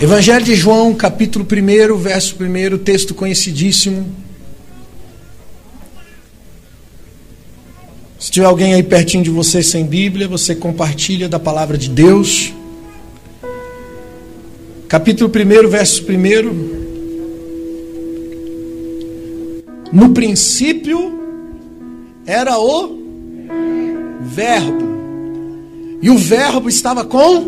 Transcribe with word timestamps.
Evangelho 0.00 0.46
de 0.46 0.54
João, 0.54 0.94
capítulo 0.94 1.44
1, 1.44 1.96
verso 1.98 2.36
1, 2.42 2.78
texto 2.78 3.14
conhecidíssimo. 3.14 4.16
Se 8.18 8.30
tiver 8.30 8.46
alguém 8.46 8.72
aí 8.72 8.82
pertinho 8.82 9.22
de 9.22 9.28
você 9.28 9.62
sem 9.62 9.84
Bíblia, 9.84 10.26
você 10.26 10.54
compartilha 10.54 11.28
da 11.28 11.38
palavra 11.38 11.76
de 11.76 11.90
Deus. 11.90 12.54
Capítulo 14.88 15.30
1, 15.30 15.68
verso 15.68 16.02
1. 16.02 16.72
No 19.92 20.14
princípio 20.14 21.11
era 22.26 22.58
o 22.58 22.98
Verbo. 24.22 24.92
E 26.00 26.10
o 26.10 26.18
Verbo 26.18 26.68
estava 26.68 27.04
com 27.04 27.46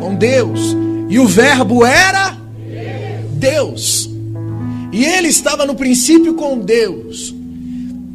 com 0.00 0.14
Deus. 0.14 0.76
E 1.08 1.18
o 1.18 1.26
Verbo 1.26 1.84
era 1.84 2.36
Deus. 3.32 4.10
E 4.92 5.04
ele 5.04 5.28
estava 5.28 5.64
no 5.64 5.74
princípio 5.74 6.34
com 6.34 6.58
Deus. 6.58 7.34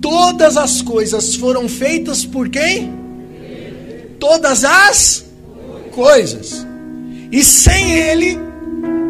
Todas 0.02 0.58
as 0.58 0.82
coisas 0.82 1.36
foram 1.36 1.68
feitas 1.68 2.26
por 2.26 2.50
quem? 2.50 2.94
Todas 4.20 4.64
as 4.64 5.26
coisas. 5.92 6.66
E 7.32 7.44
sem 7.44 7.92
ele, 7.94 8.38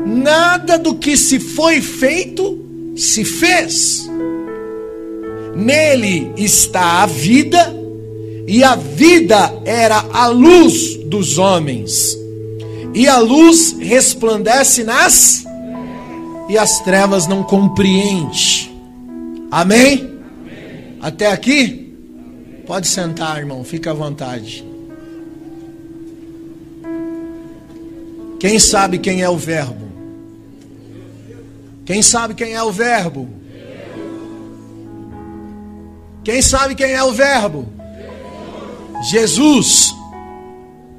nada 0.06 0.78
do 0.78 0.96
que 0.96 1.18
se 1.18 1.40
foi 1.40 1.82
feito 1.82 2.64
se 2.96 3.26
fez. 3.26 4.10
Nele 5.56 6.34
está 6.38 7.04
a 7.04 7.06
vida, 7.06 7.74
e 8.48 8.64
a 8.64 8.76
vida 8.76 9.62
era 9.66 10.06
a 10.12 10.28
luz 10.28 10.96
dos 11.06 11.38
homens. 11.38 12.18
E 12.94 13.08
a 13.08 13.18
luz 13.18 13.76
resplandece 13.80 14.84
nas 14.84 15.46
e 16.48 16.58
as 16.58 16.80
trevas 16.82 17.28
não 17.28 17.44
compreende. 17.44 18.72
Amém? 19.52 20.20
Até 21.02 21.32
aqui? 21.32 21.94
Pode 22.66 22.88
sentar, 22.88 23.38
irmão, 23.38 23.64
fica 23.64 23.92
à 23.92 23.94
vontade. 23.94 24.64
Quem 28.40 28.60
sabe 28.60 29.00
quem 29.00 29.22
é 29.22 29.30
o 29.30 29.38
Verbo? 29.38 29.86
Quem 31.86 32.02
sabe 32.02 32.34
quem 32.34 32.54
é 32.54 32.64
o 32.64 32.72
Verbo? 32.72 33.28
Quem 36.26 36.42
sabe 36.42 36.74
quem 36.74 36.92
é 36.92 37.04
o 37.04 37.14
Verbo? 37.14 37.68
Jesus. 39.12 39.94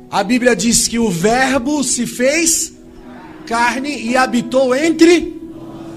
A 0.09 0.23
Bíblia 0.23 0.55
diz 0.55 0.87
que 0.87 1.01
o 1.01 1.11
Verbo 1.11 1.83
se 1.83 2.07
fez 2.07 2.73
carne 3.45 4.03
e 4.03 4.17
habitou 4.17 4.75
entre 4.75 5.37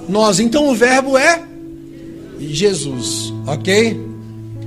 nós. 0.10 0.40
Então 0.40 0.68
o 0.68 0.76
Verbo 0.76 1.16
é 1.16 1.44
Jesus, 2.40 3.32
ok? 3.46 4.10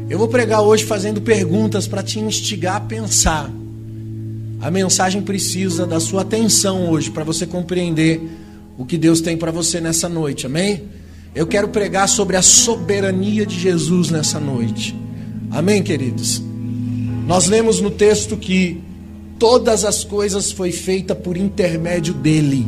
Eu 0.09 0.17
vou 0.17 0.29
pregar 0.29 0.63
hoje 0.63 0.85
fazendo 0.85 1.21
perguntas 1.21 1.89
para 1.89 2.03
te 2.03 2.21
instigar 2.21 2.77
a 2.77 2.81
pensar. 2.81 3.51
A 4.61 4.71
mensagem 4.71 5.23
precisa 5.23 5.85
da 5.85 5.99
sua 5.99 6.23
atenção 6.23 6.89
hoje 6.89 7.11
para 7.11 7.25
você 7.25 7.47
compreender 7.47 8.21
o 8.79 8.85
que 8.85 8.97
Deus 8.97 9.21
tem 9.21 9.37
para 9.37 9.51
você 9.51 9.81
nessa 9.81 10.09
noite, 10.09 10.47
amém? 10.47 10.83
Eu 11.35 11.47
quero 11.47 11.69
pregar 11.69 12.09
sobre 12.09 12.37
a 12.37 12.43
soberania 12.43 13.47
de 13.47 13.59
Jesus 13.59 14.11
nessa 14.11 14.39
noite, 14.39 14.95
amém, 15.51 15.83
queridos? 15.83 16.43
Nós 17.27 17.47
lemos 17.47 17.81
no 17.81 17.91
texto 17.91 18.37
que 18.37 18.83
todas 19.39 19.87
as 19.87 20.05
coisas 20.05 20.53
foi 20.53 20.71
feita 20.73 21.15
por 21.15 21.39
intermédio 21.39 22.13
dele. 22.13 22.67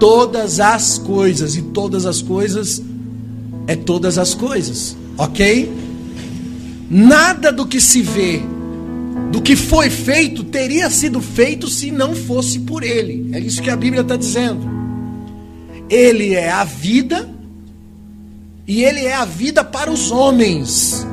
Todas 0.00 0.58
as 0.58 0.96
coisas 0.96 1.54
e 1.54 1.60
todas 1.60 2.06
as 2.06 2.22
coisas 2.22 2.82
é 3.66 3.76
todas 3.76 4.16
as 4.16 4.32
coisas, 4.32 4.96
ok? 5.18 5.70
Nada 6.88 7.52
do 7.52 7.66
que 7.66 7.78
se 7.78 8.00
vê, 8.00 8.40
do 9.30 9.42
que 9.42 9.54
foi 9.54 9.90
feito, 9.90 10.44
teria 10.44 10.88
sido 10.88 11.20
feito 11.20 11.68
se 11.68 11.90
não 11.90 12.14
fosse 12.14 12.60
por 12.60 12.82
ele. 12.82 13.28
É 13.34 13.38
isso 13.38 13.60
que 13.60 13.68
a 13.68 13.76
Bíblia 13.76 14.00
está 14.00 14.16
dizendo. 14.16 14.77
Ele 15.88 16.34
é 16.34 16.50
a 16.50 16.64
vida 16.64 17.28
e 18.66 18.84
ele 18.84 19.06
é 19.06 19.14
a 19.14 19.24
vida 19.24 19.64
para 19.64 19.90
os 19.90 20.10
homens 20.10 21.06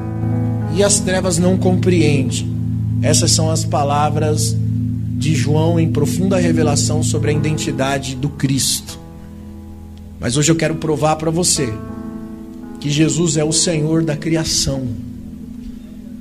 e 0.76 0.84
as 0.84 1.00
trevas 1.00 1.38
não 1.38 1.58
compreendem. 1.58 2.54
Essas 3.02 3.32
são 3.32 3.50
as 3.50 3.64
palavras 3.64 4.56
de 5.18 5.34
João 5.34 5.80
em 5.80 5.92
profunda 5.92 6.38
revelação 6.38 7.02
sobre 7.02 7.32
a 7.32 7.34
identidade 7.34 8.16
do 8.16 8.30
Cristo. 8.30 9.00
Mas 10.20 10.36
hoje 10.36 10.52
eu 10.52 10.56
quero 10.56 10.76
provar 10.76 11.16
para 11.16 11.32
você 11.32 11.74
que 12.80 12.90
Jesus 12.90 13.38
é 13.38 13.44
o 13.44 13.54
Senhor 13.54 14.04
da 14.04 14.18
criação. 14.18 14.88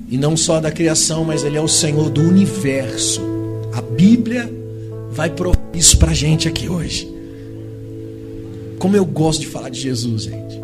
E 0.09 0.17
não 0.17 0.37
só 0.37 0.61
da 0.61 0.71
criação, 0.71 1.25
mas 1.25 1.43
Ele 1.43 1.57
é 1.57 1.61
o 1.61 1.69
Senhor 1.69 2.11
do 2.11 2.21
universo. 2.21 3.21
A 3.73 3.83
Bíblia 3.83 4.51
vai 5.11 5.31
provar 5.31 5.59
isso 5.75 5.99
para 5.99 6.13
a 6.13 6.15
gente 6.15 6.47
aqui 6.47 6.69
hoje. 6.69 7.14
Como 8.79 8.97
eu 8.97 9.05
gosto 9.05 9.41
de 9.41 9.47
falar 9.47 9.71
de 9.71 9.81
Jesus, 9.81 10.23
gente. 10.23 10.61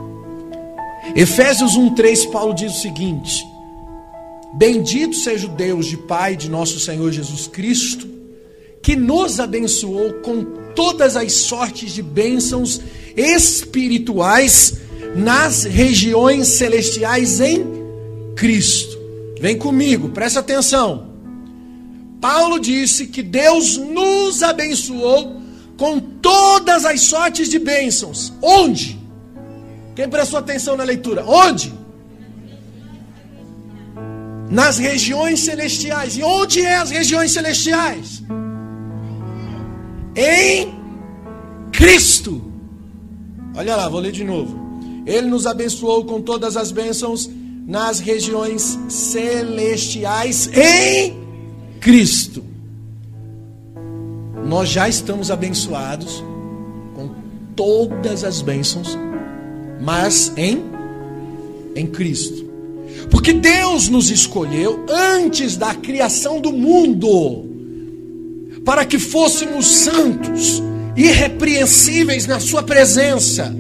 Efésios 1.14 1.72
1,3, 1.72 2.30
Paulo 2.30 2.54
diz 2.54 2.76
o 2.76 2.80
seguinte: 2.80 3.44
Bendito 4.54 5.16
seja 5.16 5.46
o 5.46 5.50
Deus 5.50 5.86
de 5.86 5.96
Pai 5.96 6.36
de 6.36 6.48
nosso 6.48 6.78
Senhor 6.78 7.10
Jesus 7.12 7.46
Cristo, 7.46 8.08
que 8.82 8.96
nos 8.96 9.40
abençoou 9.40 10.14
com 10.22 10.44
todas 10.74 11.16
as 11.16 11.32
sortes 11.32 11.92
de 11.92 12.02
bênçãos 12.02 12.80
espirituais 13.16 14.74
nas 15.14 15.64
regiões 15.64 16.48
celestiais 16.48 17.40
em 17.40 17.64
Cristo. 18.36 18.98
Vem 19.40 19.56
comigo, 19.56 20.10
presta 20.10 20.40
atenção. 20.40 21.10
Paulo 22.20 22.58
disse 22.58 23.06
que 23.06 23.22
Deus 23.22 23.76
nos 23.78 24.42
abençoou 24.42 25.39
com 25.80 25.98
todas 25.98 26.84
as 26.84 27.00
sortes 27.00 27.48
de 27.48 27.58
bênçãos. 27.58 28.32
Onde? 28.42 29.00
Quem 29.96 30.08
prestou 30.10 30.38
atenção 30.38 30.76
na 30.76 30.84
leitura? 30.84 31.24
Onde? 31.24 31.80
nas 34.50 34.78
regiões 34.78 35.40
celestiais. 35.40 36.16
E 36.16 36.22
onde 36.22 36.60
é 36.60 36.74
as 36.76 36.90
regiões 36.90 37.30
celestiais? 37.30 38.22
Em 40.16 40.74
Cristo. 41.70 42.42
Olha 43.54 43.76
lá, 43.76 43.88
vou 43.88 44.00
ler 44.00 44.12
de 44.12 44.24
novo. 44.24 44.58
Ele 45.06 45.28
nos 45.28 45.46
abençoou 45.46 46.04
com 46.04 46.20
todas 46.20 46.56
as 46.56 46.72
bênçãos 46.72 47.30
nas 47.66 48.00
regiões 48.00 48.76
celestiais 48.88 50.50
em 50.52 51.16
Cristo. 51.80 52.49
Nós 54.50 54.68
já 54.68 54.88
estamos 54.88 55.30
abençoados 55.30 56.24
com 56.96 57.08
todas 57.54 58.24
as 58.24 58.42
bênçãos, 58.42 58.98
mas 59.80 60.32
em 60.36 60.64
em 61.76 61.86
Cristo. 61.86 62.50
Porque 63.12 63.32
Deus 63.32 63.88
nos 63.88 64.10
escolheu 64.10 64.84
antes 64.88 65.56
da 65.56 65.72
criação 65.72 66.40
do 66.40 66.50
mundo, 66.50 67.44
para 68.64 68.84
que 68.84 68.98
fôssemos 68.98 69.68
santos, 69.68 70.60
irrepreensíveis 70.96 72.26
na 72.26 72.40
Sua 72.40 72.64
presença. 72.64 73.54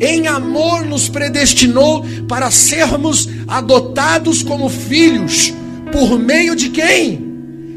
Em 0.00 0.26
amor 0.26 0.84
nos 0.84 1.08
predestinou 1.08 2.04
para 2.26 2.50
sermos 2.50 3.28
adotados 3.46 4.42
como 4.42 4.68
filhos, 4.68 5.54
por 5.92 6.18
meio 6.18 6.56
de 6.56 6.70
quem? 6.70 7.24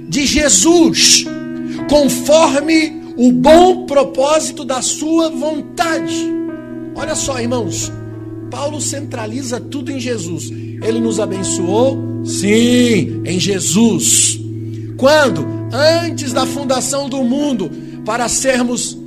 De 0.10 0.26
Jesus, 0.26 1.28
conforme 1.90 3.02
o 3.18 3.32
bom 3.32 3.86
propósito 3.86 4.64
da 4.64 4.82
Sua 4.82 5.30
vontade. 5.30 6.30
Olha 6.96 7.16
só, 7.16 7.40
irmãos, 7.40 7.92
Paulo 8.50 8.80
centraliza 8.80 9.60
tudo 9.60 9.92
em 9.92 10.00
Jesus. 10.00 10.50
Ele 10.50 11.00
nos 11.00 11.20
abençoou? 11.20 11.98
Sim, 12.24 13.22
em 13.26 13.40
Jesus. 13.40 14.40
Quando? 14.96 15.46
Antes 15.72 16.32
da 16.32 16.46
fundação 16.46 17.10
do 17.10 17.24
mundo, 17.24 17.70
para 18.06 18.28
sermos 18.30 18.98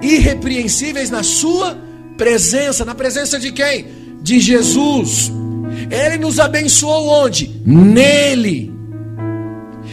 irrepreensíveis 0.00 1.10
na 1.10 1.22
Sua 1.22 1.76
presença. 2.16 2.84
Na 2.84 2.94
presença 2.94 3.38
de 3.38 3.52
quem? 3.52 3.86
De 4.22 4.38
Jesus. 4.38 5.32
Ele 5.90 6.18
nos 6.18 6.38
abençoou 6.38 7.08
onde? 7.08 7.50
Nele. 7.64 8.71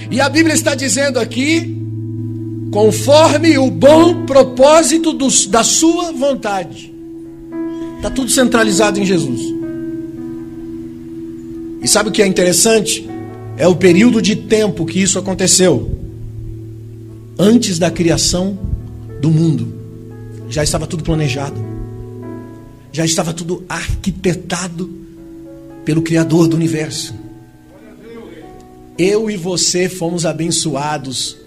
E 0.10 0.20
a 0.22 0.30
Bíblia 0.30 0.54
está 0.54 0.76
dizendo 0.76 1.20
aqui, 1.20 1.78
conforme 2.72 3.58
o 3.58 3.70
bom 3.70 4.26
propósito 4.26 5.14
dos, 5.14 5.46
da 5.46 5.64
Sua 5.64 6.12
vontade. 6.12 6.94
Está 7.98 8.10
tudo 8.10 8.32
centralizado 8.32 9.00
em 9.00 9.06
Jesus. 9.06 9.42
E 11.82 11.88
sabe 11.88 12.10
o 12.10 12.12
que 12.12 12.22
é 12.22 12.28
interessante? 12.28 13.10
É 13.58 13.68
o 13.68 13.76
período 13.76 14.22
de 14.22 14.36
tempo 14.36 14.86
que 14.86 15.02
isso 15.02 15.20
aconteceu. 15.20 15.98
Antes 17.38 17.78
da 17.78 17.92
criação 17.92 18.58
do 19.22 19.30
mundo. 19.30 19.74
Já 20.50 20.64
estava 20.64 20.88
tudo 20.88 21.04
planejado. 21.04 21.60
Já 22.92 23.06
estava 23.06 23.34
tudo 23.34 23.64
arquitetado 23.68 24.90
pelo 25.86 26.02
Criador 26.02 26.48
do 26.48 26.56
universo. 26.56 27.14
Eu 29.00 29.32
e 29.32 29.38
você 29.38 29.88
fomos 29.88 30.26
abençoados 30.26 31.38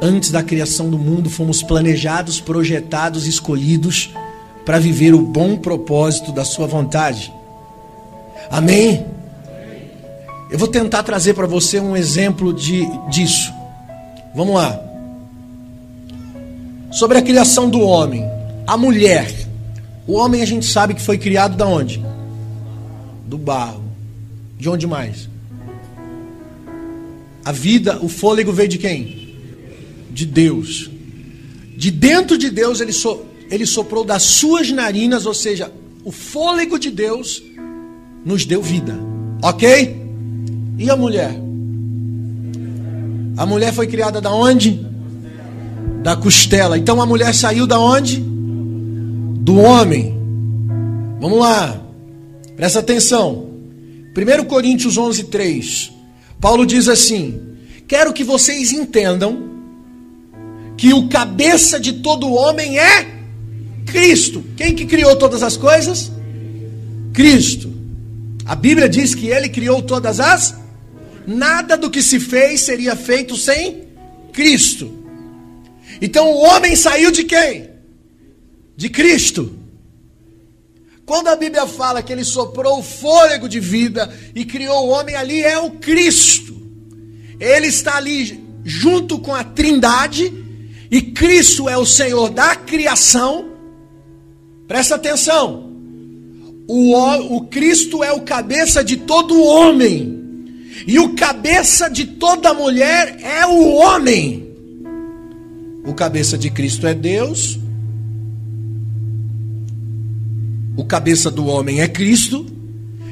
antes 0.00 0.30
da 0.30 0.42
criação 0.42 0.88
do 0.88 0.98
mundo, 0.98 1.28
fomos 1.28 1.62
planejados, 1.62 2.40
projetados, 2.40 3.26
escolhidos 3.26 4.14
para 4.64 4.78
viver 4.78 5.14
o 5.14 5.20
bom 5.20 5.58
propósito 5.58 6.32
da 6.32 6.42
Sua 6.42 6.66
vontade. 6.66 7.30
Amém? 8.50 9.04
Eu 10.50 10.58
vou 10.58 10.68
tentar 10.68 11.02
trazer 11.02 11.34
para 11.34 11.46
você 11.46 11.78
um 11.78 11.94
exemplo 11.94 12.50
de, 12.54 12.86
disso. 13.10 13.52
Vamos 14.34 14.54
lá. 14.54 14.80
Sobre 16.90 17.18
a 17.18 17.22
criação 17.22 17.68
do 17.68 17.80
homem, 17.80 18.24
a 18.66 18.74
mulher. 18.74 19.46
O 20.06 20.14
homem 20.14 20.40
a 20.40 20.46
gente 20.46 20.64
sabe 20.64 20.94
que 20.94 21.02
foi 21.02 21.18
criado 21.18 21.58
da 21.58 21.66
onde? 21.66 22.02
Do 23.26 23.36
barro. 23.36 23.84
De 24.56 24.70
onde 24.70 24.86
mais? 24.86 25.28
A 27.46 27.52
vida, 27.52 28.00
o 28.02 28.08
fôlego 28.08 28.52
veio 28.52 28.68
de 28.68 28.76
quem? 28.76 29.36
De 30.10 30.26
Deus. 30.26 30.90
De 31.76 31.92
dentro 31.92 32.36
de 32.36 32.50
Deus 32.50 32.80
ele, 32.80 32.92
so, 32.92 33.22
ele 33.48 33.64
soprou 33.64 34.04
das 34.04 34.24
suas 34.24 34.72
narinas, 34.72 35.26
ou 35.26 35.32
seja, 35.32 35.70
o 36.02 36.10
fôlego 36.10 36.76
de 36.76 36.90
Deus 36.90 37.40
nos 38.24 38.44
deu 38.44 38.60
vida. 38.60 38.98
Ok? 39.44 39.96
E 40.76 40.90
a 40.90 40.96
mulher? 40.96 41.40
A 43.36 43.46
mulher 43.46 43.72
foi 43.72 43.86
criada 43.86 44.20
da 44.20 44.32
onde? 44.32 44.84
Da 46.02 46.16
costela. 46.16 46.76
Então 46.76 47.00
a 47.00 47.06
mulher 47.06 47.32
saiu 47.32 47.64
da 47.64 47.78
onde? 47.78 48.16
Do 48.18 49.54
homem. 49.58 50.18
Vamos 51.20 51.38
lá. 51.38 51.80
Presta 52.56 52.80
atenção. 52.80 53.50
1 54.16 54.44
Coríntios 54.46 54.98
11, 54.98 55.24
3. 55.24 55.95
Paulo 56.40 56.66
diz 56.66 56.88
assim: 56.88 57.56
Quero 57.88 58.12
que 58.12 58.24
vocês 58.24 58.72
entendam 58.72 59.56
que 60.76 60.92
o 60.92 61.08
cabeça 61.08 61.80
de 61.80 61.94
todo 61.94 62.32
homem 62.32 62.78
é 62.78 63.06
Cristo. 63.86 64.44
Quem 64.56 64.74
que 64.74 64.84
criou 64.84 65.16
todas 65.16 65.42
as 65.42 65.56
coisas? 65.56 66.12
Cristo. 67.12 67.74
A 68.44 68.54
Bíblia 68.54 68.88
diz 68.88 69.14
que 69.14 69.28
ele 69.28 69.48
criou 69.48 69.82
todas 69.82 70.20
as 70.20 70.54
nada 71.26 71.76
do 71.76 71.90
que 71.90 72.00
se 72.00 72.20
fez 72.20 72.60
seria 72.60 72.94
feito 72.94 73.36
sem 73.36 73.84
Cristo. 74.32 74.92
Então 76.00 76.30
o 76.30 76.44
homem 76.44 76.76
saiu 76.76 77.10
de 77.10 77.24
quem? 77.24 77.70
De 78.76 78.88
Cristo. 78.88 79.58
Quando 81.06 81.28
a 81.28 81.36
Bíblia 81.36 81.68
fala 81.68 82.02
que 82.02 82.12
ele 82.12 82.24
soprou 82.24 82.80
o 82.80 82.82
fôlego 82.82 83.48
de 83.48 83.60
vida 83.60 84.12
e 84.34 84.44
criou 84.44 84.86
o 84.86 84.90
homem, 84.90 85.14
ali 85.14 85.40
é 85.40 85.56
o 85.56 85.70
Cristo. 85.70 86.60
Ele 87.38 87.68
está 87.68 87.96
ali 87.96 88.44
junto 88.64 89.20
com 89.20 89.32
a 89.32 89.44
Trindade, 89.44 90.32
e 90.90 91.00
Cristo 91.00 91.68
é 91.68 91.78
o 91.78 91.86
Senhor 91.86 92.30
da 92.30 92.56
criação. 92.56 93.52
Presta 94.66 94.96
atenção. 94.96 95.70
O, 96.66 96.96
o 97.36 97.46
Cristo 97.46 98.02
é 98.02 98.10
o 98.12 98.22
cabeça 98.22 98.82
de 98.82 98.96
todo 98.96 99.40
homem. 99.40 100.16
E 100.88 100.98
o 100.98 101.14
cabeça 101.14 101.88
de 101.88 102.04
toda 102.04 102.52
mulher 102.52 103.18
é 103.20 103.46
o 103.46 103.74
homem. 103.74 104.52
O 105.84 105.94
cabeça 105.94 106.36
de 106.36 106.50
Cristo 106.50 106.86
é 106.86 106.94
Deus, 106.94 107.56
o 110.76 110.84
cabeça 110.84 111.30
do 111.30 111.46
homem 111.46 111.80
é 111.80 111.88
Cristo 111.88 112.44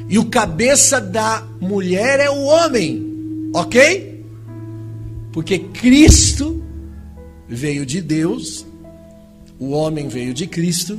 e 0.09 0.19
o 0.19 0.27
cabeça 0.27 1.01
da 1.01 1.43
mulher 1.61 2.21
é 2.21 2.31
o 2.31 2.45
homem, 2.45 3.51
ok? 3.55 4.23
Porque 5.33 5.59
Cristo 5.59 6.63
veio 7.49 7.87
de 7.87 8.01
Deus, 8.01 8.67
o 9.59 9.71
homem 9.71 10.09
veio 10.09 10.35
de 10.35 10.47
Cristo 10.47 10.99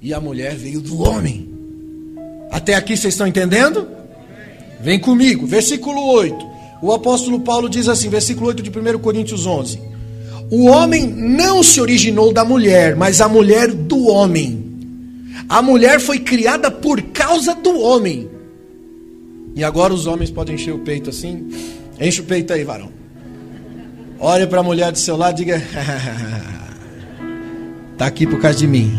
e 0.00 0.12
a 0.12 0.20
mulher 0.20 0.54
veio 0.54 0.80
do 0.80 1.00
homem. 1.00 1.48
Até 2.50 2.74
aqui 2.74 2.96
vocês 2.96 3.14
estão 3.14 3.26
entendendo? 3.26 3.88
Vem 4.80 5.00
comigo, 5.00 5.46
versículo 5.46 6.06
8. 6.12 6.54
O 6.82 6.92
apóstolo 6.92 7.40
Paulo 7.40 7.68
diz 7.68 7.88
assim, 7.88 8.10
versículo 8.10 8.48
8 8.48 8.62
de 8.62 8.70
1 8.70 8.98
Coríntios 8.98 9.46
11: 9.46 9.80
O 10.50 10.66
homem 10.66 11.06
não 11.06 11.62
se 11.62 11.80
originou 11.80 12.32
da 12.32 12.44
mulher, 12.44 12.94
mas 12.94 13.22
a 13.22 13.28
mulher 13.28 13.72
do 13.72 14.06
homem. 14.06 14.63
A 15.48 15.60
mulher 15.60 16.00
foi 16.00 16.18
criada 16.18 16.70
por 16.70 17.00
causa 17.02 17.54
do 17.54 17.78
homem. 17.80 18.28
E 19.54 19.62
agora 19.62 19.92
os 19.92 20.06
homens 20.06 20.30
podem 20.30 20.54
encher 20.54 20.74
o 20.74 20.78
peito 20.78 21.10
assim. 21.10 21.48
Enche 22.00 22.20
o 22.20 22.24
peito 22.24 22.52
aí, 22.52 22.64
varão. 22.64 22.90
Olha 24.18 24.46
para 24.46 24.60
a 24.60 24.62
mulher 24.62 24.90
do 24.90 24.98
seu 24.98 25.16
lado 25.16 25.40
e 25.40 25.44
diga: 25.44 25.62
Está 27.92 28.06
aqui 28.06 28.26
por 28.26 28.40
causa 28.40 28.58
de 28.58 28.66
mim. 28.66 28.92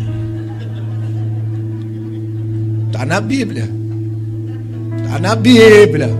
Está 2.86 3.04
na 3.04 3.20
Bíblia. 3.20 3.68
Está 5.04 5.18
na 5.18 5.34
Bíblia. 5.34 6.10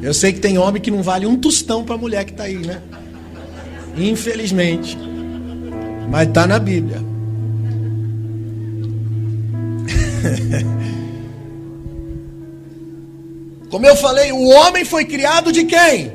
Eu 0.00 0.14
sei 0.14 0.32
que 0.32 0.40
tem 0.40 0.58
homem 0.58 0.80
que 0.80 0.90
não 0.90 1.02
vale 1.02 1.26
um 1.26 1.36
tostão 1.36 1.84
para 1.84 1.94
a 1.94 1.98
mulher 1.98 2.24
que 2.24 2.32
está 2.32 2.44
aí, 2.44 2.58
né? 2.58 2.80
Infelizmente. 3.96 4.96
Mas 6.10 6.28
está 6.28 6.46
na 6.46 6.58
Bíblia. 6.58 7.13
Como 13.70 13.86
eu 13.86 13.96
falei, 13.96 14.32
o 14.32 14.48
homem 14.48 14.84
foi 14.84 15.04
criado 15.04 15.52
de 15.52 15.64
quem? 15.64 16.12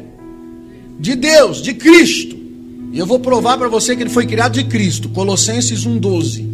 De 1.00 1.16
Deus, 1.16 1.62
de 1.62 1.74
Cristo. 1.74 2.38
E 2.92 2.98
eu 2.98 3.06
vou 3.06 3.20
provar 3.20 3.58
para 3.58 3.68
você 3.68 3.96
que 3.96 4.04
ele 4.04 4.10
foi 4.10 4.26
criado 4.26 4.54
de 4.54 4.64
Cristo. 4.64 5.10
Colossenses 5.10 5.86
1,12. 5.86 6.48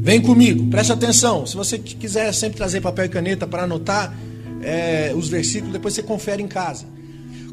Vem 0.00 0.20
comigo, 0.20 0.66
preste 0.68 0.92
atenção. 0.92 1.46
Se 1.46 1.54
você 1.54 1.78
quiser 1.78 2.32
sempre 2.32 2.56
trazer 2.56 2.80
papel 2.80 3.04
e 3.04 3.08
caneta 3.08 3.46
para 3.46 3.64
anotar 3.64 4.16
é, 4.62 5.12
os 5.14 5.28
versículos, 5.28 5.72
depois 5.72 5.94
você 5.94 6.02
confere 6.02 6.42
em 6.42 6.48
casa. 6.48 6.86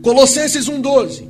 Colossenses 0.02 0.68
1,12 0.68 1.29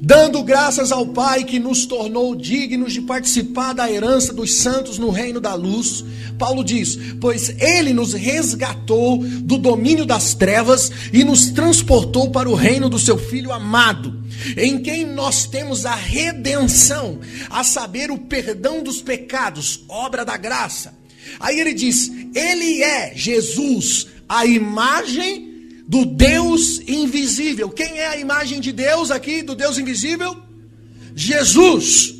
dando 0.00 0.42
graças 0.42 0.92
ao 0.92 1.06
Pai 1.06 1.44
que 1.44 1.58
nos 1.58 1.86
tornou 1.86 2.34
dignos 2.34 2.92
de 2.92 3.00
participar 3.00 3.72
da 3.72 3.90
herança 3.90 4.32
dos 4.32 4.56
santos 4.56 4.98
no 4.98 5.10
reino 5.10 5.40
da 5.40 5.54
luz. 5.54 6.04
Paulo 6.38 6.62
diz: 6.62 6.98
Pois 7.20 7.48
ele 7.60 7.92
nos 7.92 8.12
resgatou 8.12 9.18
do 9.18 9.58
domínio 9.58 10.04
das 10.04 10.34
trevas 10.34 10.90
e 11.12 11.24
nos 11.24 11.50
transportou 11.50 12.30
para 12.30 12.48
o 12.48 12.54
reino 12.54 12.88
do 12.88 12.98
seu 12.98 13.18
Filho 13.18 13.52
amado, 13.52 14.22
em 14.56 14.78
quem 14.78 15.04
nós 15.04 15.46
temos 15.46 15.86
a 15.86 15.94
redenção, 15.94 17.18
a 17.50 17.64
saber, 17.64 18.10
o 18.10 18.18
perdão 18.18 18.82
dos 18.82 19.00
pecados, 19.00 19.84
obra 19.88 20.24
da 20.24 20.36
graça. 20.36 20.94
Aí 21.40 21.58
ele 21.58 21.74
diz: 21.74 22.10
Ele 22.34 22.82
é 22.82 23.12
Jesus, 23.14 24.06
a 24.28 24.46
imagem 24.46 25.55
do 25.86 26.04
Deus 26.04 26.80
invisível. 26.86 27.68
Quem 27.70 27.98
é 27.98 28.08
a 28.08 28.16
imagem 28.16 28.60
de 28.60 28.72
Deus 28.72 29.10
aqui, 29.10 29.42
do 29.42 29.54
Deus 29.54 29.78
invisível? 29.78 30.36
Jesus. 31.14 32.14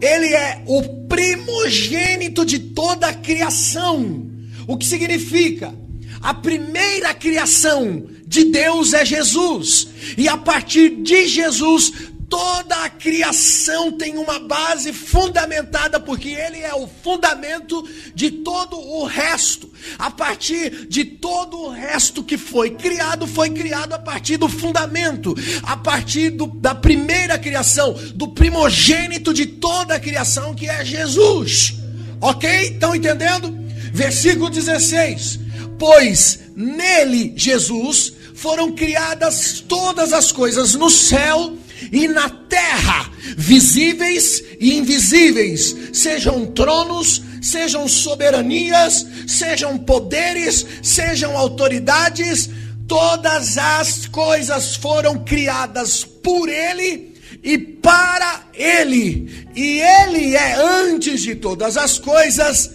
Ele 0.00 0.32
é 0.32 0.62
o 0.66 0.82
primogênito 1.08 2.44
de 2.44 2.58
toda 2.58 3.08
a 3.08 3.14
criação. 3.14 4.30
O 4.66 4.76
que 4.76 4.86
significa? 4.86 5.74
A 6.20 6.34
primeira 6.34 7.14
criação 7.14 8.06
de 8.26 8.44
Deus 8.44 8.92
é 8.92 9.04
Jesus. 9.04 9.88
E 10.16 10.28
a 10.28 10.36
partir 10.36 11.02
de 11.02 11.26
Jesus, 11.26 11.92
Toda 12.28 12.84
a 12.84 12.90
criação 12.90 13.90
tem 13.92 14.18
uma 14.18 14.38
base 14.38 14.92
fundamentada, 14.92 15.98
porque 15.98 16.28
Ele 16.28 16.58
é 16.58 16.74
o 16.74 16.86
fundamento 16.86 17.82
de 18.14 18.30
todo 18.30 18.78
o 18.78 19.04
resto. 19.04 19.72
A 19.98 20.10
partir 20.10 20.86
de 20.88 21.04
todo 21.04 21.58
o 21.58 21.70
resto 21.70 22.22
que 22.22 22.36
foi 22.36 22.70
criado, 22.70 23.26
foi 23.26 23.48
criado 23.48 23.94
a 23.94 23.98
partir 23.98 24.36
do 24.36 24.46
fundamento, 24.46 25.34
a 25.62 25.74
partir 25.74 26.28
do, 26.30 26.46
da 26.46 26.74
primeira 26.74 27.38
criação, 27.38 27.94
do 28.14 28.28
primogênito 28.28 29.32
de 29.32 29.46
toda 29.46 29.94
a 29.94 30.00
criação, 30.00 30.54
que 30.54 30.68
é 30.68 30.84
Jesus. 30.84 31.76
Ok? 32.20 32.50
Estão 32.50 32.94
entendendo? 32.94 33.56
Versículo 33.90 34.50
16: 34.50 35.40
Pois 35.78 36.40
nele, 36.54 37.32
Jesus, 37.36 38.12
foram 38.34 38.72
criadas 38.72 39.64
todas 39.66 40.12
as 40.12 40.30
coisas 40.30 40.74
no 40.74 40.90
céu 40.90 41.56
e 41.92 42.08
na 42.08 42.28
terra, 42.28 43.10
visíveis 43.36 44.42
e 44.58 44.76
invisíveis, 44.76 45.76
sejam 45.92 46.46
tronos, 46.46 47.22
sejam 47.40 47.86
soberanias, 47.88 49.06
sejam 49.26 49.78
poderes, 49.78 50.66
sejam 50.82 51.36
autoridades, 51.36 52.50
todas 52.86 53.58
as 53.58 54.06
coisas 54.06 54.76
foram 54.76 55.18
criadas 55.24 56.04
por 56.04 56.48
Ele 56.48 57.14
e 57.42 57.58
para 57.58 58.44
Ele. 58.54 59.48
E 59.54 59.80
Ele 59.80 60.34
é 60.34 60.54
antes 60.54 61.22
de 61.22 61.34
todas 61.34 61.76
as 61.76 61.98
coisas, 61.98 62.70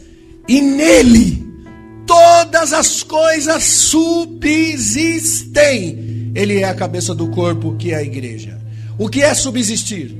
e 0.47 0.61
nele 0.61 1.43
todas 2.05 2.73
as 2.73 3.03
coisas 3.03 3.63
subsistem. 3.63 6.31
Ele 6.35 6.59
é 6.59 6.65
a 6.65 6.73
cabeça 6.73 7.13
do 7.13 7.29
corpo, 7.29 7.75
que 7.77 7.91
é 7.91 7.95
a 7.95 8.03
igreja. 8.03 8.59
O 8.97 9.09
que 9.09 9.21
é 9.21 9.33
subsistir? 9.33 10.15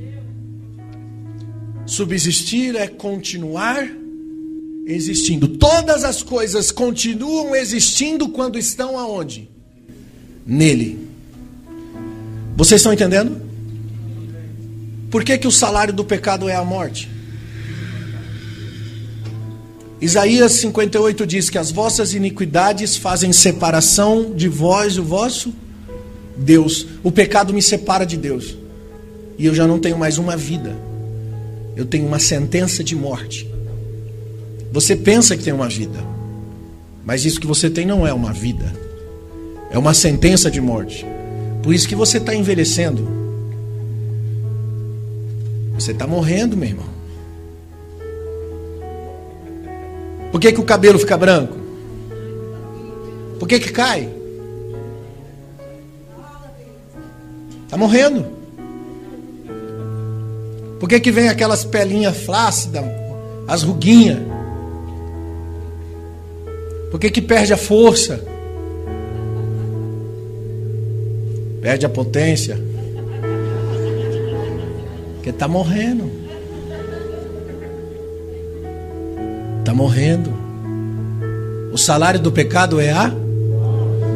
Subsistir 1.86 2.74
é 2.76 2.86
continuar 2.88 3.88
existindo. 4.86 5.48
Todas 5.48 6.02
as 6.04 6.22
coisas 6.22 6.70
continuam 6.70 7.54
existindo 7.54 8.28
quando 8.28 8.58
estão 8.58 8.98
aonde? 8.98 9.48
Nele. 10.46 11.08
Vocês 12.56 12.80
estão 12.80 12.92
entendendo? 12.92 13.40
Por 15.10 15.24
que, 15.24 15.38
que 15.38 15.46
o 15.46 15.52
salário 15.52 15.92
do 15.92 16.04
pecado 16.04 16.48
é 16.48 16.56
a 16.56 16.64
morte? 16.64 17.08
Isaías 20.00 20.52
58 20.52 21.26
diz 21.26 21.48
que 21.48 21.56
as 21.56 21.70
vossas 21.70 22.12
iniquidades 22.12 22.96
fazem 22.96 23.32
separação 23.32 24.34
de 24.34 24.48
vós 24.48 24.94
e 24.94 25.00
o 25.00 25.04
vosso 25.04 25.54
Deus. 26.36 26.86
O 27.02 27.12
pecado 27.12 27.54
me 27.54 27.62
separa 27.62 28.04
de 28.04 28.16
Deus. 28.16 28.63
E 29.38 29.46
eu 29.46 29.54
já 29.54 29.66
não 29.66 29.78
tenho 29.78 29.98
mais 29.98 30.18
uma 30.18 30.36
vida. 30.36 30.76
Eu 31.76 31.84
tenho 31.84 32.06
uma 32.06 32.18
sentença 32.18 32.84
de 32.84 32.94
morte. 32.94 33.48
Você 34.72 34.94
pensa 34.94 35.36
que 35.36 35.44
tem 35.44 35.52
uma 35.52 35.68
vida. 35.68 35.98
Mas 37.04 37.24
isso 37.24 37.40
que 37.40 37.46
você 37.46 37.68
tem 37.68 37.86
não 37.86 38.06
é 38.06 38.12
uma 38.12 38.32
vida. 38.32 38.72
É 39.70 39.78
uma 39.78 39.92
sentença 39.92 40.50
de 40.50 40.60
morte. 40.60 41.04
Por 41.62 41.74
isso 41.74 41.88
que 41.88 41.94
você 41.94 42.18
está 42.18 42.34
envelhecendo. 42.34 43.08
Você 45.74 45.90
está 45.90 46.06
morrendo, 46.06 46.56
meu 46.56 46.68
irmão. 46.68 46.94
Por 50.30 50.40
que, 50.40 50.52
que 50.52 50.60
o 50.60 50.64
cabelo 50.64 50.98
fica 50.98 51.16
branco? 51.16 51.56
Por 53.38 53.48
que, 53.48 53.58
que 53.58 53.70
cai? 53.70 54.08
Está 57.64 57.76
morrendo. 57.76 58.26
Por 60.84 60.88
que, 60.88 61.00
que 61.00 61.10
vem 61.10 61.30
aquelas 61.30 61.64
pelinhas 61.64 62.14
flácidas, 62.14 62.84
as 63.48 63.62
ruguinhas? 63.62 64.18
Por 66.90 67.00
que, 67.00 67.10
que 67.10 67.22
perde 67.22 67.54
a 67.54 67.56
força? 67.56 68.22
Perde 71.62 71.86
a 71.86 71.88
potência? 71.88 72.60
Porque 75.14 75.30
está 75.30 75.48
morrendo. 75.48 76.10
Está 79.60 79.72
morrendo. 79.72 80.34
O 81.72 81.78
salário 81.78 82.20
do 82.20 82.30
pecado 82.30 82.78
é 82.78 82.90
a 82.90 83.10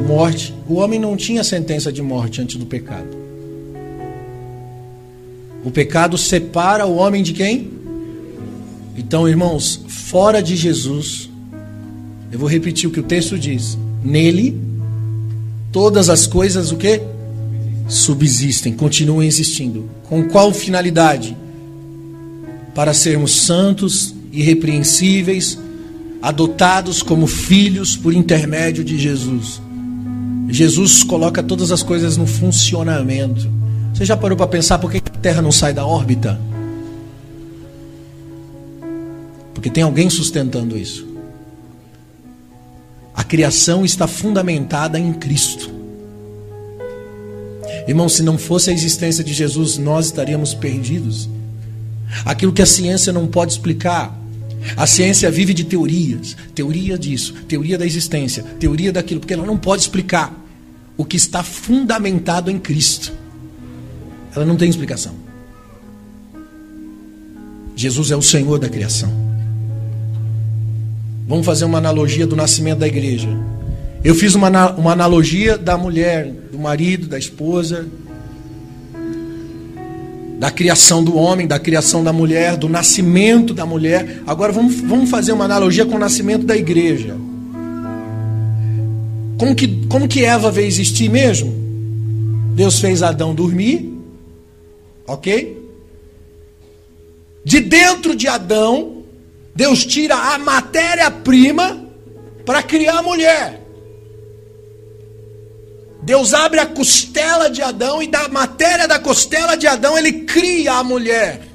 morte. 0.06 0.54
O 0.68 0.74
homem 0.74 1.00
não 1.00 1.16
tinha 1.16 1.42
sentença 1.42 1.90
de 1.90 2.02
morte 2.02 2.42
antes 2.42 2.56
do 2.56 2.66
pecado. 2.66 3.17
O 5.68 5.70
pecado 5.70 6.16
separa 6.16 6.86
o 6.86 6.96
homem 6.96 7.22
de 7.22 7.34
quem? 7.34 7.70
Então, 8.96 9.28
irmãos, 9.28 9.78
fora 9.86 10.42
de 10.42 10.56
Jesus, 10.56 11.28
eu 12.32 12.38
vou 12.38 12.48
repetir 12.48 12.88
o 12.88 12.90
que 12.90 13.00
o 13.00 13.02
texto 13.02 13.38
diz. 13.38 13.76
Nele, 14.02 14.58
todas 15.70 16.08
as 16.08 16.26
coisas 16.26 16.72
o 16.72 16.76
que? 16.78 17.02
Subsistem, 17.86 18.72
continuam 18.72 19.22
existindo. 19.22 19.90
Com 20.04 20.26
qual 20.30 20.54
finalidade? 20.54 21.36
Para 22.74 22.94
sermos 22.94 23.32
santos 23.32 24.14
irrepreensíveis, 24.32 25.58
adotados 26.22 27.02
como 27.02 27.26
filhos 27.26 27.94
por 27.94 28.14
intermédio 28.14 28.82
de 28.82 28.98
Jesus. 28.98 29.60
Jesus 30.48 31.04
coloca 31.04 31.42
todas 31.42 31.70
as 31.70 31.82
coisas 31.82 32.16
no 32.16 32.26
funcionamento. 32.26 33.57
Você 33.98 34.04
já 34.04 34.16
parou 34.16 34.36
para 34.36 34.46
pensar 34.46 34.78
por 34.78 34.92
que 34.92 34.98
a 34.98 35.00
Terra 35.00 35.42
não 35.42 35.50
sai 35.50 35.74
da 35.74 35.84
órbita? 35.84 36.40
Porque 39.52 39.68
tem 39.68 39.82
alguém 39.82 40.08
sustentando 40.08 40.78
isso. 40.78 41.04
A 43.12 43.24
criação 43.24 43.84
está 43.84 44.06
fundamentada 44.06 45.00
em 45.00 45.12
Cristo. 45.12 45.68
Irmão, 47.88 48.08
se 48.08 48.22
não 48.22 48.38
fosse 48.38 48.70
a 48.70 48.72
existência 48.72 49.24
de 49.24 49.34
Jesus, 49.34 49.78
nós 49.78 50.06
estaríamos 50.06 50.54
perdidos. 50.54 51.28
Aquilo 52.24 52.52
que 52.52 52.62
a 52.62 52.66
ciência 52.66 53.12
não 53.12 53.26
pode 53.26 53.50
explicar. 53.50 54.16
A 54.76 54.86
ciência 54.86 55.28
vive 55.28 55.52
de 55.52 55.64
teorias, 55.64 56.36
teoria 56.54 56.96
disso, 56.96 57.34
teoria 57.48 57.76
da 57.76 57.84
existência, 57.84 58.44
teoria 58.60 58.92
daquilo, 58.92 59.18
porque 59.18 59.34
ela 59.34 59.44
não 59.44 59.58
pode 59.58 59.82
explicar 59.82 60.32
o 60.96 61.04
que 61.04 61.16
está 61.16 61.42
fundamentado 61.42 62.48
em 62.48 62.60
Cristo. 62.60 63.18
Ela 64.34 64.44
não 64.44 64.56
tem 64.56 64.68
explicação. 64.68 65.14
Jesus 67.74 68.10
é 68.10 68.16
o 68.16 68.22
Senhor 68.22 68.58
da 68.58 68.68
criação. 68.68 69.08
Vamos 71.28 71.44
fazer 71.44 71.64
uma 71.64 71.78
analogia 71.78 72.26
do 72.26 72.34
nascimento 72.34 72.78
da 72.78 72.88
igreja. 72.88 73.28
Eu 74.02 74.14
fiz 74.14 74.34
uma, 74.34 74.72
uma 74.72 74.92
analogia 74.92 75.58
da 75.58 75.76
mulher, 75.76 76.32
do 76.50 76.58
marido, 76.58 77.06
da 77.06 77.18
esposa, 77.18 77.86
da 80.38 80.50
criação 80.50 81.02
do 81.02 81.16
homem, 81.16 81.46
da 81.46 81.58
criação 81.58 82.02
da 82.02 82.12
mulher, 82.12 82.56
do 82.56 82.68
nascimento 82.68 83.52
da 83.52 83.66
mulher. 83.66 84.22
Agora 84.26 84.52
vamos, 84.52 84.76
vamos 84.76 85.10
fazer 85.10 85.32
uma 85.32 85.44
analogia 85.44 85.84
com 85.84 85.96
o 85.96 85.98
nascimento 85.98 86.46
da 86.46 86.56
igreja. 86.56 87.16
Como 89.36 89.54
que, 89.54 89.86
como 89.88 90.08
que 90.08 90.24
Eva 90.24 90.50
veio 90.50 90.66
existir 90.66 91.08
mesmo? 91.08 91.52
Deus 92.54 92.78
fez 92.78 93.02
Adão 93.02 93.34
dormir, 93.34 93.97
ok? 95.08 95.56
De 97.44 97.60
dentro 97.60 98.14
de 98.14 98.28
Adão, 98.28 99.02
Deus 99.54 99.84
tira 99.84 100.14
a 100.14 100.38
matéria-prima 100.38 101.84
para 102.44 102.62
criar 102.62 102.98
a 102.98 103.02
mulher. 103.02 103.60
Deus 106.02 106.32
abre 106.32 106.60
a 106.60 106.66
costela 106.66 107.50
de 107.50 107.60
Adão 107.60 108.02
e 108.02 108.06
da 108.06 108.28
matéria 108.28 108.86
da 108.86 108.98
costela 108.98 109.56
de 109.56 109.66
Adão 109.66 109.98
ele 109.98 110.12
cria 110.20 110.74
a 110.74 110.84
mulher. 110.84 111.48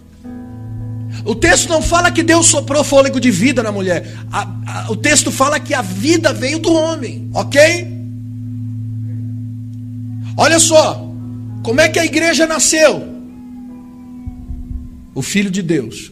O 1.26 1.34
texto 1.34 1.70
não 1.70 1.82
fala 1.82 2.12
que 2.12 2.22
Deus 2.22 2.48
soprou 2.48 2.84
fôlego 2.84 3.20
de 3.20 3.32
vida 3.32 3.64
na 3.64 3.72
mulher. 3.72 4.14
A, 4.32 4.48
a, 4.68 4.92
o 4.92 4.96
texto 4.96 5.32
fala 5.32 5.60
que 5.60 5.74
a 5.74 5.82
vida 5.82 6.34
veio 6.34 6.60
do 6.60 6.74
homem, 6.74 7.30
ok? 7.34 7.88
Olha 10.36 10.60
só, 10.60 11.08
como 11.64 11.80
é 11.80 11.88
que 11.88 12.00
a 12.00 12.06
igreja 12.06 12.46
nasceu? 12.46 13.13
O 15.16 15.22
Filho 15.22 15.52
de 15.52 15.62
Deus 15.62 16.12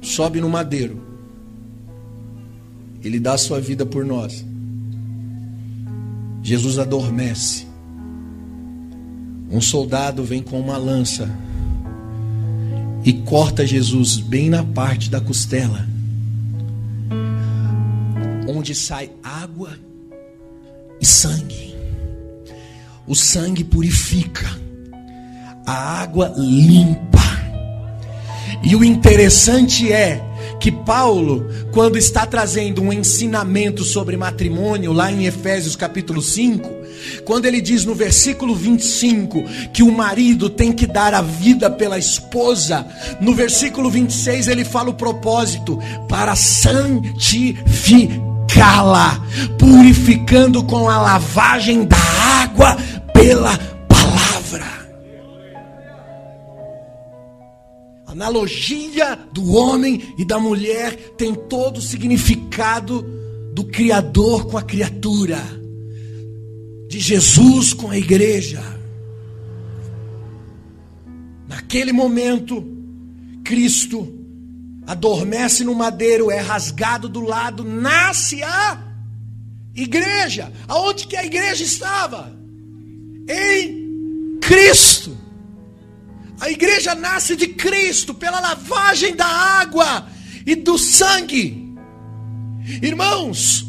sobe 0.00 0.40
no 0.40 0.48
madeiro, 0.48 1.02
ele 3.02 3.20
dá 3.20 3.34
a 3.34 3.38
sua 3.38 3.60
vida 3.60 3.84
por 3.84 4.04
nós. 4.04 4.44
Jesus 6.42 6.78
adormece. 6.78 7.66
Um 9.50 9.60
soldado 9.60 10.24
vem 10.24 10.42
com 10.42 10.58
uma 10.58 10.76
lança 10.76 11.30
e 13.04 13.12
corta 13.12 13.66
Jesus 13.66 14.16
bem 14.16 14.48
na 14.48 14.64
parte 14.64 15.10
da 15.10 15.20
costela, 15.20 15.86
onde 18.48 18.74
sai 18.74 19.10
água 19.22 19.78
e 21.00 21.04
sangue. 21.04 21.74
O 23.06 23.14
sangue 23.14 23.62
purifica, 23.62 24.48
a 25.66 26.00
água 26.00 26.32
limpa. 26.36 27.13
E 28.64 28.74
o 28.74 28.82
interessante 28.82 29.92
é 29.92 30.20
que 30.58 30.72
Paulo, 30.72 31.46
quando 31.72 31.98
está 31.98 32.24
trazendo 32.24 32.80
um 32.80 32.90
ensinamento 32.92 33.84
sobre 33.84 34.16
matrimônio, 34.16 34.92
lá 34.92 35.12
em 35.12 35.26
Efésios 35.26 35.76
capítulo 35.76 36.22
5, 36.22 36.70
quando 37.24 37.44
ele 37.44 37.60
diz 37.60 37.84
no 37.84 37.94
versículo 37.94 38.54
25 38.54 39.44
que 39.72 39.82
o 39.82 39.92
marido 39.92 40.48
tem 40.48 40.72
que 40.72 40.86
dar 40.86 41.12
a 41.12 41.20
vida 41.20 41.70
pela 41.70 41.98
esposa, 41.98 42.86
no 43.20 43.34
versículo 43.34 43.90
26 43.90 44.48
ele 44.48 44.64
fala 44.64 44.88
o 44.88 44.94
propósito 44.94 45.78
para 46.08 46.34
santificá-la, 46.34 49.22
purificando 49.58 50.64
com 50.64 50.88
a 50.88 50.98
lavagem 50.98 51.84
da 51.84 51.98
água 52.42 52.78
pela 53.12 53.58
palavra. 53.88 54.83
Analogia 58.14 59.16
do 59.32 59.52
homem 59.52 60.14
e 60.16 60.24
da 60.24 60.38
mulher 60.38 61.14
tem 61.16 61.34
todo 61.34 61.78
o 61.78 61.82
significado 61.82 63.02
do 63.52 63.64
Criador 63.64 64.46
com 64.46 64.56
a 64.56 64.62
criatura, 64.62 65.38
de 66.88 67.00
Jesus 67.00 67.72
com 67.72 67.90
a 67.90 67.98
igreja. 67.98 68.62
Naquele 71.48 71.92
momento, 71.92 72.64
Cristo 73.44 74.12
adormece 74.86 75.64
no 75.64 75.74
madeiro, 75.74 76.30
é 76.30 76.38
rasgado 76.38 77.08
do 77.08 77.20
lado, 77.20 77.64
nasce 77.64 78.42
a 78.44 78.80
igreja. 79.74 80.52
Aonde 80.68 81.08
que 81.08 81.16
a 81.16 81.24
igreja 81.24 81.64
estava? 81.64 82.32
Em 83.28 84.38
Cristo. 84.40 84.93
A 86.40 86.50
igreja 86.50 86.94
nasce 86.94 87.36
de 87.36 87.48
Cristo 87.48 88.12
pela 88.14 88.40
lavagem 88.40 89.14
da 89.14 89.26
água 89.26 90.08
e 90.46 90.54
do 90.54 90.76
sangue. 90.76 91.74
Irmãos, 92.82 93.64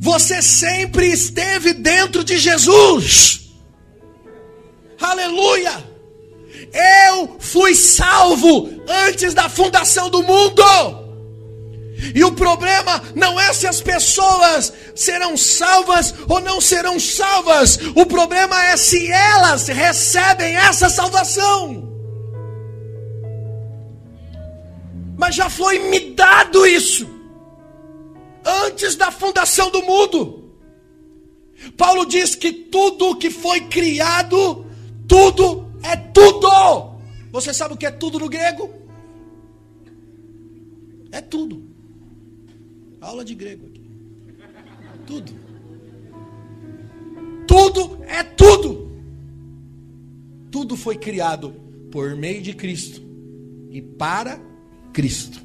você 0.00 0.42
sempre 0.42 1.06
esteve 1.06 1.72
dentro 1.72 2.22
de 2.22 2.38
Jesus. 2.38 3.50
Aleluia! 5.00 5.88
Eu 7.08 7.36
fui 7.40 7.74
salvo 7.74 8.70
antes 9.06 9.34
da 9.34 9.48
fundação 9.48 10.08
do 10.10 10.22
mundo. 10.22 10.62
E 12.14 12.24
o 12.24 12.32
problema 12.32 13.02
não 13.14 13.38
é 13.38 13.52
se 13.52 13.66
as 13.66 13.80
pessoas 13.80 14.72
serão 14.94 15.36
salvas 15.36 16.14
ou 16.28 16.40
não 16.40 16.60
serão 16.60 16.98
salvas. 16.98 17.78
O 17.94 18.06
problema 18.06 18.64
é 18.66 18.76
se 18.76 19.10
elas 19.10 19.68
recebem 19.68 20.56
essa 20.56 20.88
salvação. 20.88 21.89
Mas 25.20 25.34
já 25.34 25.50
foi 25.50 25.78
me 25.90 26.00
dado 26.14 26.66
isso 26.66 27.06
antes 28.64 28.96
da 28.96 29.10
fundação 29.10 29.70
do 29.70 29.82
mundo. 29.82 30.54
Paulo 31.76 32.06
diz 32.06 32.34
que 32.34 32.50
tudo 32.50 33.14
que 33.16 33.28
foi 33.28 33.60
criado, 33.68 34.64
tudo 35.06 35.70
é 35.82 35.94
tudo. 35.94 36.48
Você 37.30 37.52
sabe 37.52 37.74
o 37.74 37.76
que 37.76 37.84
é 37.84 37.90
tudo 37.90 38.18
no 38.18 38.30
grego? 38.30 38.72
É 41.12 41.20
tudo. 41.20 41.64
Aula 42.98 43.22
de 43.22 43.34
grego 43.34 43.66
aqui. 43.66 43.84
Tudo. 45.06 45.32
Tudo 47.46 48.02
é 48.06 48.22
tudo. 48.22 48.90
Tudo 50.50 50.78
foi 50.78 50.96
criado 50.96 51.52
por 51.92 52.16
meio 52.16 52.40
de 52.40 52.54
Cristo 52.54 53.02
e 53.70 53.82
para 53.82 54.48
Cristo. 55.00 55.40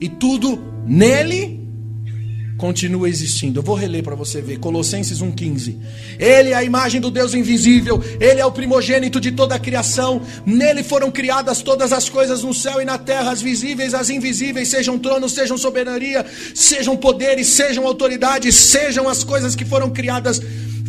E 0.00 0.08
tudo 0.08 0.58
nele 0.86 1.60
continua 2.56 3.10
existindo. 3.10 3.58
Eu 3.58 3.62
vou 3.62 3.74
reler 3.74 4.02
para 4.02 4.14
você 4.14 4.40
ver. 4.40 4.58
Colossenses 4.58 5.20
1,15. 5.20 5.76
Ele 6.18 6.48
é 6.48 6.54
a 6.54 6.64
imagem 6.64 6.98
do 6.98 7.10
Deus 7.10 7.34
invisível, 7.34 8.02
ele 8.18 8.40
é 8.40 8.46
o 8.46 8.50
primogênito 8.50 9.20
de 9.20 9.32
toda 9.32 9.54
a 9.54 9.58
criação. 9.58 10.22
Nele 10.46 10.82
foram 10.82 11.10
criadas 11.10 11.60
todas 11.60 11.92
as 11.92 12.08
coisas 12.08 12.42
no 12.42 12.54
céu 12.54 12.80
e 12.80 12.86
na 12.86 12.96
terra, 12.96 13.32
as 13.32 13.42
visíveis, 13.42 13.92
as 13.92 14.08
invisíveis, 14.08 14.68
sejam 14.68 14.98
tronos, 14.98 15.32
sejam 15.32 15.58
soberania, 15.58 16.24
sejam 16.54 16.96
poderes, 16.96 17.48
sejam 17.48 17.86
autoridades, 17.86 18.54
sejam 18.54 19.06
as 19.06 19.22
coisas 19.22 19.54
que 19.54 19.66
foram 19.66 19.90
criadas. 19.90 20.40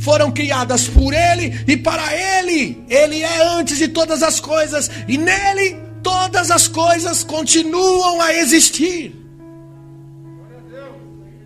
Foram 0.02 0.32
criadas 0.32 0.88
por 0.88 1.14
Ele 1.14 1.60
e 1.68 1.76
para 1.76 2.16
Ele. 2.16 2.78
Ele 2.88 3.22
é 3.22 3.58
antes 3.58 3.78
de 3.78 3.90
todas 3.90 4.24
as 4.24 4.40
coisas 4.40 4.90
e 5.10 5.18
nele 5.18 5.85
todas 6.06 6.52
as 6.52 6.68
coisas 6.68 7.24
continuam 7.24 8.22
a 8.22 8.32
existir. 8.32 9.12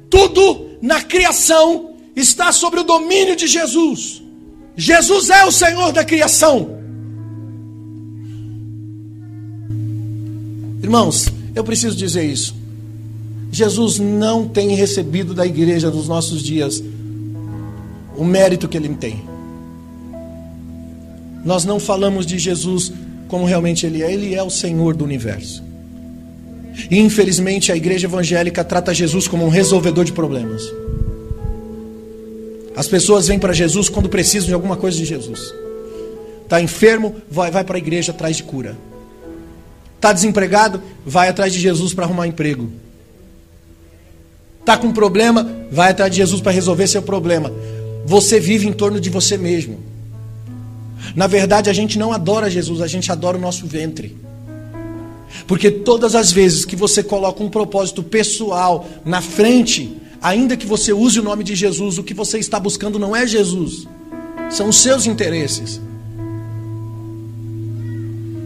Tudo 0.10 0.72
na 0.82 1.02
criação 1.02 1.92
está 2.14 2.52
sobre 2.52 2.82
o 2.82 2.84
domínio 2.84 3.38
de 3.38 3.48
Jesus. 3.48 4.22
Jesus 4.76 5.30
é 5.30 5.46
o 5.46 5.52
Senhor 5.52 5.94
da 5.94 6.04
criação. 6.04 6.78
Irmãos, 10.84 11.30
eu 11.56 11.64
preciso 11.64 11.96
dizer 11.96 12.26
isso. 12.26 12.54
Jesus 13.50 13.98
não 13.98 14.46
tem 14.46 14.76
recebido 14.76 15.34
da 15.34 15.46
igreja 15.46 15.90
dos 15.90 16.10
nossos 16.10 16.44
dias 16.44 16.84
o 18.18 18.26
mérito 18.26 18.68
que 18.68 18.76
ele 18.76 18.90
tem. 18.96 19.24
Nós 21.46 21.64
não 21.64 21.80
falamos 21.80 22.26
de 22.26 22.38
Jesus 22.38 22.92
como 23.30 23.46
realmente 23.46 23.86
ele 23.86 24.04
é, 24.04 24.12
ele 24.12 24.36
é 24.36 24.44
o 24.44 24.50
Senhor 24.50 24.96
do 24.96 25.06
universo. 25.06 25.64
E 26.90 27.00
infelizmente 27.00 27.72
a 27.72 27.78
igreja 27.78 28.08
evangélica 28.08 28.64
trata 28.64 28.94
Jesus 28.94 29.28
como 29.28 29.46
um 29.46 29.50
resolvedor 29.50 30.04
de 30.04 30.12
problemas. 30.12 30.64
As 32.76 32.88
pessoas 32.88 33.28
vêm 33.28 33.38
para 33.38 33.54
Jesus 33.54 33.88
quando 33.88 34.10
precisam 34.10 34.48
de 34.48 34.54
alguma 34.54 34.76
coisa 34.76 34.98
de 34.98 35.06
Jesus. 35.06 35.54
Está 36.44 36.60
enfermo, 36.60 37.16
vai, 37.30 37.52
vai 37.52 37.64
para 37.64 37.78
a 37.78 37.80
igreja 37.80 38.12
atrás 38.12 38.38
de 38.38 38.44
cura. 38.44 38.76
Está 39.96 40.12
desempregado, 40.12 40.82
vai 41.06 41.30
atrás 41.30 41.54
de 41.54 41.60
Jesus 41.60 41.94
para 41.94 42.06
arrumar 42.06 42.26
emprego. 42.26 42.70
Está 44.62 44.76
com 44.78 44.92
problema, 44.92 45.48
vai 45.72 45.92
atrás 45.92 46.10
de 46.10 46.18
Jesus 46.18 46.42
para 46.42 46.52
resolver 46.52 46.88
seu 46.88 47.02
problema. 47.02 47.52
Você 48.06 48.40
vive 48.40 48.68
em 48.68 48.74
torno 48.74 49.00
de 49.00 49.10
você 49.10 49.38
mesmo. 49.38 49.89
Na 51.16 51.28
verdade, 51.28 51.70
a 51.70 51.74
gente 51.74 51.98
não 51.98 52.12
adora 52.12 52.50
Jesus, 52.50 52.82
a 52.82 52.88
gente 52.88 53.12
adora 53.12 53.38
o 53.38 53.42
nosso 53.42 53.66
ventre. 53.66 54.16
Porque 55.48 55.72
todas 55.72 56.16
as 56.16 56.32
vezes 56.32 56.66
que 56.66 56.76
você 56.76 57.04
coloca 57.04 57.44
um 57.44 57.50
propósito 57.50 58.04
pessoal 58.04 58.88
na 59.06 59.22
frente, 59.22 59.98
ainda 60.22 60.58
que 60.58 60.66
você 60.66 60.94
use 60.94 61.20
o 61.20 61.24
nome 61.24 61.44
de 61.44 61.56
Jesus, 61.56 61.98
o 61.98 62.04
que 62.04 62.14
você 62.14 62.40
está 62.40 62.60
buscando 62.60 63.00
não 63.00 63.16
é 63.16 63.26
Jesus, 63.26 63.88
são 64.50 64.70
os 64.70 64.78
seus 64.78 65.06
interesses. 65.06 65.82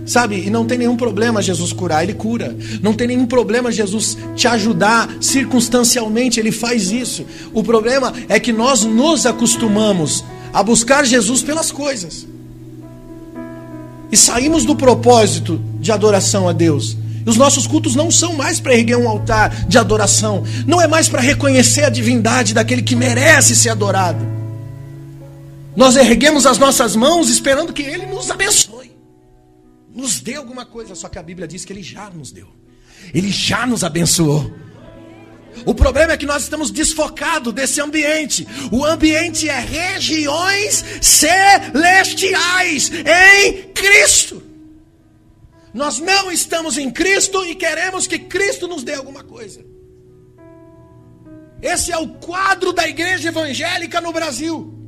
Sabe, 0.06 0.36
e 0.46 0.50
não 0.50 0.66
tem 0.66 0.78
nenhum 0.78 0.98
problema 0.98 1.42
Jesus 1.42 1.72
curar, 1.72 2.04
ele 2.04 2.14
cura. 2.14 2.56
Não 2.82 2.94
tem 2.94 3.08
nenhum 3.08 3.26
problema 3.26 3.72
Jesus 3.72 4.18
te 4.36 4.50
ajudar 4.50 5.10
circunstancialmente, 5.22 6.42
ele 6.42 6.52
faz 6.52 6.92
isso. 6.92 7.26
O 7.54 7.64
problema 7.64 8.14
é 8.28 8.38
que 8.38 8.52
nós 8.52 8.84
nos 8.84 9.26
acostumamos 9.26 10.24
a 10.52 10.62
buscar 10.62 11.06
Jesus 11.06 11.42
pelas 11.42 11.72
coisas 11.72 12.33
e 14.14 14.16
saímos 14.16 14.64
do 14.64 14.76
propósito 14.76 15.60
de 15.80 15.92
adoração 15.92 16.48
a 16.48 16.54
Deus. 16.54 16.96
Os 17.26 17.36
nossos 17.36 17.66
cultos 17.66 17.96
não 17.96 18.12
são 18.12 18.34
mais 18.34 18.60
para 18.60 18.76
erguer 18.76 18.96
um 18.96 19.10
altar 19.10 19.66
de 19.66 19.76
adoração, 19.76 20.44
não 20.68 20.80
é 20.80 20.88
mais 20.88 21.10
para 21.10 21.20
reconhecer 21.20 21.84
a 21.84 21.90
divindade 21.90 22.54
daquele 22.54 22.84
que 22.84 22.96
merece 22.96 23.56
ser 23.56 23.70
adorado. 23.70 24.24
Nós 25.76 25.96
erguemos 25.96 26.46
as 26.46 26.60
nossas 26.60 26.96
mãos 26.96 27.28
esperando 27.28 27.74
que 27.74 27.82
Ele 27.82 28.06
nos 28.06 28.30
abençoe, 28.30 28.92
nos 29.92 30.20
dê 30.20 30.36
alguma 30.36 30.64
coisa, 30.64 30.94
só 30.94 31.10
que 31.10 31.18
a 31.18 31.24
Bíblia 31.24 31.48
diz 31.48 31.66
que 31.66 31.74
Ele 31.74 31.82
já 31.82 32.08
nos 32.12 32.32
deu, 32.32 32.50
Ele 33.16 33.32
já 33.32 33.66
nos 33.66 33.84
abençoou. 33.84 34.54
O 35.66 35.74
problema 35.74 36.14
é 36.14 36.18
que 36.18 36.26
nós 36.26 36.44
estamos 36.44 36.72
desfocados 36.72 37.54
desse 37.54 37.82
ambiente. 37.82 38.48
O 38.72 38.86
ambiente 38.86 39.48
é 39.50 39.60
regiões 39.60 40.84
celestiais 41.02 42.92
em 42.92 43.64
Cristo. 43.74 44.44
Nós 45.74 46.00
não 46.00 46.32
estamos 46.32 46.78
em 46.78 46.92
Cristo 46.92 47.44
e 47.46 47.56
queremos 47.56 48.06
que 48.06 48.20
Cristo 48.20 48.68
nos 48.68 48.84
dê 48.84 48.94
alguma 48.94 49.24
coisa. 49.24 49.66
Esse 51.62 51.92
é 51.92 51.98
o 51.98 52.10
quadro 52.10 52.74
da 52.74 52.88
igreja 52.88 53.30
evangélica 53.30 54.02
no 54.02 54.12
Brasil. 54.12 54.83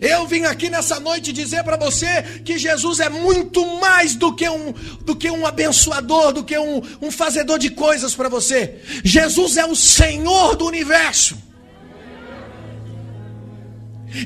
Eu 0.00 0.26
vim 0.26 0.44
aqui 0.44 0.70
nessa 0.70 1.00
noite 1.00 1.32
dizer 1.32 1.64
para 1.64 1.76
você 1.76 2.22
que 2.44 2.58
Jesus 2.58 3.00
é 3.00 3.08
muito 3.08 3.66
mais 3.80 4.14
do 4.14 4.32
que 4.34 4.48
um, 4.48 4.72
do 5.00 5.16
que 5.16 5.28
um 5.30 5.44
abençoador, 5.44 6.32
do 6.32 6.44
que 6.44 6.56
um, 6.56 6.80
um 7.02 7.10
fazedor 7.10 7.58
de 7.58 7.70
coisas 7.70 8.14
para 8.14 8.28
você. 8.28 8.80
Jesus 9.02 9.56
é 9.56 9.64
o 9.64 9.74
Senhor 9.74 10.54
do 10.54 10.66
universo. 10.66 11.36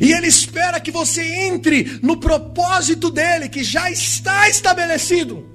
E 0.00 0.12
Ele 0.12 0.26
espera 0.26 0.80
que 0.80 0.90
você 0.90 1.22
entre 1.22 1.98
no 2.02 2.18
propósito 2.18 3.10
dele, 3.10 3.48
que 3.48 3.64
já 3.64 3.90
está 3.90 4.48
estabelecido. 4.48 5.48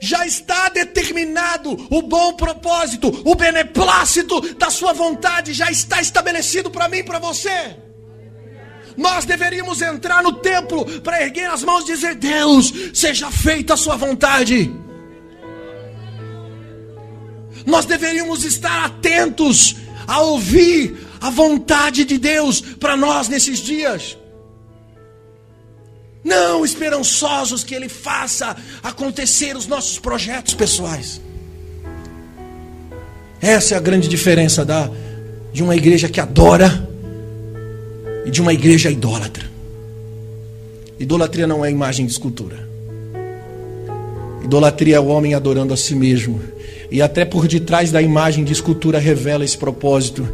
Já 0.00 0.26
está 0.26 0.68
determinado 0.70 1.86
o 1.90 2.02
bom 2.02 2.32
propósito, 2.32 3.22
o 3.24 3.34
beneplácito 3.34 4.40
da 4.54 4.70
sua 4.70 4.92
vontade, 4.92 5.52
já 5.52 5.70
está 5.70 6.00
estabelecido 6.00 6.70
para 6.70 6.88
mim 6.88 6.98
e 6.98 7.04
para 7.04 7.18
você. 7.18 7.76
Nós 8.96 9.24
deveríamos 9.24 9.80
entrar 9.80 10.22
no 10.22 10.34
templo 10.34 10.84
para 11.00 11.22
erguer 11.22 11.50
as 11.50 11.62
mãos 11.62 11.84
e 11.84 11.92
dizer: 11.92 12.14
Deus, 12.14 12.72
seja 12.92 13.30
feita 13.30 13.74
a 13.74 13.76
Sua 13.76 13.96
vontade. 13.96 14.70
Nós 17.64 17.84
deveríamos 17.84 18.44
estar 18.44 18.84
atentos 18.84 19.76
a 20.06 20.20
ouvir 20.20 20.96
a 21.20 21.30
vontade 21.30 22.04
de 22.04 22.18
Deus 22.18 22.60
para 22.60 22.96
nós 22.96 23.28
nesses 23.28 23.60
dias. 23.60 24.18
Não 26.24 26.64
esperançosos 26.64 27.64
que 27.64 27.74
Ele 27.74 27.88
faça 27.88 28.56
acontecer 28.82 29.56
os 29.56 29.66
nossos 29.66 29.98
projetos 29.98 30.54
pessoais. 30.54 31.20
Essa 33.40 33.74
é 33.74 33.76
a 33.76 33.80
grande 33.80 34.06
diferença 34.06 34.64
da, 34.64 34.88
de 35.52 35.62
uma 35.62 35.74
igreja 35.74 36.08
que 36.08 36.20
adora 36.20 36.91
e 38.24 38.30
de 38.30 38.40
uma 38.40 38.52
igreja 38.52 38.90
idólatra. 38.90 39.44
Idolatria 40.98 41.46
não 41.46 41.64
é 41.64 41.70
imagem 41.70 42.06
de 42.06 42.12
escultura. 42.12 42.68
Idolatria 44.44 44.96
é 44.96 45.00
o 45.00 45.06
homem 45.06 45.34
adorando 45.34 45.74
a 45.74 45.76
si 45.76 45.94
mesmo. 45.94 46.40
E 46.90 47.00
até 47.00 47.24
por 47.24 47.48
detrás 47.48 47.90
da 47.90 48.02
imagem 48.02 48.44
de 48.44 48.52
escultura 48.52 48.98
revela 48.98 49.44
esse 49.44 49.56
propósito. 49.56 50.28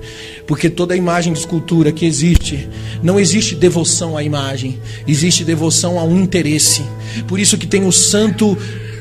Porque 0.47 0.69
toda 0.69 0.97
imagem 0.97 1.33
de 1.33 1.39
escultura 1.39 1.93
que 1.93 2.05
existe, 2.05 2.69
não 3.03 3.19
existe 3.19 3.55
devoção 3.55 4.17
à 4.17 4.25
imagem, 4.25 4.79
existe 5.07 5.45
devoção 5.45 6.01
a 6.01 6.05
um 6.05 6.21
interesse. 6.21 6.83
Por 7.29 7.39
isso 7.39 7.57
que 7.57 7.67
tem 7.67 7.87
o 7.87 7.93
santo 7.93 8.59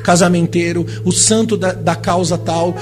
casamenteiro, 0.08 0.86
o 1.04 1.12
santo 1.12 1.58
da, 1.58 1.74
da 1.74 1.94
causa 1.94 2.38
tal. 2.38 2.74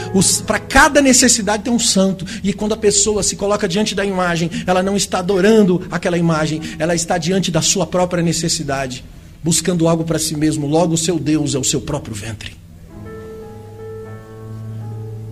Para 0.45 0.59
cada 0.59 1.01
necessidade 1.01 1.63
tem 1.63 1.73
um 1.73 1.79
santo. 1.79 2.23
E 2.43 2.53
quando 2.53 2.73
a 2.73 2.77
pessoa 2.77 3.23
se 3.23 3.35
coloca 3.35 3.67
diante 3.67 3.95
da 3.95 4.05
imagem, 4.05 4.51
ela 4.67 4.83
não 4.83 4.95
está 4.95 5.17
adorando 5.17 5.81
aquela 5.89 6.19
imagem, 6.19 6.61
ela 6.77 6.93
está 6.93 7.17
diante 7.17 7.49
da 7.49 7.63
sua 7.63 7.87
própria 7.87 8.21
necessidade 8.21 9.03
buscando 9.41 9.87
algo 9.87 10.03
para 10.03 10.17
si 10.17 10.35
mesmo, 10.35 10.65
logo 10.65 10.95
o 10.95 10.97
seu 10.97 11.19
Deus 11.19 11.53
é 11.53 11.59
o 11.59 11.63
seu 11.63 11.79
próprio 11.79 12.15
ventre. 12.15 12.55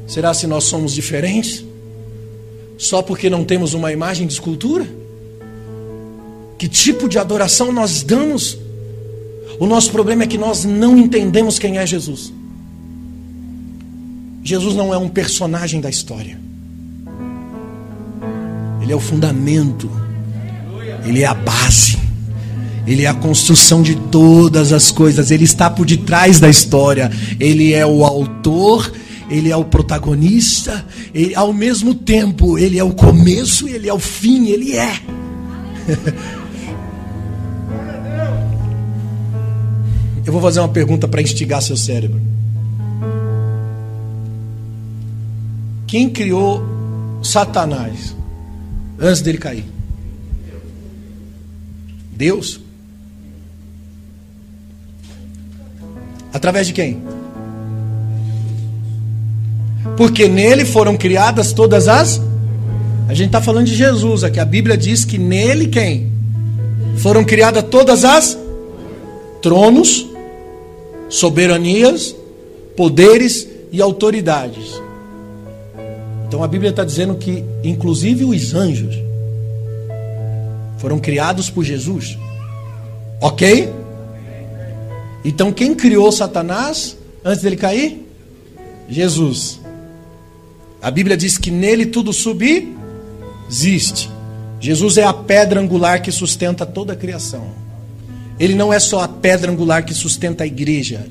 Será 0.05 0.35
se 0.35 0.45
nós 0.45 0.65
somos 0.65 0.93
diferentes? 0.93 1.65
Só 2.77 3.01
porque 3.01 3.27
não 3.27 3.43
temos 3.43 3.73
uma 3.73 3.91
imagem 3.91 4.27
de 4.27 4.33
escultura? 4.33 4.87
Que 6.59 6.67
tipo 6.67 7.09
de 7.09 7.17
adoração 7.17 7.71
nós 7.71 8.03
damos? 8.03 8.55
O 9.63 9.65
nosso 9.65 9.91
problema 9.91 10.23
é 10.23 10.27
que 10.27 10.37
nós 10.37 10.65
não 10.65 10.97
entendemos 10.97 11.57
quem 11.57 11.77
é 11.77 11.87
Jesus. 11.87 12.33
Jesus 14.43 14.75
não 14.75 14.93
é 14.93 14.97
um 14.97 15.07
personagem 15.07 15.79
da 15.79 15.89
história. 15.89 16.37
Ele 18.81 18.91
é 18.91 18.95
o 18.95 18.99
fundamento. 18.99 19.89
Ele 21.05 21.21
é 21.21 21.25
a 21.25 21.33
base. 21.33 21.97
Ele 22.85 23.03
é 23.03 23.07
a 23.07 23.13
construção 23.13 23.81
de 23.81 23.95
todas 23.95 24.73
as 24.73 24.91
coisas, 24.91 25.31
ele 25.31 25.45
está 25.45 25.69
por 25.69 25.85
detrás 25.85 26.41
da 26.41 26.49
história, 26.49 27.09
ele 27.39 27.71
é 27.71 27.85
o 27.85 28.03
autor, 28.03 28.91
ele 29.29 29.49
é 29.49 29.55
o 29.55 29.63
protagonista, 29.63 30.85
ele, 31.13 31.33
ao 31.35 31.53
mesmo 31.53 31.95
tempo, 31.95 32.59
ele 32.59 32.77
é 32.77 32.83
o 32.83 32.91
começo, 32.91 33.65
ele 33.65 33.87
é 33.87 33.93
o 33.93 33.99
fim, 33.99 34.47
ele 34.47 34.75
é. 34.75 34.99
Eu 40.25 40.31
vou 40.31 40.41
fazer 40.41 40.59
uma 40.59 40.69
pergunta 40.69 41.07
para 41.07 41.21
instigar 41.21 41.61
seu 41.61 41.75
cérebro. 41.75 42.21
Quem 45.85 46.09
criou 46.09 46.63
Satanás 47.21 48.15
antes 48.99 49.21
dele 49.21 49.37
cair? 49.37 49.65
Deus? 52.11 52.59
Através 56.31 56.67
de 56.67 56.73
quem? 56.73 57.01
Porque 59.97 60.27
nele 60.27 60.65
foram 60.65 60.97
criadas 60.97 61.53
todas 61.53 61.87
as. 61.87 62.21
A 63.07 63.13
gente 63.13 63.27
está 63.27 63.41
falando 63.41 63.67
de 63.67 63.75
Jesus 63.75 64.23
aqui. 64.23 64.39
A 64.39 64.45
Bíblia 64.45 64.77
diz 64.77 65.05
que 65.05 65.17
nele 65.17 65.67
quem? 65.67 66.11
Foram 66.97 67.23
criadas 67.23 67.63
todas 67.69 68.03
as 68.03 68.37
tronos, 69.43 70.07
soberanias, 71.13 72.15
poderes 72.75 73.47
e 73.71 73.79
autoridades. 73.79 74.81
Então 76.27 76.43
a 76.43 76.47
Bíblia 76.47 76.71
está 76.71 76.83
dizendo 76.83 77.13
que, 77.13 77.45
inclusive 77.63 78.25
os 78.25 78.55
anjos, 78.55 78.95
foram 80.79 80.97
criados 80.97 81.51
por 81.51 81.63
Jesus. 81.63 82.17
Ok? 83.21 83.71
Então 85.23 85.53
quem 85.53 85.75
criou 85.75 86.11
Satanás 86.11 86.97
antes 87.23 87.43
dele 87.43 87.57
cair? 87.57 88.03
Jesus. 88.89 89.61
A 90.81 90.89
Bíblia 90.89 91.15
diz 91.15 91.37
que 91.37 91.51
nele 91.51 91.85
tudo 91.85 92.11
subsiste. 92.11 94.09
Jesus 94.59 94.97
é 94.97 95.03
a 95.03 95.13
pedra 95.13 95.61
angular 95.61 96.01
que 96.01 96.11
sustenta 96.11 96.65
toda 96.65 96.93
a 96.93 96.95
criação. 96.95 97.62
Ele 98.43 98.55
não 98.55 98.73
é 98.73 98.79
só 98.79 98.99
a 98.99 99.07
pedra 99.07 99.49
angular 99.49 99.85
que 99.85 99.93
sustenta 99.93 100.43
a 100.43 100.45
igreja. 100.45 101.07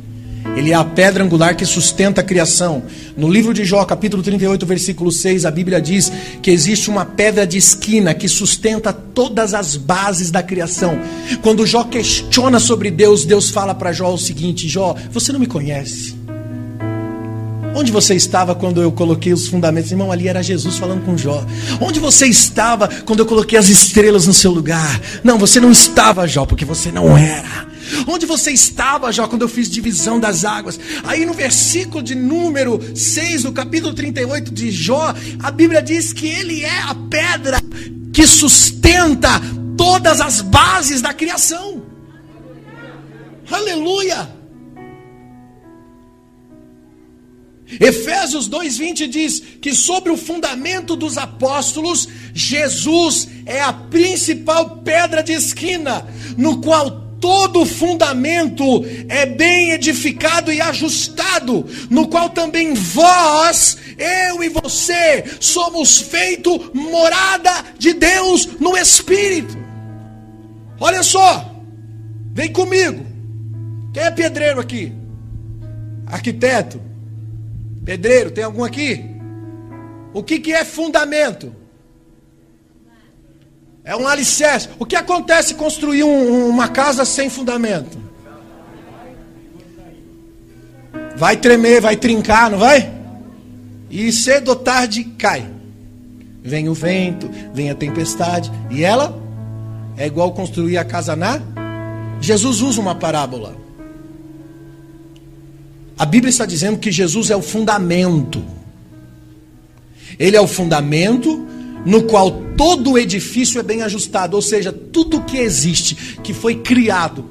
Ele 0.54 0.70
é 0.70 0.74
a 0.74 0.84
pedra 0.84 1.24
angular 1.24 1.56
que 1.56 1.64
sustenta 1.64 2.20
a 2.20 2.24
criação. 2.24 2.82
No 3.16 3.26
livro 3.26 3.54
de 3.54 3.64
Jó, 3.64 3.82
capítulo 3.86 4.22
38, 4.22 4.66
versículo 4.66 5.10
6, 5.10 5.46
a 5.46 5.50
Bíblia 5.50 5.80
diz 5.80 6.12
que 6.42 6.50
existe 6.50 6.90
uma 6.90 7.06
pedra 7.06 7.46
de 7.46 7.56
esquina 7.56 8.12
que 8.12 8.28
sustenta 8.28 8.92
todas 8.92 9.54
as 9.54 9.76
bases 9.76 10.30
da 10.30 10.42
criação. 10.42 10.98
Quando 11.40 11.66
Jó 11.66 11.84
questiona 11.84 12.60
sobre 12.60 12.90
Deus, 12.90 13.24
Deus 13.24 13.48
fala 13.48 13.74
para 13.74 13.94
Jó 13.94 14.12
o 14.12 14.18
seguinte: 14.18 14.68
Jó, 14.68 14.94
você 15.10 15.32
não 15.32 15.40
me 15.40 15.46
conhece. 15.46 16.21
Onde 17.74 17.90
você 17.90 18.14
estava 18.14 18.54
quando 18.54 18.82
eu 18.82 18.92
coloquei 18.92 19.32
os 19.32 19.48
fundamentos? 19.48 19.90
Irmão, 19.90 20.12
ali 20.12 20.28
era 20.28 20.42
Jesus 20.42 20.76
falando 20.76 21.04
com 21.04 21.16
Jó. 21.16 21.44
Onde 21.80 21.98
você 21.98 22.26
estava 22.26 22.88
quando 23.04 23.20
eu 23.20 23.26
coloquei 23.26 23.58
as 23.58 23.68
estrelas 23.68 24.26
no 24.26 24.34
seu 24.34 24.52
lugar? 24.52 25.00
Não, 25.24 25.38
você 25.38 25.58
não 25.58 25.72
estava, 25.72 26.26
Jó, 26.28 26.44
porque 26.44 26.64
você 26.64 26.92
não 26.92 27.16
era. 27.16 27.66
Onde 28.06 28.26
você 28.26 28.50
estava, 28.50 29.10
Jó, 29.10 29.26
quando 29.26 29.42
eu 29.42 29.48
fiz 29.48 29.70
divisão 29.70 30.20
das 30.20 30.44
águas? 30.44 30.78
Aí 31.04 31.24
no 31.24 31.32
versículo 31.32 32.02
de 32.02 32.14
número 32.14 32.78
6, 32.94 33.44
do 33.44 33.52
capítulo 33.52 33.94
38 33.94 34.52
de 34.52 34.70
Jó, 34.70 35.14
a 35.42 35.50
Bíblia 35.50 35.82
diz 35.82 36.12
que 36.12 36.26
ele 36.26 36.62
é 36.62 36.80
a 36.82 36.94
pedra 37.10 37.58
que 38.12 38.26
sustenta 38.26 39.40
todas 39.76 40.20
as 40.20 40.42
bases 40.42 41.00
da 41.00 41.14
criação. 41.14 41.82
Aleluia! 43.50 44.41
Efésios 47.80 48.48
2:20 48.48 49.06
diz 49.06 49.42
que 49.60 49.74
sobre 49.74 50.12
o 50.12 50.16
fundamento 50.16 50.94
dos 50.94 51.16
apóstolos, 51.16 52.08
Jesus 52.34 53.28
é 53.46 53.60
a 53.60 53.72
principal 53.72 54.78
pedra 54.78 55.22
de 55.22 55.32
esquina, 55.32 56.06
no 56.36 56.60
qual 56.60 57.02
todo 57.20 57.64
fundamento 57.64 58.84
é 59.08 59.24
bem 59.24 59.70
edificado 59.70 60.52
e 60.52 60.60
ajustado, 60.60 61.64
no 61.88 62.08
qual 62.08 62.28
também 62.30 62.74
vós, 62.74 63.78
eu 63.96 64.42
e 64.42 64.48
você, 64.48 65.24
somos 65.38 65.98
feito 66.00 66.72
morada 66.74 67.64
de 67.78 67.94
Deus 67.94 68.48
no 68.58 68.76
Espírito. 68.76 69.56
Olha 70.80 71.04
só, 71.04 71.54
vem 72.34 72.52
comigo. 72.52 73.06
Quem 73.94 74.02
é 74.02 74.10
pedreiro 74.10 74.58
aqui? 74.58 74.92
Arquiteto? 76.06 76.91
Pedreiro, 77.84 78.30
tem 78.30 78.44
algum 78.44 78.62
aqui? 78.62 79.04
O 80.14 80.22
que, 80.22 80.38
que 80.38 80.52
é 80.52 80.64
fundamento? 80.64 81.54
É 83.84 83.96
um 83.96 84.06
alicerce. 84.06 84.68
O 84.78 84.86
que 84.86 84.94
acontece 84.94 85.54
construir 85.54 86.04
um, 86.04 86.48
uma 86.48 86.68
casa 86.68 87.04
sem 87.04 87.28
fundamento? 87.28 87.98
Vai 91.16 91.36
tremer, 91.36 91.80
vai 91.80 91.96
trincar, 91.96 92.50
não 92.50 92.58
vai? 92.58 92.92
E 93.90 94.10
cedo 94.12 94.48
ou 94.48 94.56
tarde 94.56 95.04
cai. 95.18 95.50
Vem 96.42 96.68
o 96.68 96.74
vento, 96.74 97.28
vem 97.52 97.70
a 97.70 97.74
tempestade. 97.74 98.50
E 98.70 98.84
ela 98.84 99.20
é 99.96 100.06
igual 100.06 100.32
construir 100.32 100.78
a 100.78 100.84
casa 100.84 101.16
na. 101.16 101.40
Jesus 102.20 102.60
usa 102.60 102.80
uma 102.80 102.94
parábola. 102.94 103.61
A 106.02 106.04
Bíblia 106.04 106.30
está 106.30 106.44
dizendo 106.44 106.78
que 106.78 106.90
Jesus 106.90 107.30
é 107.30 107.36
o 107.36 107.40
fundamento. 107.40 108.44
Ele 110.18 110.36
é 110.36 110.40
o 110.40 110.48
fundamento 110.48 111.46
no 111.86 112.02
qual 112.02 112.42
todo 112.56 112.90
o 112.90 112.98
edifício 112.98 113.60
é 113.60 113.62
bem 113.62 113.82
ajustado, 113.82 114.34
ou 114.34 114.42
seja, 114.42 114.72
tudo 114.72 115.22
que 115.22 115.38
existe, 115.38 116.18
que 116.20 116.34
foi 116.34 116.56
criado, 116.56 117.24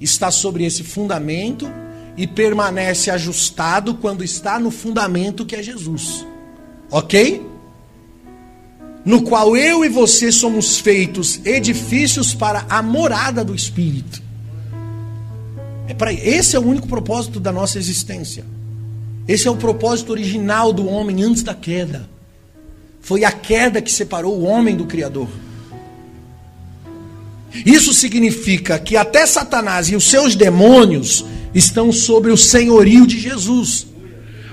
está 0.00 0.30
sobre 0.30 0.64
esse 0.64 0.82
fundamento 0.82 1.70
e 2.16 2.26
permanece 2.26 3.10
ajustado 3.10 3.94
quando 3.96 4.24
está 4.24 4.58
no 4.58 4.70
fundamento 4.70 5.44
que 5.44 5.54
é 5.54 5.62
Jesus. 5.62 6.26
Ok? 6.90 7.46
No 9.04 9.20
qual 9.20 9.54
eu 9.54 9.84
e 9.84 9.88
você 9.90 10.32
somos 10.32 10.78
feitos 10.78 11.44
edifícios 11.44 12.32
para 12.32 12.64
a 12.70 12.80
morada 12.80 13.44
do 13.44 13.54
Espírito. 13.54 14.27
É 15.88 15.94
para 15.94 16.12
esse 16.12 16.54
é 16.54 16.58
o 16.58 16.66
único 16.66 16.86
propósito 16.86 17.40
da 17.40 17.50
nossa 17.50 17.78
existência. 17.78 18.44
Esse 19.26 19.48
é 19.48 19.50
o 19.50 19.56
propósito 19.56 20.12
original 20.12 20.72
do 20.72 20.86
homem 20.86 21.22
antes 21.22 21.42
da 21.42 21.54
queda. 21.54 22.08
Foi 23.00 23.24
a 23.24 23.32
queda 23.32 23.80
que 23.80 23.90
separou 23.90 24.38
o 24.38 24.44
homem 24.44 24.76
do 24.76 24.84
Criador. 24.84 25.28
Isso 27.64 27.94
significa 27.94 28.78
que 28.78 28.96
até 28.96 29.26
Satanás 29.26 29.88
e 29.88 29.96
os 29.96 30.04
seus 30.04 30.36
demônios 30.36 31.24
estão 31.54 31.90
sobre 31.90 32.30
o 32.30 32.36
senhorio 32.36 33.06
de 33.06 33.18
Jesus. 33.18 33.86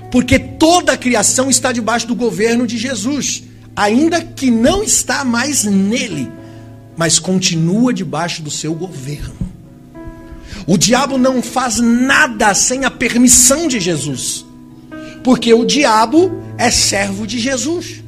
Porque 0.09 0.39
toda 0.39 0.93
a 0.93 0.97
criação 0.97 1.49
está 1.49 1.73
debaixo 1.73 2.07
do 2.07 2.15
governo 2.15 2.65
de 2.65 2.77
Jesus, 2.77 3.43
ainda 3.75 4.21
que 4.21 4.49
não 4.49 4.81
está 4.81 5.25
mais 5.25 5.65
nele, 5.65 6.31
mas 6.95 7.19
continua 7.19 7.93
debaixo 7.93 8.41
do 8.41 8.49
seu 8.49 8.73
governo. 8.73 9.44
O 10.67 10.77
diabo 10.77 11.17
não 11.17 11.41
faz 11.41 11.79
nada 11.79 12.53
sem 12.53 12.85
a 12.85 12.91
permissão 12.91 13.67
de 13.67 13.79
Jesus, 13.79 14.45
porque 15.23 15.53
o 15.53 15.63
diabo 15.63 16.31
é 16.57 16.71
servo 16.71 17.27
de 17.27 17.39
Jesus. 17.39 18.03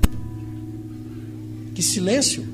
Que 1.76 1.84
silêncio! 1.84 2.48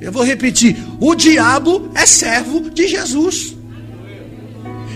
Eu 0.00 0.12
vou 0.12 0.22
repetir: 0.22 0.76
o 1.00 1.14
diabo 1.14 1.90
é 1.94 2.06
servo 2.06 2.70
de 2.70 2.86
Jesus. 2.86 3.56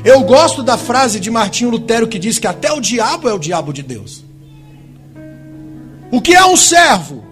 Eu 0.05 0.23
gosto 0.23 0.63
da 0.63 0.79
frase 0.79 1.19
de 1.19 1.31
Martinho 1.31 1.71
Lutero 1.71 2.07
que 2.07 2.19
diz 2.19 2.39
que 2.39 2.47
até 2.47 2.73
o 2.73 2.81
diabo 2.81 3.29
é 3.29 3.35
o 3.35 3.39
diabo 3.39 3.73
de 3.73 3.83
Deus. 3.83 4.25
O 6.11 6.21
que 6.21 6.35
é 6.35 6.45
um 6.45 6.57
servo? 6.57 7.28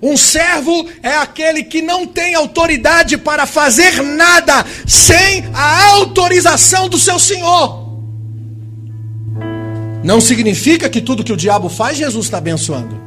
Um 0.00 0.16
servo 0.16 0.88
é 1.02 1.16
aquele 1.16 1.64
que 1.64 1.82
não 1.82 2.06
tem 2.06 2.34
autoridade 2.34 3.16
para 3.16 3.46
fazer 3.46 4.02
nada 4.02 4.64
sem 4.86 5.44
a 5.52 5.86
autorização 5.94 6.88
do 6.88 6.98
seu 6.98 7.18
senhor. 7.18 7.88
Não 10.04 10.20
significa 10.20 10.88
que 10.88 11.00
tudo 11.00 11.24
que 11.24 11.32
o 11.32 11.36
diabo 11.36 11.68
faz, 11.68 11.98
Jesus 11.98 12.26
está 12.26 12.38
abençoando. 12.38 13.00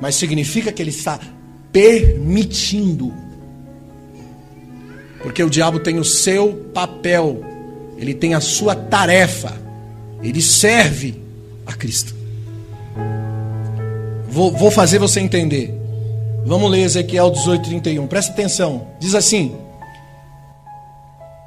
Mas 0.00 0.14
significa 0.14 0.70
que 0.70 0.82
ele 0.82 0.90
está 0.90 1.18
permitindo. 1.72 3.12
Porque 5.22 5.42
o 5.42 5.50
diabo 5.50 5.80
tem 5.80 5.98
o 5.98 6.04
seu 6.04 6.70
papel, 6.74 7.42
ele 7.96 8.14
tem 8.14 8.34
a 8.34 8.40
sua 8.40 8.74
tarefa, 8.74 9.60
ele 10.22 10.40
serve 10.40 11.20
a 11.66 11.72
Cristo. 11.72 12.14
Vou, 14.28 14.52
vou 14.52 14.70
fazer 14.70 14.98
você 14.98 15.20
entender. 15.20 15.74
Vamos 16.44 16.70
ler 16.70 16.82
Ezequiel 16.82 17.30
18, 17.30 17.68
31. 17.68 18.06
Presta 18.06 18.32
atenção. 18.32 18.88
Diz 18.98 19.14
assim: 19.14 19.56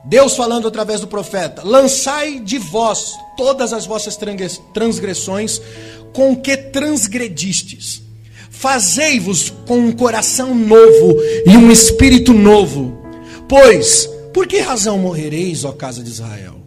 Deus 0.06 0.36
falando 0.36 0.68
através 0.68 1.02
do 1.02 1.08
profeta: 1.08 1.62
Lançai 1.64 2.40
de 2.40 2.58
vós 2.58 3.18
todas 3.38 3.74
as 3.74 3.86
vossas 3.86 4.18
transgressões 4.74 5.62
com 6.14 6.36
que 6.36 6.58
transgredistes 6.58 8.02
Fazei-vos 8.62 9.50
com 9.66 9.80
um 9.80 9.92
coração 9.92 10.54
novo 10.54 11.20
e 11.48 11.58
um 11.58 11.72
espírito 11.72 12.32
novo. 12.32 12.96
Pois, 13.50 14.08
por 14.32 14.46
que 14.46 14.60
razão 14.60 15.00
morrereis, 15.00 15.64
ó 15.64 15.72
casa 15.72 16.04
de 16.04 16.12
Israel? 16.12 16.62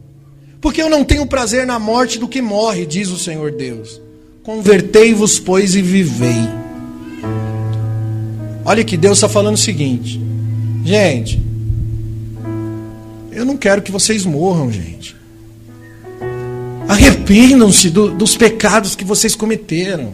Porque 0.61 0.83
eu 0.83 0.90
não 0.90 1.05
tenho 1.05 1.24
prazer 1.24 1.64
na 1.64 1.79
morte 1.79 2.18
do 2.18 2.27
que 2.27 2.42
morre, 2.42 2.85
diz 2.85 3.11
o 3.11 3.16
Senhor 3.16 3.53
Deus. 3.53 4.03
Convertei-vos, 4.44 5.38
pois, 5.38 5.74
e 5.74 5.80
vivei. 5.80 6.37
Olha 8.62 8.85
que 8.85 8.96
Deus 8.96 9.16
está 9.16 9.28
falando 9.28 9.54
o 9.54 9.59
seguinte, 9.59 10.20
gente. 10.85 11.42
Eu 13.33 13.46
não 13.46 13.57
quero 13.57 13.80
que 13.80 13.90
vocês 13.90 14.26
morram, 14.26 14.70
gente. 14.70 15.16
Arrependam-se 16.87 17.88
do, 17.88 18.11
dos 18.11 18.37
pecados 18.37 18.94
que 18.94 19.04
vocês 19.04 19.35
cometeram. 19.35 20.12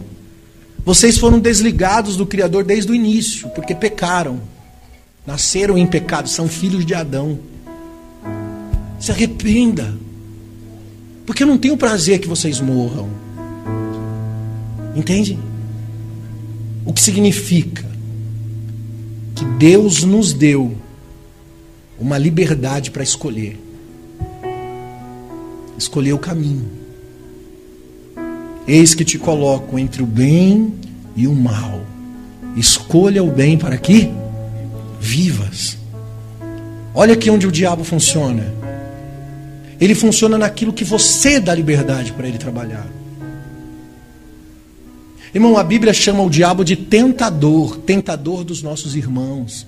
Vocês 0.85 1.17
foram 1.17 1.37
desligados 1.37 2.15
do 2.15 2.25
Criador 2.25 2.63
desde 2.63 2.91
o 2.91 2.95
início, 2.95 3.49
porque 3.49 3.75
pecaram. 3.75 4.39
Nasceram 5.27 5.77
em 5.77 5.85
pecado, 5.85 6.29
são 6.29 6.47
filhos 6.47 6.85
de 6.85 6.93
Adão. 6.93 7.37
Se 8.97 9.11
arrependa. 9.11 9.93
Porque 11.25 11.43
eu 11.43 11.47
não 11.47 11.57
tenho 11.57 11.77
prazer 11.77 12.19
que 12.19 12.27
vocês 12.27 12.61
morram. 12.61 13.09
Entende? 14.95 15.37
O 16.85 16.93
que 16.93 17.01
significa 17.01 17.85
que 19.35 19.45
Deus 19.45 20.03
nos 20.03 20.33
deu 20.33 20.75
uma 21.99 22.17
liberdade 22.17 22.89
para 22.89 23.03
escolher. 23.03 23.57
Escolher 25.77 26.13
o 26.13 26.19
caminho. 26.19 26.67
Eis 28.67 28.93
que 28.93 29.05
te 29.05 29.17
coloco 29.17 29.77
entre 29.77 30.01
o 30.01 30.05
bem 30.05 30.73
e 31.15 31.27
o 31.27 31.33
mal. 31.33 31.81
Escolha 32.55 33.23
o 33.23 33.31
bem 33.31 33.57
para 33.57 33.77
que 33.77 34.11
vivas. 34.99 35.77
Olha 36.93 37.13
aqui 37.13 37.29
onde 37.29 37.47
o 37.47 37.51
diabo 37.51 37.83
funciona. 37.83 38.53
Ele 39.79 39.95
funciona 39.95 40.37
naquilo 40.37 40.73
que 40.73 40.83
você 40.83 41.39
dá 41.39 41.55
liberdade 41.55 42.11
para 42.11 42.27
ele 42.27 42.37
trabalhar. 42.37 42.87
Irmão, 45.33 45.57
a 45.57 45.63
Bíblia 45.63 45.93
chama 45.93 46.23
o 46.23 46.29
diabo 46.29 46.63
de 46.63 46.75
tentador, 46.75 47.77
tentador 47.77 48.43
dos 48.43 48.61
nossos 48.61 48.95
irmãos. 48.95 49.65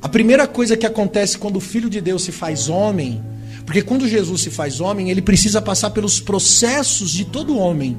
A 0.00 0.08
primeira 0.08 0.46
coisa 0.46 0.76
que 0.76 0.86
acontece 0.86 1.36
quando 1.36 1.56
o 1.56 1.60
Filho 1.60 1.90
de 1.90 2.00
Deus 2.00 2.22
se 2.22 2.32
faz 2.32 2.68
homem 2.68 3.20
porque 3.66 3.82
quando 3.82 4.08
Jesus 4.08 4.42
se 4.42 4.50
faz 4.50 4.80
homem, 4.80 5.10
ele 5.10 5.20
precisa 5.20 5.60
passar 5.60 5.90
pelos 5.90 6.20
processos 6.20 7.10
de 7.10 7.24
todo 7.24 7.58
homem. 7.58 7.98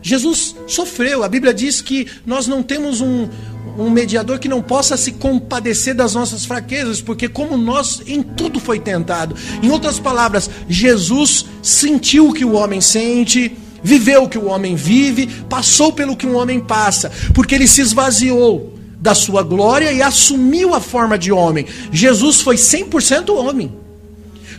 Jesus 0.00 0.54
sofreu, 0.66 1.24
a 1.24 1.28
Bíblia 1.28 1.52
diz 1.52 1.82
que 1.82 2.06
nós 2.24 2.46
não 2.46 2.62
temos 2.62 3.00
um, 3.02 3.28
um 3.76 3.90
mediador 3.90 4.38
que 4.38 4.48
não 4.48 4.62
possa 4.62 4.96
se 4.96 5.12
compadecer 5.12 5.94
das 5.94 6.14
nossas 6.14 6.46
fraquezas, 6.46 7.02
porque 7.02 7.28
como 7.28 7.56
nós 7.58 8.00
em 8.06 8.22
tudo 8.22 8.60
foi 8.60 8.78
tentado. 8.78 9.34
Em 9.60 9.70
outras 9.70 9.98
palavras, 9.98 10.48
Jesus 10.68 11.44
sentiu 11.60 12.28
o 12.28 12.32
que 12.32 12.44
o 12.44 12.52
homem 12.52 12.80
sente, 12.80 13.52
viveu 13.82 14.24
o 14.24 14.28
que 14.28 14.38
o 14.38 14.46
homem 14.46 14.74
vive, 14.74 15.26
passou 15.48 15.92
pelo 15.92 16.16
que 16.16 16.26
um 16.26 16.36
homem 16.36 16.60
passa, 16.60 17.10
porque 17.34 17.54
ele 17.54 17.66
se 17.66 17.80
esvaziou 17.80 18.78
da 18.98 19.14
sua 19.14 19.42
glória 19.42 19.92
e 19.92 20.02
assumiu 20.02 20.74
a 20.74 20.80
forma 20.80 21.18
de 21.18 21.32
homem. 21.32 21.66
Jesus 21.90 22.40
foi 22.40 22.56
100% 22.56 23.34
homem 23.34 23.80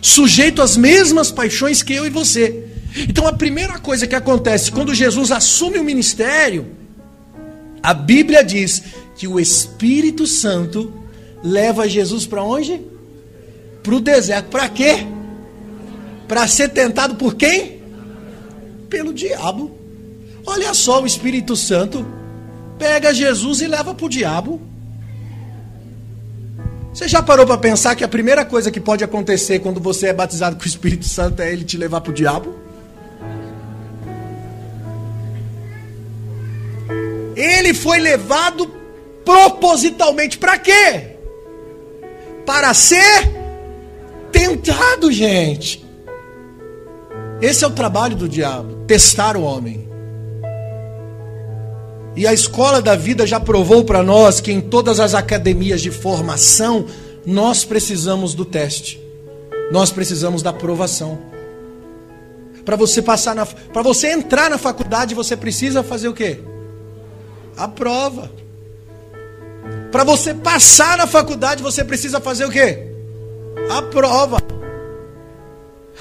sujeito 0.02 0.60
às 0.60 0.76
mesmas 0.76 1.30
paixões 1.30 1.82
que 1.82 1.94
eu 1.94 2.04
e 2.04 2.10
você. 2.10 2.64
Então 3.08 3.26
a 3.26 3.32
primeira 3.32 3.78
coisa 3.78 4.06
que 4.06 4.16
acontece 4.16 4.72
quando 4.72 4.92
Jesus 4.92 5.30
assume 5.30 5.78
o 5.78 5.84
ministério, 5.84 6.66
a 7.80 7.94
Bíblia 7.94 8.44
diz 8.44 8.82
que 9.16 9.28
o 9.28 9.38
Espírito 9.38 10.26
Santo 10.26 10.92
leva 11.42 11.88
Jesus 11.88 12.26
para 12.26 12.42
onde? 12.42 12.80
Para 13.82 13.94
o 13.94 14.00
deserto. 14.00 14.48
Para 14.48 14.68
quê? 14.68 15.06
Para 16.26 16.46
ser 16.48 16.70
tentado 16.70 17.14
por 17.14 17.34
quem? 17.34 17.81
Pelo 18.92 19.14
diabo. 19.14 19.70
Olha 20.44 20.74
só, 20.74 21.00
o 21.02 21.06
Espírito 21.06 21.56
Santo 21.56 22.04
pega 22.78 23.14
Jesus 23.14 23.62
e 23.62 23.66
leva 23.66 23.94
para 23.94 24.04
o 24.04 24.08
diabo. 24.08 24.60
Você 26.92 27.08
já 27.08 27.22
parou 27.22 27.46
para 27.46 27.56
pensar 27.56 27.96
que 27.96 28.04
a 28.04 28.08
primeira 28.08 28.44
coisa 28.44 28.70
que 28.70 28.78
pode 28.78 29.02
acontecer 29.02 29.60
quando 29.60 29.80
você 29.80 30.08
é 30.08 30.12
batizado 30.12 30.56
com 30.56 30.62
o 30.62 30.66
Espírito 30.66 31.06
Santo 31.06 31.40
é 31.40 31.50
ele 31.50 31.64
te 31.64 31.78
levar 31.78 32.02
para 32.02 32.10
o 32.10 32.14
diabo? 32.14 32.54
Ele 37.34 37.72
foi 37.72 37.98
levado 37.98 38.70
propositalmente 39.24 40.36
para 40.36 40.58
quê? 40.58 41.16
Para 42.44 42.74
ser 42.74 43.32
tentado, 44.30 45.10
gente. 45.10 45.81
Esse 47.42 47.64
é 47.64 47.66
o 47.66 47.72
trabalho 47.72 48.14
do 48.14 48.28
diabo, 48.28 48.84
testar 48.86 49.36
o 49.36 49.42
homem. 49.42 49.88
E 52.14 52.24
a 52.24 52.32
escola 52.32 52.80
da 52.80 52.94
vida 52.94 53.26
já 53.26 53.40
provou 53.40 53.84
para 53.84 54.00
nós 54.00 54.40
que 54.40 54.52
em 54.52 54.60
todas 54.60 55.00
as 55.00 55.12
academias 55.12 55.80
de 55.80 55.90
formação 55.90 56.86
nós 57.26 57.64
precisamos 57.64 58.32
do 58.32 58.44
teste. 58.44 59.02
Nós 59.72 59.90
precisamos 59.90 60.40
da 60.40 60.50
aprovação. 60.50 61.18
Para 62.64 62.76
você 62.76 63.02
passar 63.02 63.34
na 63.34 63.44
para 63.44 63.82
você 63.82 64.12
entrar 64.12 64.48
na 64.48 64.56
faculdade, 64.56 65.12
você 65.12 65.36
precisa 65.36 65.82
fazer 65.82 66.06
o 66.06 66.14
quê? 66.14 66.38
A 67.56 67.66
prova. 67.66 68.30
Para 69.90 70.04
você 70.04 70.32
passar 70.32 70.96
na 70.96 71.08
faculdade, 71.08 71.60
você 71.60 71.82
precisa 71.82 72.20
fazer 72.20 72.44
o 72.44 72.50
quê? 72.50 72.86
A 73.68 73.82
prova. 73.82 74.38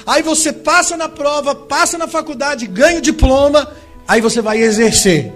Aí 0.06 0.22
você 0.22 0.52
passa 0.52 0.98
na 0.98 1.08
prova, 1.08 1.54
passa 1.54 1.98
na 1.98 2.08
faculdade, 2.08 2.68
ganha 2.68 3.00
o 3.00 3.02
diploma, 3.02 3.68
aí 4.08 4.22
você 4.22 4.42
vai 4.42 4.60
exercer. 4.60 5.32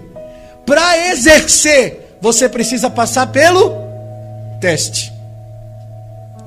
Para 0.65 1.11
exercer, 1.11 2.17
você 2.21 2.49
precisa 2.49 2.89
passar 2.89 3.27
pelo 3.27 3.71
teste. 4.59 5.13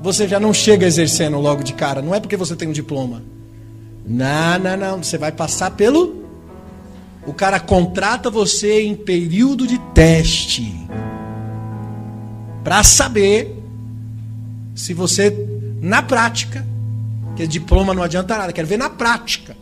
Você 0.01 0.27
já 0.27 0.39
não 0.39 0.53
chega 0.53 0.85
exercendo 0.85 1.39
logo 1.39 1.63
de 1.63 1.73
cara, 1.73 2.01
não 2.01 2.15
é 2.15 2.19
porque 2.19 2.37
você 2.37 2.55
tem 2.55 2.67
um 2.67 2.73
diploma. 2.73 3.21
Não, 4.05 4.57
não, 4.59 4.77
não. 4.77 5.03
Você 5.03 5.17
vai 5.17 5.31
passar 5.31 5.71
pelo. 5.71 6.25
O 7.27 7.33
cara 7.33 7.59
contrata 7.59 8.29
você 8.29 8.81
em 8.81 8.95
período 8.95 9.67
de 9.67 9.77
teste. 9.93 10.75
Para 12.63 12.83
saber 12.83 13.55
se 14.73 14.93
você, 14.93 15.35
na 15.81 16.01
prática, 16.01 16.65
que 17.39 17.47
diploma 17.47 17.93
não 17.93 18.03
adianta 18.03 18.37
nada, 18.37 18.51
quero 18.51 18.67
ver 18.67 18.75
na 18.75 18.89
prática 18.89 19.55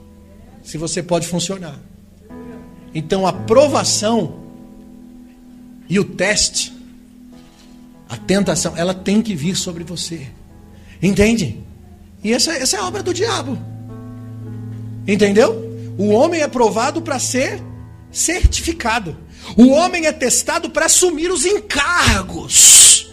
se 0.63 0.79
você 0.79 1.03
pode 1.03 1.27
funcionar. 1.27 1.79
Então 2.91 3.27
a 3.27 3.31
provação 3.31 4.39
e 5.87 5.99
o 5.99 6.03
teste, 6.03 6.73
a 8.09 8.17
tentação, 8.17 8.75
ela 8.75 8.95
tem 8.95 9.21
que 9.21 9.35
vir 9.35 9.55
sobre 9.55 9.83
você. 9.83 10.27
Entende? 10.99 11.63
E 12.23 12.33
essa, 12.33 12.51
essa 12.53 12.77
é 12.77 12.79
a 12.79 12.87
obra 12.87 13.03
do 13.03 13.13
diabo. 13.13 13.55
Entendeu? 15.07 15.93
O 15.99 16.09
homem 16.09 16.41
é 16.41 16.47
provado 16.47 16.99
para 16.99 17.19
ser 17.19 17.61
certificado. 18.11 19.15
O 19.55 19.67
homem 19.67 20.07
é 20.07 20.11
testado 20.11 20.71
para 20.71 20.87
assumir 20.87 21.29
os 21.29 21.45
encargos. 21.45 23.11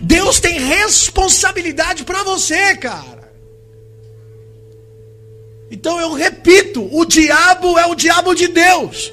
Deus 0.00 0.38
tem 0.38 0.60
responsabilidade 0.60 2.04
para 2.04 2.22
você, 2.22 2.76
cara. 2.76 3.23
Então 5.74 5.98
eu 5.98 6.12
repito: 6.12 6.88
o 6.92 7.04
diabo 7.04 7.76
é 7.76 7.84
o 7.84 7.96
diabo 7.96 8.32
de 8.32 8.46
Deus. 8.46 9.12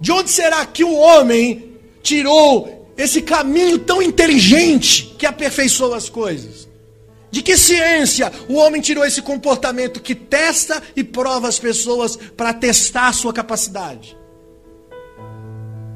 De 0.00 0.10
onde 0.10 0.28
será 0.30 0.66
que 0.66 0.82
o 0.82 0.92
homem 0.94 1.76
tirou 2.02 2.92
esse 2.96 3.22
caminho 3.22 3.78
tão 3.78 4.02
inteligente 4.02 5.14
que 5.16 5.26
aperfeiçoa 5.26 5.96
as 5.96 6.08
coisas? 6.08 6.68
De 7.30 7.40
que 7.40 7.56
ciência 7.56 8.32
o 8.48 8.54
homem 8.54 8.80
tirou 8.80 9.04
esse 9.04 9.22
comportamento 9.22 10.02
que 10.02 10.14
testa 10.14 10.82
e 10.96 11.04
prova 11.04 11.46
as 11.46 11.58
pessoas 11.58 12.16
para 12.36 12.52
testar 12.52 13.06
a 13.06 13.12
sua 13.12 13.32
capacidade? 13.32 14.16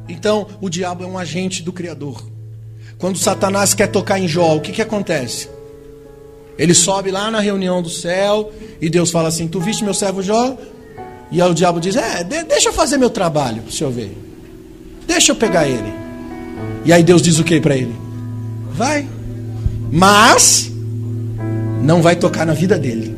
Então, 0.08 0.46
o 0.60 0.70
diabo 0.70 1.02
é 1.02 1.06
um 1.06 1.18
agente 1.18 1.64
do 1.64 1.72
Criador. 1.72 2.24
Quando 2.96 3.18
Satanás 3.18 3.74
quer 3.74 3.88
tocar 3.88 4.20
em 4.20 4.28
Jó, 4.28 4.54
o 4.54 4.60
que, 4.60 4.70
que 4.70 4.82
acontece? 4.82 5.57
Ele 6.58 6.74
sobe 6.74 7.10
lá 7.10 7.30
na 7.30 7.40
reunião 7.40 7.80
do 7.80 7.88
céu 7.88 8.52
e 8.80 8.90
Deus 8.90 9.10
fala 9.10 9.28
assim: 9.28 9.46
Tu 9.46 9.60
viste 9.60 9.84
meu 9.84 9.94
servo 9.94 10.22
Jó? 10.22 10.56
E 11.30 11.40
aí 11.40 11.50
o 11.50 11.54
diabo 11.54 11.80
diz: 11.80 11.94
É, 11.94 12.24
deixa 12.24 12.70
eu 12.70 12.72
fazer 12.72 12.98
meu 12.98 13.10
trabalho 13.10 13.62
o 13.66 13.70
senhor 13.70 13.92
ver. 13.92 14.16
Deixa 15.06 15.32
eu 15.32 15.36
pegar 15.36 15.68
ele. 15.68 15.92
E 16.84 16.92
aí 16.92 17.02
Deus 17.02 17.22
diz 17.22 17.38
o 17.38 17.44
que 17.44 17.60
para 17.60 17.76
ele? 17.76 17.94
Vai. 18.72 19.06
Mas 19.90 20.70
não 21.82 22.02
vai 22.02 22.16
tocar 22.16 22.44
na 22.44 22.54
vida 22.54 22.78
dele. 22.78 23.16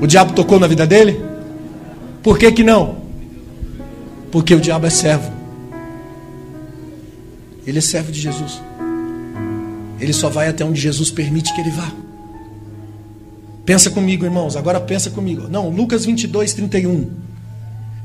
O 0.00 0.06
diabo 0.06 0.32
tocou 0.32 0.58
na 0.58 0.66
vida 0.66 0.84
dele? 0.84 1.20
Por 2.22 2.36
que, 2.36 2.50
que 2.50 2.64
não? 2.64 2.96
Porque 4.32 4.54
o 4.54 4.60
diabo 4.60 4.86
é 4.86 4.90
servo. 4.90 5.30
Ele 7.64 7.78
é 7.78 7.80
servo 7.80 8.10
de 8.10 8.20
Jesus. 8.20 8.60
Ele 10.02 10.12
só 10.12 10.28
vai 10.28 10.48
até 10.48 10.64
onde 10.64 10.80
Jesus 10.80 11.12
permite 11.12 11.54
que 11.54 11.60
ele 11.60 11.70
vá. 11.70 11.92
Pensa 13.64 13.88
comigo, 13.88 14.24
irmãos. 14.24 14.56
Agora 14.56 14.80
pensa 14.80 15.10
comigo. 15.10 15.46
Não, 15.48 15.68
Lucas 15.68 16.04
22, 16.04 16.52
31. 16.54 17.08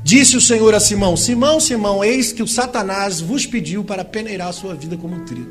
Disse 0.04 0.36
o 0.36 0.40
Senhor 0.40 0.72
a 0.76 0.78
Simão: 0.78 1.16
Simão, 1.16 1.58
Simão, 1.58 2.04
eis 2.04 2.30
que 2.30 2.40
o 2.40 2.46
Satanás 2.46 3.20
vos 3.20 3.44
pediu 3.46 3.82
para 3.82 4.04
peneirar 4.04 4.46
a 4.46 4.52
sua 4.52 4.76
vida 4.76 4.96
como 4.96 5.24
trigo. 5.24 5.50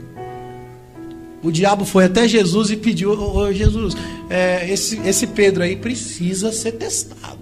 O 1.44 1.52
diabo 1.52 1.84
foi 1.84 2.06
até 2.06 2.26
Jesus 2.26 2.72
e 2.72 2.78
pediu: 2.78 3.12
Ô 3.12 3.52
Jesus, 3.52 3.94
é, 4.30 4.72
esse, 4.72 5.02
esse 5.06 5.28
Pedro 5.28 5.64
aí 5.64 5.76
precisa 5.76 6.54
ser 6.54 6.72
testado. 6.72 7.38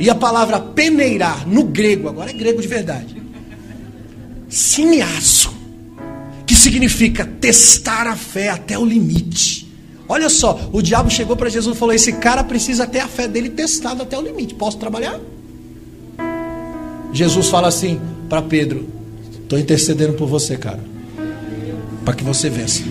E 0.00 0.08
a 0.08 0.14
palavra 0.14 0.58
peneirar 0.58 1.46
no 1.46 1.64
grego, 1.64 2.08
agora 2.08 2.30
é 2.30 2.32
grego 2.32 2.62
de 2.62 2.68
verdade, 2.68 3.14
que 3.14 3.20
significa 6.58 7.24
testar 7.24 8.06
a 8.06 8.16
fé 8.16 8.50
até 8.50 8.78
o 8.78 8.84
limite. 8.84 9.68
Olha 10.08 10.28
só, 10.28 10.70
o 10.72 10.80
diabo 10.80 11.10
chegou 11.10 11.36
para 11.36 11.50
Jesus 11.50 11.76
e 11.76 11.78
falou: 11.78 11.94
Esse 11.94 12.14
cara 12.14 12.42
precisa 12.42 12.86
ter 12.86 13.00
a 13.00 13.08
fé 13.08 13.28
dele 13.28 13.50
testada 13.50 14.02
até 14.02 14.18
o 14.18 14.22
limite. 14.22 14.54
Posso 14.54 14.78
trabalhar? 14.78 15.20
Jesus 17.12 17.48
fala 17.48 17.68
assim 17.68 18.00
para 18.28 18.40
Pedro: 18.42 18.88
Estou 19.42 19.58
intercedendo 19.58 20.14
por 20.14 20.26
você, 20.26 20.56
cara, 20.56 20.80
para 22.04 22.14
que 22.14 22.24
você 22.24 22.48
vença. 22.48 22.82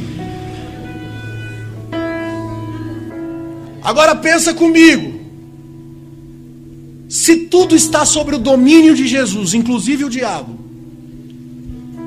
Agora 3.84 4.16
pensa 4.16 4.54
comigo. 4.54 5.18
Se 7.10 7.38
tudo 7.46 7.74
está 7.74 8.06
sobre 8.06 8.36
o 8.36 8.38
domínio 8.38 8.94
de 8.94 9.08
Jesus, 9.08 9.54
inclusive 9.54 10.04
o 10.04 10.10
diabo, 10.10 10.67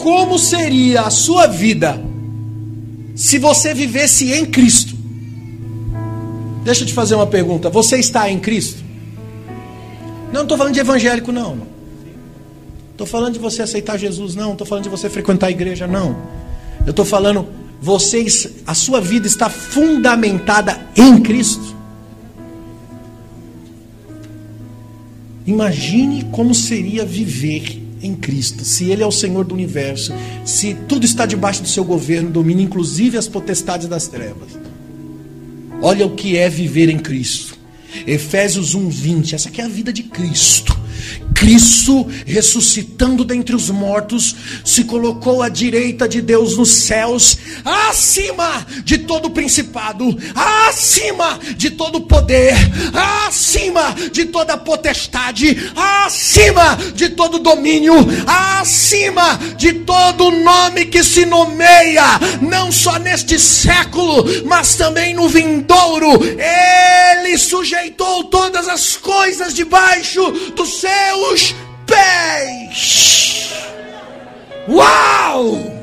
como 0.00 0.38
seria 0.38 1.02
a 1.02 1.10
sua 1.10 1.46
vida 1.46 2.02
se 3.14 3.38
você 3.38 3.74
vivesse 3.74 4.32
em 4.32 4.46
Cristo? 4.46 4.96
Deixa 6.64 6.82
eu 6.82 6.86
te 6.86 6.94
fazer 6.94 7.14
uma 7.14 7.26
pergunta. 7.26 7.68
Você 7.68 7.98
está 7.98 8.30
em 8.30 8.40
Cristo? 8.40 8.82
Não 10.32 10.42
estou 10.42 10.56
falando 10.56 10.72
de 10.72 10.80
evangélico, 10.80 11.30
não. 11.30 11.58
Estou 12.92 13.06
falando 13.06 13.34
de 13.34 13.38
você 13.38 13.62
aceitar 13.62 13.98
Jesus, 13.98 14.34
não. 14.34 14.52
Estou 14.52 14.66
falando 14.66 14.84
de 14.84 14.90
você 14.90 15.10
frequentar 15.10 15.48
a 15.48 15.50
igreja, 15.50 15.86
não. 15.86 16.16
Eu 16.86 16.90
estou 16.90 17.04
falando, 17.04 17.46
vocês, 17.80 18.48
a 18.66 18.74
sua 18.74 19.00
vida 19.02 19.26
está 19.26 19.50
fundamentada 19.50 20.80
em 20.96 21.20
Cristo. 21.20 21.76
Imagine 25.46 26.24
como 26.30 26.54
seria 26.54 27.04
viver 27.04 27.89
em 28.02 28.14
Cristo, 28.14 28.64
se 28.64 28.90
Ele 28.90 29.02
é 29.02 29.06
o 29.06 29.12
Senhor 29.12 29.44
do 29.44 29.54
universo, 29.54 30.12
se 30.44 30.74
tudo 30.88 31.04
está 31.04 31.26
debaixo 31.26 31.62
do 31.62 31.68
seu 31.68 31.84
governo, 31.84 32.30
domina 32.30 32.62
inclusive 32.62 33.18
as 33.18 33.28
potestades 33.28 33.88
das 33.88 34.06
trevas. 34.06 34.58
Olha 35.82 36.06
o 36.06 36.14
que 36.14 36.36
é 36.36 36.48
viver 36.48 36.88
em 36.88 36.98
Cristo. 36.98 37.58
Efésios 38.06 38.74
1:20, 38.74 39.34
essa 39.34 39.48
aqui 39.48 39.60
é 39.60 39.64
a 39.64 39.68
vida 39.68 39.92
de 39.92 40.02
Cristo. 40.04 40.78
Cristo, 41.40 42.06
ressuscitando 42.26 43.24
dentre 43.24 43.56
os 43.56 43.70
mortos, 43.70 44.36
se 44.62 44.84
colocou 44.84 45.42
à 45.42 45.48
direita 45.48 46.06
de 46.06 46.20
Deus 46.20 46.58
nos 46.58 46.68
céus, 46.68 47.38
acima 47.64 48.66
de 48.84 48.98
todo 48.98 49.30
principado, 49.30 50.04
acima 50.34 51.40
de 51.56 51.70
todo 51.70 52.02
poder, 52.02 52.54
acima 53.26 53.94
de 54.12 54.26
toda 54.26 54.58
potestade, 54.58 55.72
acima 55.74 56.76
de 56.94 57.08
todo 57.08 57.38
domínio, 57.38 57.94
acima 58.60 59.40
de 59.56 59.72
todo 59.72 60.30
nome 60.30 60.84
que 60.84 61.02
se 61.02 61.24
nomeia, 61.24 62.20
não 62.42 62.70
só 62.70 62.98
neste 62.98 63.38
século, 63.38 64.26
mas 64.44 64.74
também 64.74 65.14
no 65.14 65.26
vindouro. 65.26 66.20
Ele 66.22 67.38
sujeitou 67.38 68.24
todas 68.24 68.68
as 68.68 68.94
coisas 68.94 69.54
debaixo 69.54 70.30
dos 70.54 70.80
seus 70.80 70.89
seus 70.90 71.54
pés. 71.86 73.54
Uau! 74.68 75.80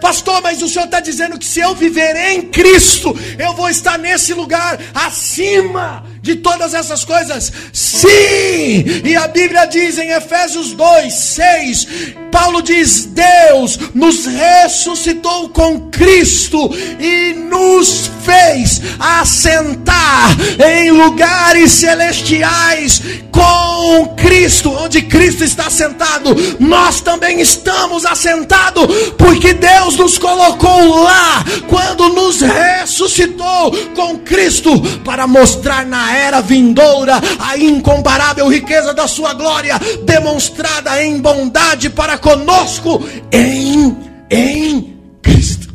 Pastor, 0.00 0.40
mas 0.42 0.62
o 0.62 0.68
senhor 0.68 0.86
está 0.86 0.98
dizendo 0.98 1.38
que 1.38 1.44
se 1.44 1.60
eu 1.60 1.74
viver 1.74 2.16
em 2.16 2.42
Cristo, 2.48 3.14
eu 3.38 3.52
vou 3.54 3.68
estar 3.68 3.98
nesse 3.98 4.32
lugar 4.32 4.78
acima 4.94 6.04
de 6.22 6.36
todas 6.36 6.74
essas 6.74 7.04
coisas? 7.04 7.52
Sim! 7.72 9.02
E 9.04 9.16
a 9.16 9.28
Bíblia 9.28 9.66
diz 9.66 9.98
em 9.98 10.10
Efésios 10.10 10.72
2, 10.72 11.12
6, 11.12 11.86
Paulo 12.30 12.62
diz: 12.62 13.06
Deus 13.06 13.78
nos 13.94 14.26
ressuscitou 14.26 15.48
com 15.50 15.90
Cristo 15.90 16.70
e 16.98 17.34
nos 17.34 18.10
fez 18.24 18.80
assentar 18.98 20.36
em 20.64 20.90
lugares 20.90 21.72
celestiais 21.72 23.02
com 23.30 24.14
Cristo, 24.16 24.70
onde 24.70 25.02
Cristo 25.02 25.44
está 25.44 25.70
sentado, 25.70 26.34
nós 26.58 27.00
também 27.00 27.40
estamos 27.40 28.04
assentados, 28.04 28.86
porque 29.16 29.54
Deus 29.54 29.96
nos 29.96 30.18
colocou 30.18 31.02
lá 31.02 31.44
quando 31.68 32.08
nos 32.10 32.40
ressuscitou 32.40 33.72
com 33.94 34.18
Cristo 34.18 34.80
para 35.04 35.26
mostrar 35.26 35.86
na 35.86 36.09
era 36.16 36.40
vindoura 36.40 37.20
a 37.38 37.56
incomparável 37.56 38.48
riqueza 38.48 38.92
da 38.94 39.06
sua 39.06 39.34
glória, 39.34 39.78
demonstrada 40.04 41.02
em 41.02 41.20
bondade 41.20 41.90
para 41.90 42.18
conosco 42.18 43.00
em 43.32 43.96
em 44.30 44.96
Cristo. 45.22 45.74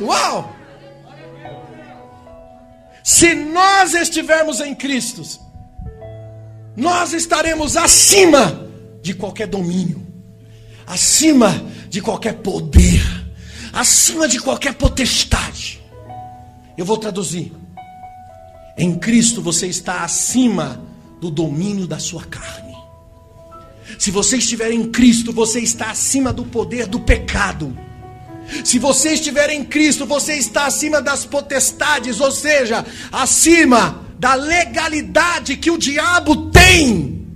Uau! 0.00 0.56
Se 3.02 3.34
nós 3.34 3.92
estivermos 3.92 4.60
em 4.60 4.74
Cristo, 4.74 5.22
nós 6.76 7.12
estaremos 7.12 7.76
acima 7.76 8.66
de 9.02 9.12
qualquer 9.12 9.46
domínio, 9.46 10.06
acima 10.86 11.62
de 11.88 12.00
qualquer 12.00 12.34
poder, 12.34 13.02
acima 13.72 14.26
de 14.26 14.38
qualquer 14.38 14.74
potestade. 14.74 15.82
Eu 16.76 16.84
vou 16.84 16.96
traduzir. 16.96 17.59
Em 18.80 18.94
Cristo 18.98 19.42
você 19.42 19.66
está 19.66 20.04
acima 20.04 20.82
do 21.20 21.30
domínio 21.30 21.86
da 21.86 21.98
sua 21.98 22.24
carne. 22.24 22.74
Se 23.98 24.10
você 24.10 24.38
estiver 24.38 24.72
em 24.72 24.90
Cristo, 24.90 25.34
você 25.34 25.60
está 25.60 25.90
acima 25.90 26.32
do 26.32 26.46
poder 26.46 26.86
do 26.86 26.98
pecado. 26.98 27.76
Se 28.64 28.78
você 28.78 29.10
estiver 29.10 29.50
em 29.50 29.66
Cristo, 29.66 30.06
você 30.06 30.32
está 30.32 30.64
acima 30.64 31.02
das 31.02 31.26
potestades, 31.26 32.22
ou 32.22 32.32
seja, 32.32 32.82
acima 33.12 34.02
da 34.18 34.32
legalidade 34.32 35.58
que 35.58 35.70
o 35.70 35.76
diabo 35.76 36.50
tem. 36.50 37.26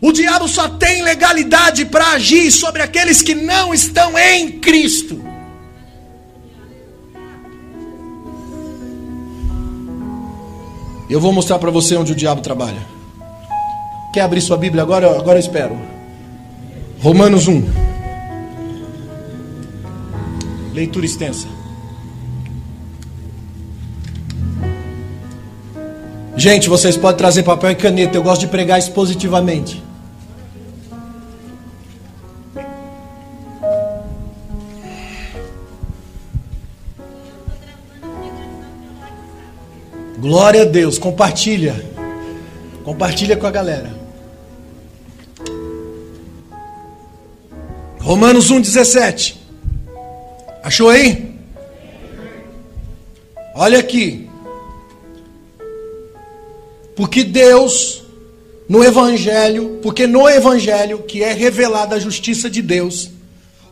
O 0.00 0.10
diabo 0.10 0.48
só 0.48 0.70
tem 0.70 1.02
legalidade 1.02 1.84
para 1.84 2.12
agir 2.12 2.50
sobre 2.50 2.80
aqueles 2.80 3.20
que 3.20 3.34
não 3.34 3.74
estão 3.74 4.18
em 4.18 4.58
Cristo. 4.58 5.22
Eu 11.08 11.20
vou 11.20 11.32
mostrar 11.32 11.58
para 11.58 11.70
você 11.70 11.96
onde 11.96 12.12
o 12.12 12.16
diabo 12.16 12.40
trabalha. 12.40 12.80
Quer 14.12 14.22
abrir 14.22 14.40
sua 14.40 14.56
Bíblia 14.56 14.82
agora? 14.82 15.16
Agora 15.16 15.38
eu 15.38 15.40
espero. 15.40 15.78
Romanos 17.00 17.46
1. 17.46 17.62
Leitura 20.74 21.06
extensa. 21.06 21.46
Gente, 26.36 26.68
vocês 26.68 26.96
podem 26.96 27.16
trazer 27.16 27.44
papel 27.44 27.70
e 27.70 27.74
caneta. 27.76 28.16
Eu 28.16 28.22
gosto 28.22 28.40
de 28.40 28.48
pregar 28.48 28.78
expositivamente. 28.78 29.85
Glória 40.26 40.62
a 40.62 40.64
Deus, 40.64 40.98
compartilha. 40.98 41.86
Compartilha 42.82 43.36
com 43.36 43.46
a 43.46 43.50
galera. 43.52 43.94
Romanos 48.00 48.50
1,17. 48.50 49.36
Achou 50.64 50.90
aí? 50.90 51.32
Olha 53.54 53.78
aqui. 53.78 54.28
Porque 56.96 57.22
Deus, 57.22 58.02
no 58.68 58.82
Evangelho, 58.82 59.78
porque 59.80 60.08
no 60.08 60.28
Evangelho 60.28 61.04
que 61.04 61.22
é 61.22 61.32
revelada 61.32 61.94
a 61.94 62.00
justiça 62.00 62.50
de 62.50 62.62
Deus, 62.62 63.12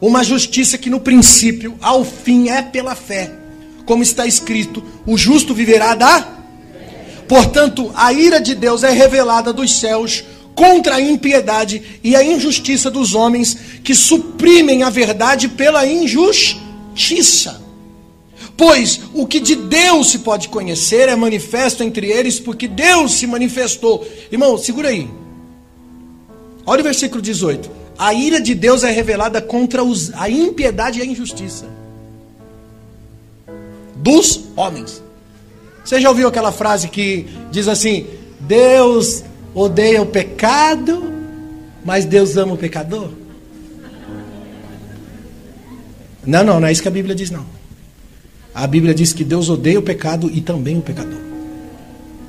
uma 0.01 0.23
justiça 0.23 0.79
que 0.79 0.89
no 0.89 1.01
princípio, 1.01 1.77
ao 1.83 2.05
fim, 2.05 2.49
é 2.49 2.63
pela 2.63 2.95
fé, 2.95 3.33
como 3.85 4.05
está 4.05 4.25
escrito: 4.25 4.85
o 5.05 5.19
justo 5.19 5.53
viverá 5.53 5.97
da 5.97 6.34
Portanto, 7.35 7.91
a 7.97 8.13
ira 8.13 8.41
de 8.41 8.55
Deus 8.55 8.85
é 8.85 8.93
revelada 8.93 9.53
dos 9.53 9.81
céus 9.81 10.23
contra 10.55 10.95
a 10.95 11.01
impiedade 11.01 11.83
e 12.05 12.15
a 12.15 12.23
injustiça 12.23 12.89
dos 12.89 13.13
homens 13.13 13.59
que 13.83 13.93
suprimem 13.93 14.85
a 14.85 14.89
verdade 14.89 15.49
pela 15.49 15.85
injustiça. 15.85 17.61
Pois 18.57 19.01
o 19.13 19.27
que 19.27 19.41
de 19.41 19.57
Deus 19.57 20.11
se 20.11 20.21
pode 20.21 20.49
conhecer 20.49 21.09
é 21.09 21.17
manifesto 21.17 21.83
entre 21.83 22.07
eles, 22.07 22.39
porque 22.39 22.69
Deus 22.69 23.15
se 23.15 23.27
manifestou. 23.27 24.07
Irmão, 24.31 24.57
segura 24.57 24.91
aí. 24.91 25.11
Olha 26.65 26.83
o 26.83 26.85
versículo 26.85 27.21
18. 27.21 27.69
A 27.99 28.15
ira 28.15 28.41
de 28.41 28.55
Deus 28.55 28.85
é 28.85 28.93
revelada 28.93 29.43
contra 29.43 29.83
os, 29.83 30.15
a 30.15 30.31
impiedade 30.31 31.01
e 31.01 31.03
a 31.03 31.05
injustiça 31.05 31.67
dos 33.97 34.45
homens. 34.55 35.03
Você 35.85 36.01
já 36.01 36.09
ouviu 36.09 36.27
aquela 36.29 36.51
frase 36.51 36.89
que 36.89 37.27
diz 37.51 37.69
assim: 37.69 38.07
Deus 38.41 39.23
odeia 39.55 40.01
o 40.01 40.07
pecado, 40.07 41.13
mas 41.85 42.07
Deus 42.07 42.37
ama 42.37 42.55
o 42.55 42.59
pecador? 42.59 43.11
Não, 46.27 46.43
não, 46.43 46.59
não 46.59 46.67
é 46.67 46.73
isso 46.73 46.81
que 46.81 46.89
a 46.89 46.91
Bíblia 46.91 47.15
diz, 47.15 47.31
não. 47.31 47.45
A 48.55 48.67
Bíblia 48.67 48.95
diz 48.95 49.13
que 49.13 49.23
Deus 49.23 49.51
odeia 49.51 49.79
o 49.79 49.83
pecado 49.83 50.31
e 50.33 50.41
também 50.41 50.79
o 50.79 50.83
pecador. 50.83 51.21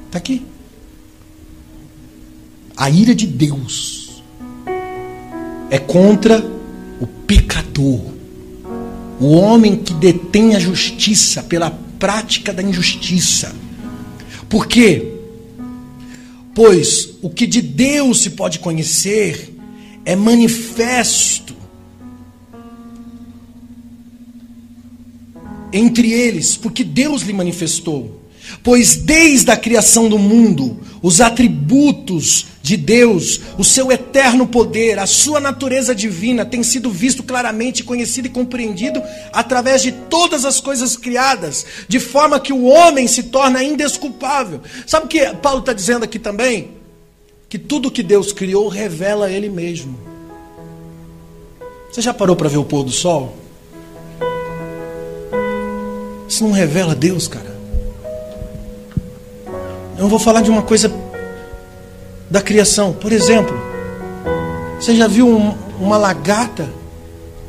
Está 0.07 0.17
aqui. 0.17 0.45
A 2.75 2.89
ira 2.89 3.15
de 3.15 3.25
Deus 3.25 4.21
é 5.69 5.77
contra 5.77 6.43
o 6.99 7.07
pecador, 7.07 8.01
o 9.19 9.31
homem 9.31 9.77
que 9.77 9.93
detém 9.93 10.55
a 10.55 10.59
justiça 10.59 11.41
pela 11.43 11.84
prática 11.99 12.53
da 12.53 12.61
injustiça. 12.61 13.55
Por 14.49 14.67
quê? 14.67 15.11
Pois 16.53 17.15
o 17.21 17.29
que 17.29 17.45
de 17.45 17.61
Deus 17.61 18.21
se 18.21 18.31
pode 18.31 18.59
conhecer 18.59 19.53
é 20.05 20.15
manifesto 20.15 21.55
entre 25.73 26.11
eles, 26.11 26.55
porque 26.55 26.83
Deus 26.83 27.23
lhe 27.23 27.33
manifestou. 27.33 28.24
Pois 28.63 28.95
desde 28.95 29.51
a 29.51 29.57
criação 29.57 30.09
do 30.09 30.17
mundo, 30.17 30.79
os 31.01 31.21
atributos 31.21 32.47
de 32.61 32.75
Deus, 32.75 33.39
o 33.57 33.63
seu 33.63 33.91
eterno 33.91 34.47
poder, 34.47 34.97
a 34.97 35.05
sua 35.05 35.39
natureza 35.39 35.93
divina 35.93 36.43
tem 36.43 36.63
sido 36.63 36.89
visto 36.89 37.21
claramente, 37.21 37.83
conhecido 37.83 38.27
e 38.27 38.31
compreendido 38.31 39.03
através 39.31 39.83
de 39.83 39.91
todas 39.91 40.45
as 40.45 40.59
coisas 40.59 40.97
criadas, 40.97 41.65
de 41.87 41.99
forma 41.99 42.39
que 42.39 42.51
o 42.51 42.63
homem 42.63 43.07
se 43.07 43.23
torna 43.23 43.63
indesculpável. 43.63 44.61
Sabe 44.87 45.05
o 45.05 45.09
que 45.09 45.25
Paulo 45.35 45.59
está 45.59 45.73
dizendo 45.73 46.05
aqui 46.05 46.17
também? 46.17 46.71
Que 47.47 47.59
tudo 47.59 47.91
que 47.91 48.01
Deus 48.01 48.33
criou 48.33 48.67
revela 48.67 49.29
Ele 49.29 49.47
mesmo. 49.49 49.95
Você 51.91 52.01
já 52.01 52.13
parou 52.13 52.35
para 52.35 52.49
ver 52.49 52.57
o 52.57 52.65
pôr 52.65 52.83
do 52.83 52.91
sol? 52.91 53.37
Isso 56.27 56.43
não 56.43 56.51
revela 56.51 56.95
Deus, 56.95 57.27
cara. 57.27 57.54
Eu 59.97 60.09
vou 60.09 60.19
falar 60.19 60.41
de 60.41 60.49
uma 60.49 60.61
coisa 60.61 60.91
da 62.29 62.41
criação. 62.41 62.91
Por 62.91 63.11
exemplo, 63.11 63.55
você 64.79 64.95
já 64.95 65.07
viu 65.07 65.27
um, 65.27 65.55
uma 65.79 65.97
lagarta 65.97 66.69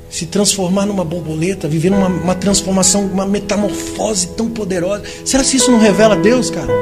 se 0.08 0.26
transformar 0.26 0.86
numa 0.86 1.04
borboleta, 1.04 1.66
vivendo 1.66 1.96
uma, 1.96 2.06
uma 2.06 2.34
transformação, 2.34 3.04
uma 3.06 3.26
metamorfose 3.26 4.28
tão 4.28 4.48
poderosa? 4.48 5.02
Será 5.24 5.42
que 5.42 5.56
isso 5.56 5.70
não 5.70 5.78
revela 5.78 6.16
Deus, 6.16 6.48
cara? 6.48 6.72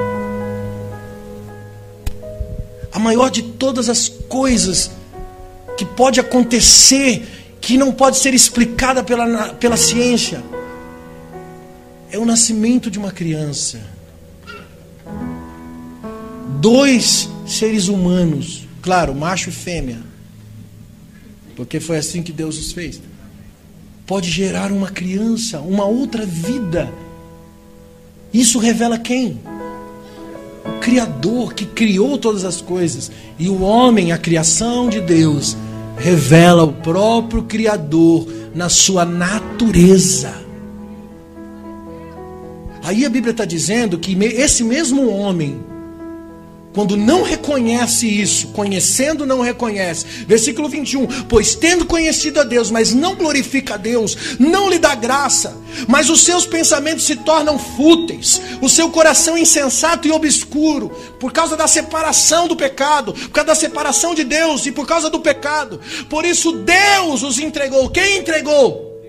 A 2.93 2.99
maior 2.99 3.31
de 3.31 3.43
todas 3.43 3.89
as 3.89 4.09
coisas 4.09 4.91
que 5.79 5.85
pode 5.85 6.21
acontecer, 6.21 7.27
que 7.61 7.79
não 7.79 7.91
pode 7.91 8.19
ser 8.19 8.35
explicada 8.35 9.03
pela, 9.03 9.49
pela 9.55 9.77
ciência, 9.77 10.45
é 12.13 12.19
o 12.19 12.25
nascimento 12.25 12.91
de 12.91 12.99
uma 12.99 13.11
criança. 13.11 13.94
Dois 16.65 17.29
seres 17.47 17.89
humanos, 17.89 18.67
claro, 18.81 19.15
macho 19.15 19.51
e 19.51 19.53
fêmea, 19.53 19.99
porque 21.55 21.79
foi 21.79 21.99
assim 21.99 22.23
que 22.23 22.33
Deus 22.33 22.59
os 22.59 22.73
fez, 22.73 23.03
pode 24.07 24.31
gerar 24.31 24.73
uma 24.73 24.89
criança, 24.89 25.61
uma 25.61 25.85
outra 25.85 26.25
vida. 26.25 26.91
Isso 28.33 28.59
revela 28.59 28.99
quem? 28.99 29.43
O 30.65 30.81
Criador 30.81 31.53
que 31.53 31.67
criou 31.67 32.17
todas 32.17 32.47
as 32.47 32.63
coisas. 32.63 33.13
E 33.39 33.47
o 33.47 33.61
homem, 33.61 34.11
a 34.11 34.17
criação 34.17 34.89
de 34.89 35.03
Deus, 35.03 35.59
revela 35.99 36.65
o 36.65 36.73
próprio 36.73 37.43
Criador 37.43 38.27
na 38.55 38.71
sua 38.71 39.05
natureza. 39.05 40.33
Aí 42.83 43.05
a 43.05 43.11
Bíblia 43.11 43.33
está 43.33 43.45
dizendo 43.45 43.99
que 43.99 44.17
esse 44.25 44.65
mesmo 44.65 45.11
homem, 45.11 45.74
quando 46.75 46.97
não 46.97 47.23
reconhece 47.23 48.05
isso, 48.09 48.49
conhecendo 48.49 49.25
não 49.25 49.41
reconhece. 49.41 50.05
Versículo 50.27 50.69
21. 50.69 51.07
Pois 51.29 51.55
tendo 51.55 51.87
conhecido 51.87 52.41
a 52.41 52.43
Deus, 52.43 52.69
mas 52.69 52.93
não 52.93 53.15
glorifica 53.15 53.75
a 53.75 53.77
Deus, 53.77 54.37
não 54.41 54.69
lhe 54.69 54.79
dá 54.79 54.93
graça, 54.97 55.57
mas 55.87 56.11
os 56.11 56.25
seus 56.25 56.45
pensamentos 56.45 57.05
se 57.05 57.15
tornam 57.15 57.61
fúteis, 57.61 58.43
o 58.61 58.69
seu 58.69 58.91
coração 58.91 59.39
insensato 59.39 60.09
e 60.09 60.11
obscuro, 60.11 60.89
por 61.21 61.33
causa 61.33 61.57
da 61.57 61.69
separação 61.69 62.49
do 62.49 62.57
pecado, 62.57 63.13
por 63.13 63.31
causa 63.31 63.47
da 63.47 63.55
separação 63.55 64.13
de 64.13 64.25
Deus 64.25 64.67
e 64.67 64.73
por 64.73 64.85
causa 64.85 65.09
do 65.09 65.21
pecado. 65.21 65.81
Por 66.11 66.25
isso 66.25 66.51
Deus 66.51 67.23
os 67.23 67.39
entregou. 67.39 67.89
Quem 67.89 68.19
entregou? 68.19 69.01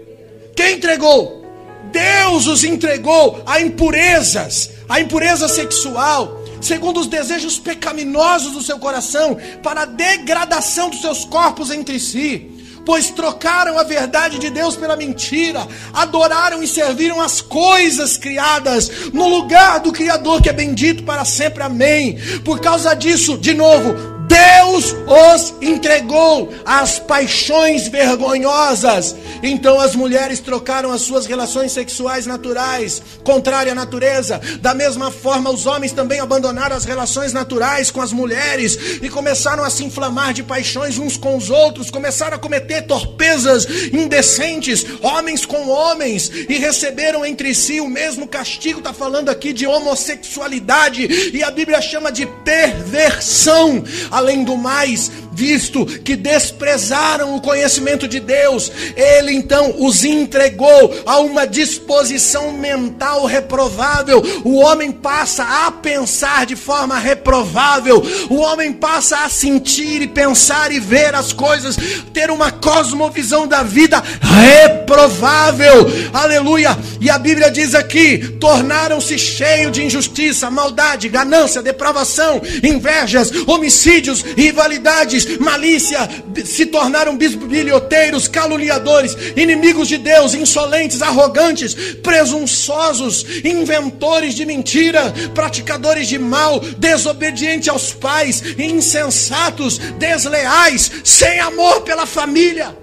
Quem 0.56 0.76
entregou? 0.76 1.44
Deus 1.92 2.46
os 2.46 2.64
entregou 2.64 3.42
a 3.44 3.60
impurezas, 3.60 4.70
a 4.88 5.00
impureza 5.02 5.48
sexual 5.48 6.45
segundo 6.66 7.00
os 7.00 7.08
desejos 7.08 7.60
pecaminosos 7.60 8.54
do 8.54 8.62
seu 8.62 8.80
coração, 8.80 9.38
para 9.62 9.82
a 9.82 9.86
degradação 9.86 10.90
dos 10.90 11.02
seus 11.02 11.24
corpos 11.24 11.70
entre 11.70 12.00
si. 12.00 12.52
Pois 12.86 13.10
trocaram 13.10 13.80
a 13.80 13.84
verdade 13.84 14.38
de 14.38 14.52
Deus 14.52 14.76
pela 14.76 14.96
mentira, 14.96 15.68
adoraram 15.92 16.62
e 16.62 16.68
serviram 16.68 17.20
as 17.20 17.42
coisas 17.42 18.16
criadas 18.16 19.12
no 19.12 19.28
lugar 19.28 19.80
do 19.80 19.92
Criador 19.92 20.40
que 20.40 20.50
é 20.50 20.54
bendito 20.54 21.04
para 21.04 21.26
sempre. 21.26 21.64
Amém. 21.64 22.20
Por 22.44 22.60
causa 22.60 22.94
disso, 22.94 23.40
de 23.40 23.56
novo, 23.56 24.15
Deus 24.28 24.96
os 25.08 25.54
entregou 25.62 26.52
às 26.66 27.00
paixões 27.00 27.88
vergonhosas. 27.88 29.16
Então 29.44 29.80
as 29.80 29.96
mulheres 29.96 30.40
trocaram 30.40 30.92
as 30.92 31.02
suas 31.02 31.26
relações 31.26 31.72
sexuais 31.72 32.26
naturais, 32.26 33.02
contrária 33.24 33.72
à 33.72 33.76
natureza. 33.76 34.42
Da 34.60 34.74
mesma 34.74 35.12
forma, 35.12 35.50
os 35.50 35.66
homens 35.66 35.92
também 35.92 36.20
abandonaram 36.20 36.76
as 36.76 36.86
relações 36.86 37.34
naturais 37.34 37.92
com 37.92 38.02
as 38.02 38.12
mulheres 38.12 39.00
e 39.02 39.10
começaram 39.10 39.64
a 39.64 39.70
se 39.70 39.84
inflamar 39.84 40.34
de 40.34 40.44
paixões 40.44 40.98
uns 40.98 41.18
com 41.18 41.38
os 41.38 41.50
outros, 41.50 41.92
começaram 41.92 42.36
a 42.36 42.40
cometer 42.40 42.84
torpezas 42.84 43.68
indecentes, 43.94 44.86
homens 45.02 45.46
com 45.46 45.70
homens, 45.70 46.32
e 46.50 46.58
receberam 46.58 47.26
entre 47.26 47.54
si 47.54 47.80
o 47.80 47.88
mesmo 47.88 48.28
castigo. 48.28 48.80
Está 48.80 48.94
falando 48.94 49.30
aqui 49.30 49.54
de 49.54 49.68
homossexualidade, 49.68 51.32
e 51.34 51.44
a 51.44 51.52
Bíblia 51.52 51.82
chama 51.82 52.12
de 52.12 52.26
perversão. 52.26 53.84
Além 54.16 54.46
do 54.46 54.56
mais, 54.56 55.12
visto 55.36 55.86
que 55.86 56.16
desprezaram 56.16 57.36
o 57.36 57.42
conhecimento 57.42 58.08
de 58.08 58.22
Deus, 58.22 58.72
ele 58.96 59.34
então 59.34 59.76
os 59.80 60.06
entregou 60.06 61.04
a 61.06 61.20
uma 61.20 61.46
disposição 61.46 62.54
mental 62.54 63.26
reprovável. 63.26 64.24
O 64.46 64.56
homem 64.56 64.94
passa 64.94 65.44
a 65.44 65.72
pensar 65.72 66.46
de 66.46 66.56
forma 66.56 66.98
reprovável, 66.98 68.02
o 68.30 68.36
homem 68.36 68.72
passa 68.72 69.26
a 69.26 69.30
sentir 69.30 70.02
e 70.02 70.08
pensar 70.08 70.72
e 70.72 70.80
ver 70.80 71.14
as 71.14 71.34
coisas, 71.34 71.76
ter 72.14 72.32
uma 72.32 72.50
cosmovisão 72.50 73.46
da 73.46 73.62
vida 73.62 74.02
reprovável. 74.22 75.86
Aleluia! 76.14 76.78
E 77.02 77.10
a 77.10 77.18
Bíblia 77.18 77.52
diz 77.52 77.76
aqui: 77.76 78.38
tornaram-se 78.40 79.20
cheios 79.20 79.74
de 79.74 79.84
injustiça, 79.84 80.50
maldade, 80.50 81.10
ganância, 81.10 81.62
depravação, 81.62 82.42
invejas, 82.64 83.32
homicídios, 83.48 84.22
rivalidades 84.22 85.25
malícia, 85.40 86.00
se 86.44 86.66
tornaram 86.66 87.18
bisbilhoteiros, 87.18 88.28
caluniadores, 88.28 89.16
inimigos 89.36 89.88
de 89.88 89.98
Deus, 89.98 90.34
insolentes, 90.34 91.02
arrogantes, 91.02 91.74
presunçosos, 91.96 93.26
inventores 93.44 94.36
de 94.36 94.46
mentira, 94.46 95.14
praticadores 95.34 96.08
de 96.08 96.20
mal, 96.20 96.60
desobedientes 96.60 97.70
aos 97.70 97.94
pais, 97.94 98.42
insensatos, 98.58 99.78
desleais, 99.98 100.92
sem 101.04 101.40
amor 101.40 101.82
pela 101.82 102.06
família. 102.06 102.78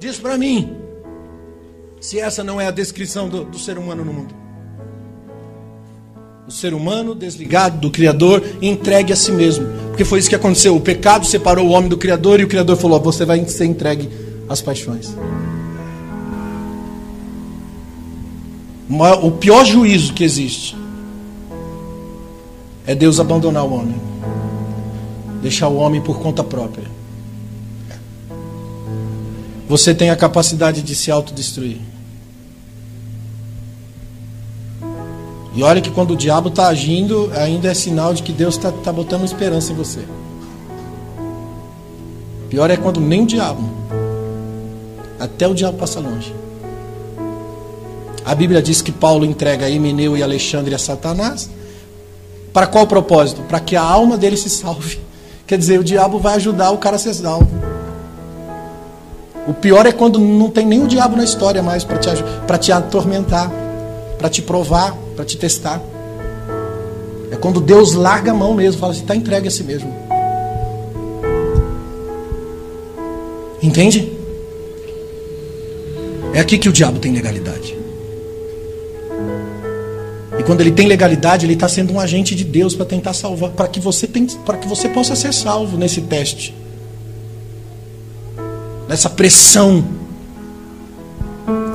Diz 0.00 0.16
para 0.16 0.38
mim, 0.38 0.76
se 2.00 2.20
essa 2.20 2.44
não 2.44 2.60
é 2.60 2.66
a 2.66 2.70
descrição 2.70 3.28
do, 3.28 3.44
do 3.44 3.58
ser 3.58 3.76
humano 3.76 4.04
no 4.04 4.12
mundo 4.12 4.47
o 6.48 6.50
ser 6.50 6.72
humano 6.72 7.14
desligado 7.14 7.78
do 7.78 7.90
Criador, 7.90 8.42
entregue 8.62 9.12
a 9.12 9.16
si 9.16 9.30
mesmo. 9.30 9.66
Porque 9.88 10.02
foi 10.02 10.18
isso 10.18 10.30
que 10.30 10.34
aconteceu. 10.34 10.74
O 10.74 10.80
pecado 10.80 11.26
separou 11.26 11.66
o 11.66 11.70
homem 11.72 11.90
do 11.90 11.98
Criador 11.98 12.40
e 12.40 12.44
o 12.44 12.48
Criador 12.48 12.74
falou: 12.78 12.98
Você 13.00 13.26
vai 13.26 13.46
ser 13.46 13.66
entregue 13.66 14.08
às 14.48 14.62
paixões. 14.62 15.14
O 19.22 19.30
pior 19.32 19.66
juízo 19.66 20.14
que 20.14 20.24
existe 20.24 20.74
é 22.86 22.94
Deus 22.94 23.20
abandonar 23.20 23.66
o 23.66 23.74
homem, 23.74 24.00
deixar 25.42 25.68
o 25.68 25.76
homem 25.76 26.00
por 26.00 26.18
conta 26.18 26.42
própria. 26.42 26.86
Você 29.68 29.94
tem 29.94 30.08
a 30.08 30.16
capacidade 30.16 30.80
de 30.80 30.94
se 30.94 31.10
autodestruir. 31.10 31.76
E 35.58 35.62
olha 35.64 35.80
que 35.80 35.90
quando 35.90 36.12
o 36.12 36.16
diabo 36.16 36.50
está 36.50 36.68
agindo, 36.68 37.32
ainda 37.34 37.68
é 37.68 37.74
sinal 37.74 38.14
de 38.14 38.22
que 38.22 38.30
Deus 38.30 38.54
está 38.54 38.70
tá 38.70 38.92
botando 38.92 39.24
esperança 39.24 39.72
em 39.72 39.74
você. 39.74 40.04
Pior 42.48 42.70
é 42.70 42.76
quando 42.76 43.00
nem 43.00 43.22
o 43.22 43.26
diabo, 43.26 43.68
até 45.18 45.48
o 45.48 45.54
diabo 45.54 45.76
passa 45.76 45.98
longe. 45.98 46.32
A 48.24 48.36
Bíblia 48.36 48.62
diz 48.62 48.80
que 48.80 48.92
Paulo 48.92 49.24
entrega 49.24 49.68
Emineu 49.68 50.16
e 50.16 50.22
Alexandre 50.22 50.76
a 50.76 50.78
Satanás. 50.78 51.50
Para 52.52 52.68
qual 52.68 52.86
propósito? 52.86 53.42
Para 53.42 53.58
que 53.58 53.74
a 53.74 53.82
alma 53.82 54.16
dele 54.16 54.36
se 54.36 54.48
salve. 54.48 55.00
Quer 55.44 55.58
dizer, 55.58 55.80
o 55.80 55.82
diabo 55.82 56.20
vai 56.20 56.36
ajudar 56.36 56.70
o 56.70 56.78
cara 56.78 56.94
a 56.94 57.00
ser 57.00 57.14
salvo. 57.14 57.50
O 59.44 59.52
pior 59.52 59.86
é 59.86 59.90
quando 59.90 60.20
não 60.20 60.50
tem 60.50 60.64
nem 60.64 60.84
o 60.84 60.86
diabo 60.86 61.16
na 61.16 61.24
história 61.24 61.64
mais 61.64 61.82
para 61.82 61.98
te, 61.98 62.10
te 62.60 62.70
atormentar, 62.70 63.50
para 64.18 64.28
te 64.28 64.42
provar 64.42 64.96
para 65.14 65.24
te 65.24 65.36
testar. 65.36 65.82
É 67.30 67.36
quando 67.36 67.60
Deus 67.60 67.94
larga 67.94 68.30
a 68.30 68.34
mão 68.34 68.54
mesmo, 68.54 68.80
fala 68.80 68.92
assim: 68.92 69.02
está 69.02 69.16
entregue 69.16 69.48
a 69.48 69.50
si 69.50 69.64
mesmo. 69.64 69.92
Entende? 73.60 74.12
É 76.32 76.40
aqui 76.40 76.56
que 76.56 76.68
o 76.68 76.72
diabo 76.72 77.00
tem 77.00 77.12
legalidade. 77.12 77.76
E 80.38 80.42
quando 80.44 80.60
ele 80.60 80.70
tem 80.70 80.86
legalidade, 80.86 81.44
ele 81.44 81.54
está 81.54 81.68
sendo 81.68 81.92
um 81.92 81.98
agente 81.98 82.32
de 82.36 82.44
Deus 82.44 82.76
para 82.76 82.86
tentar 82.86 83.12
salvar, 83.12 83.50
para 83.50 83.66
que 83.66 83.80
você 83.80 84.08
para 84.46 84.56
que 84.56 84.68
você 84.68 84.88
possa 84.88 85.16
ser 85.16 85.34
salvo 85.34 85.76
nesse 85.76 86.02
teste, 86.02 86.54
nessa 88.88 89.10
pressão 89.10 89.84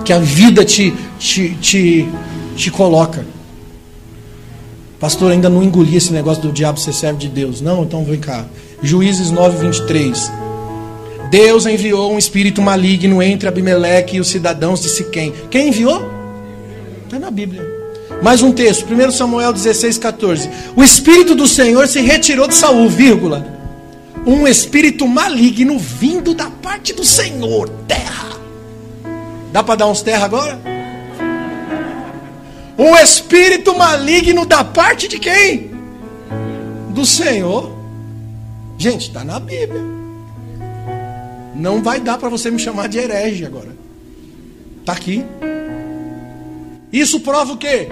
que 0.03 0.13
a 0.13 0.19
vida 0.19 0.63
te, 0.63 0.93
te, 1.17 1.55
te, 1.55 2.07
te 2.55 2.71
coloca. 2.71 3.25
Pastor, 4.99 5.31
ainda 5.31 5.49
não 5.49 5.61
engoli 5.61 5.97
esse 5.97 6.13
negócio 6.13 6.41
do 6.43 6.51
diabo 6.51 6.79
ser 6.79 6.93
servo 6.93 7.19
de 7.19 7.27
Deus. 7.27 7.59
Não, 7.59 7.83
então 7.83 8.05
vem 8.05 8.19
cá. 8.19 8.45
Juízes 8.81 9.31
9, 9.31 9.67
23. 9.67 10.31
Deus 11.29 11.65
enviou 11.65 12.13
um 12.13 12.17
espírito 12.17 12.61
maligno 12.61 13.21
entre 13.21 13.49
Abimeleque 13.49 14.17
e 14.17 14.19
os 14.19 14.27
cidadãos 14.27 14.81
de 14.81 14.89
Siquém. 14.89 15.33
Quem 15.49 15.69
enviou? 15.69 16.01
Está 17.03 17.19
na 17.19 17.31
Bíblia. 17.31 17.67
Mais 18.21 18.41
um 18.41 18.51
texto, 18.51 18.85
1 18.85 19.11
Samuel 19.11 19.51
16, 19.51 19.97
14. 19.97 20.49
O 20.75 20.83
espírito 20.83 21.35
do 21.35 21.47
Senhor 21.47 21.87
se 21.87 21.99
retirou 21.99 22.47
de 22.47 22.55
Saul, 22.55 22.87
vírgula. 22.87 23.45
Um 24.25 24.47
espírito 24.47 25.05
maligno 25.05 25.77
vindo 25.77 26.33
da 26.33 26.49
parte 26.49 26.93
do 26.93 27.03
Senhor, 27.03 27.67
terra. 27.87 28.37
Dá 29.51 29.61
para 29.61 29.75
dar 29.75 29.87
uns 29.87 30.01
terra 30.01 30.25
agora? 30.25 30.72
Um 32.77 32.95
espírito 32.95 33.77
maligno 33.77 34.45
da 34.45 34.63
parte 34.63 35.07
de 35.07 35.19
quem? 35.19 35.71
Do 36.89 37.05
Senhor. 37.05 37.71
Gente, 38.77 39.07
está 39.07 39.23
na 39.23 39.39
Bíblia. 39.39 39.81
Não 41.55 41.81
vai 41.83 41.99
dar 41.99 42.17
para 42.17 42.29
você 42.29 42.49
me 42.49 42.59
chamar 42.59 42.89
de 42.89 42.97
herege 42.97 43.45
agora. 43.45 43.75
Está 44.79 44.93
aqui. 44.93 45.23
Isso 46.91 47.19
prova 47.19 47.53
o 47.53 47.57
quê? 47.57 47.87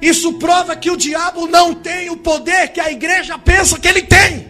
Isso 0.00 0.34
prova 0.34 0.76
que 0.76 0.90
o 0.90 0.96
diabo 0.96 1.46
não 1.46 1.74
tem 1.74 2.10
o 2.10 2.16
poder 2.16 2.68
que 2.68 2.80
a 2.80 2.90
igreja 2.90 3.38
pensa 3.38 3.78
que 3.78 3.88
ele 3.88 4.02
tem. 4.02 4.48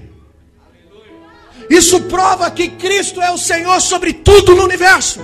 Isso 1.68 2.00
prova 2.02 2.50
que 2.50 2.68
Cristo 2.68 3.20
é 3.22 3.30
o 3.30 3.38
Senhor 3.38 3.80
sobre 3.80 4.12
tudo 4.12 4.54
no 4.54 4.64
universo. 4.64 5.20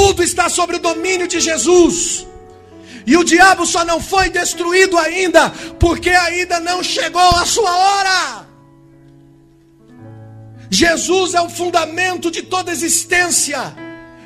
Tudo 0.00 0.22
está 0.22 0.48
sobre 0.48 0.76
o 0.76 0.78
domínio 0.78 1.28
de 1.28 1.38
Jesus. 1.40 2.26
E 3.06 3.18
o 3.18 3.22
diabo 3.22 3.66
só 3.66 3.84
não 3.84 4.00
foi 4.00 4.30
destruído 4.30 4.96
ainda, 4.96 5.50
porque 5.78 6.08
ainda 6.08 6.58
não 6.58 6.82
chegou 6.82 7.30
a 7.42 7.44
sua 7.44 7.70
hora. 7.84 8.46
Jesus 10.70 11.34
é 11.34 11.40
o 11.42 11.50
fundamento 11.50 12.30
de 12.30 12.42
toda 12.42 12.72
existência. 12.72 13.60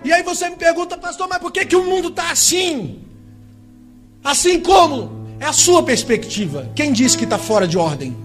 E 0.04 0.12
aí 0.12 0.22
você 0.22 0.48
me 0.48 0.54
pergunta, 0.54 0.96
pastor, 0.96 1.26
mas 1.28 1.38
por 1.38 1.50
que, 1.50 1.66
que 1.66 1.74
o 1.74 1.84
mundo 1.84 2.08
está 2.08 2.30
assim? 2.30 3.02
Assim 4.22 4.60
como? 4.60 5.26
É 5.40 5.46
a 5.46 5.52
sua 5.52 5.82
perspectiva. 5.82 6.70
Quem 6.76 6.92
disse 6.92 7.18
que 7.18 7.24
está 7.24 7.36
fora 7.36 7.66
de 7.66 7.76
ordem? 7.76 8.16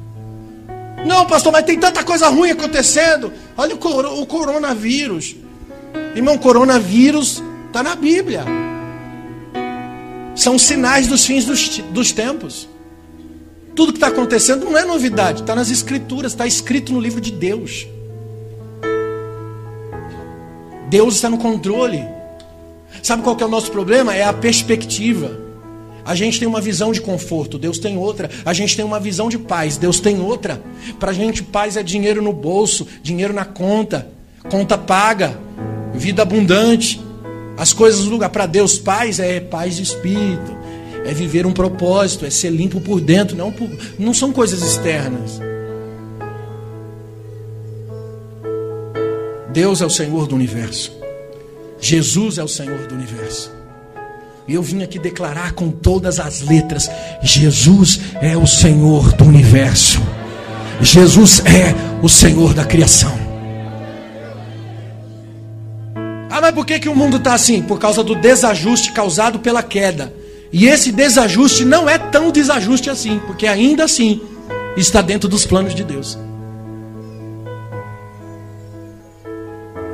Não, 1.03 1.25
pastor, 1.25 1.51
mas 1.51 1.65
tem 1.65 1.79
tanta 1.79 2.03
coisa 2.03 2.27
ruim 2.29 2.51
acontecendo. 2.51 3.33
Olha 3.57 3.73
o, 3.73 4.25
coronavírus. 4.27 5.35
Irmão, 6.15 6.37
coronavírus 6.37 7.41
está 7.67 7.83
na 7.83 7.95
Bíblia. 7.95 8.43
São 10.35 10.57
sinais 10.57 11.07
dos 11.07 11.25
fins 11.25 11.45
dos, 11.45 11.77
dos 11.91 12.11
tempos. 12.11 12.67
Tudo 13.75 13.93
que 13.93 13.97
está 13.97 14.07
acontecendo 14.07 14.65
não 14.65 14.77
é 14.77 14.83
novidade, 14.83 15.41
está 15.41 15.55
nas 15.55 15.69
Escrituras, 15.69 16.33
está 16.33 16.45
escrito 16.45 16.91
no 16.91 16.99
livro 16.99 17.21
de 17.21 17.31
Deus. 17.31 17.87
Deus 20.89 21.15
está 21.15 21.29
no 21.29 21.37
controle. 21.37 22.03
Sabe 23.03 23.21
qual 23.21 23.37
é 23.39 23.45
o 23.45 23.47
nosso 23.47 23.71
problema? 23.71 24.15
É 24.15 24.23
a 24.23 24.33
perspectiva. 24.33 25.39
A 26.03 26.15
gente 26.15 26.39
tem 26.39 26.47
uma 26.47 26.59
visão 26.59 26.91
de 26.91 26.99
conforto, 26.99 27.59
Deus 27.59 27.77
tem 27.77 27.97
outra. 27.97 28.29
A 28.43 28.51
gente 28.51 28.75
tem 28.75 28.83
uma 28.83 28.99
visão 28.99 29.29
de 29.29 29.37
paz, 29.37 29.77
Deus 29.77 29.99
tem 29.99 30.19
outra. 30.19 30.61
Para 30.99 31.11
a 31.11 31.13
gente, 31.13 31.43
paz 31.43 31.77
é 31.77 31.83
dinheiro 31.83 32.21
no 32.21 32.33
bolso, 32.33 32.87
dinheiro 33.03 33.33
na 33.33 33.45
conta, 33.45 34.09
conta 34.49 34.77
paga 34.77 35.37
vida 35.99 36.23
abundante, 36.23 36.99
as 37.57 37.73
coisas 37.73 38.05
do 38.05 38.09
lugar. 38.09 38.29
Para 38.29 38.45
Deus, 38.45 38.79
paz 38.79 39.19
é 39.19 39.39
paz 39.39 39.75
de 39.75 39.83
espírito, 39.83 40.57
é 41.05 41.13
viver 41.13 41.45
um 41.45 41.51
propósito, 41.51 42.25
é 42.25 42.29
ser 42.29 42.49
limpo 42.49 42.79
por 42.81 42.99
dentro, 42.99 43.37
não, 43.37 43.51
por, 43.51 43.69
não 43.99 44.13
são 44.13 44.31
coisas 44.31 44.63
externas. 44.63 45.39
Deus 49.51 49.81
é 49.81 49.85
o 49.85 49.89
Senhor 49.89 50.25
do 50.25 50.35
universo. 50.35 50.97
Jesus 51.81 52.37
é 52.37 52.43
o 52.43 52.47
Senhor 52.47 52.87
do 52.87 52.95
universo. 52.95 53.51
E 54.47 54.53
eu 54.53 54.63
vim 54.63 54.81
aqui 54.81 54.97
declarar 54.97 55.53
com 55.53 55.69
todas 55.69 56.19
as 56.19 56.41
letras: 56.41 56.89
Jesus 57.21 57.99
é 58.21 58.35
o 58.35 58.47
Senhor 58.47 59.13
do 59.13 59.25
universo. 59.25 60.01
Jesus 60.81 61.41
é 61.41 61.75
o 62.01 62.07
Senhor 62.09 62.53
da 62.53 62.63
criação. 62.63 63.28
Por 66.59 66.65
que, 66.65 66.77
que 66.77 66.89
o 66.89 66.95
mundo 66.95 67.15
está 67.15 67.35
assim? 67.35 67.61
Por 67.61 67.79
causa 67.79 68.03
do 68.03 68.13
desajuste 68.13 68.91
causado 68.91 69.39
pela 69.39 69.63
queda. 69.63 70.13
E 70.51 70.67
esse 70.67 70.91
desajuste 70.91 71.63
não 71.63 71.89
é 71.89 71.97
tão 71.97 72.31
desajuste 72.31 72.89
assim, 72.89 73.17
porque 73.25 73.47
ainda 73.47 73.85
assim 73.85 74.19
está 74.75 75.01
dentro 75.01 75.29
dos 75.29 75.45
planos 75.45 75.73
de 75.73 75.85
Deus. 75.85 76.17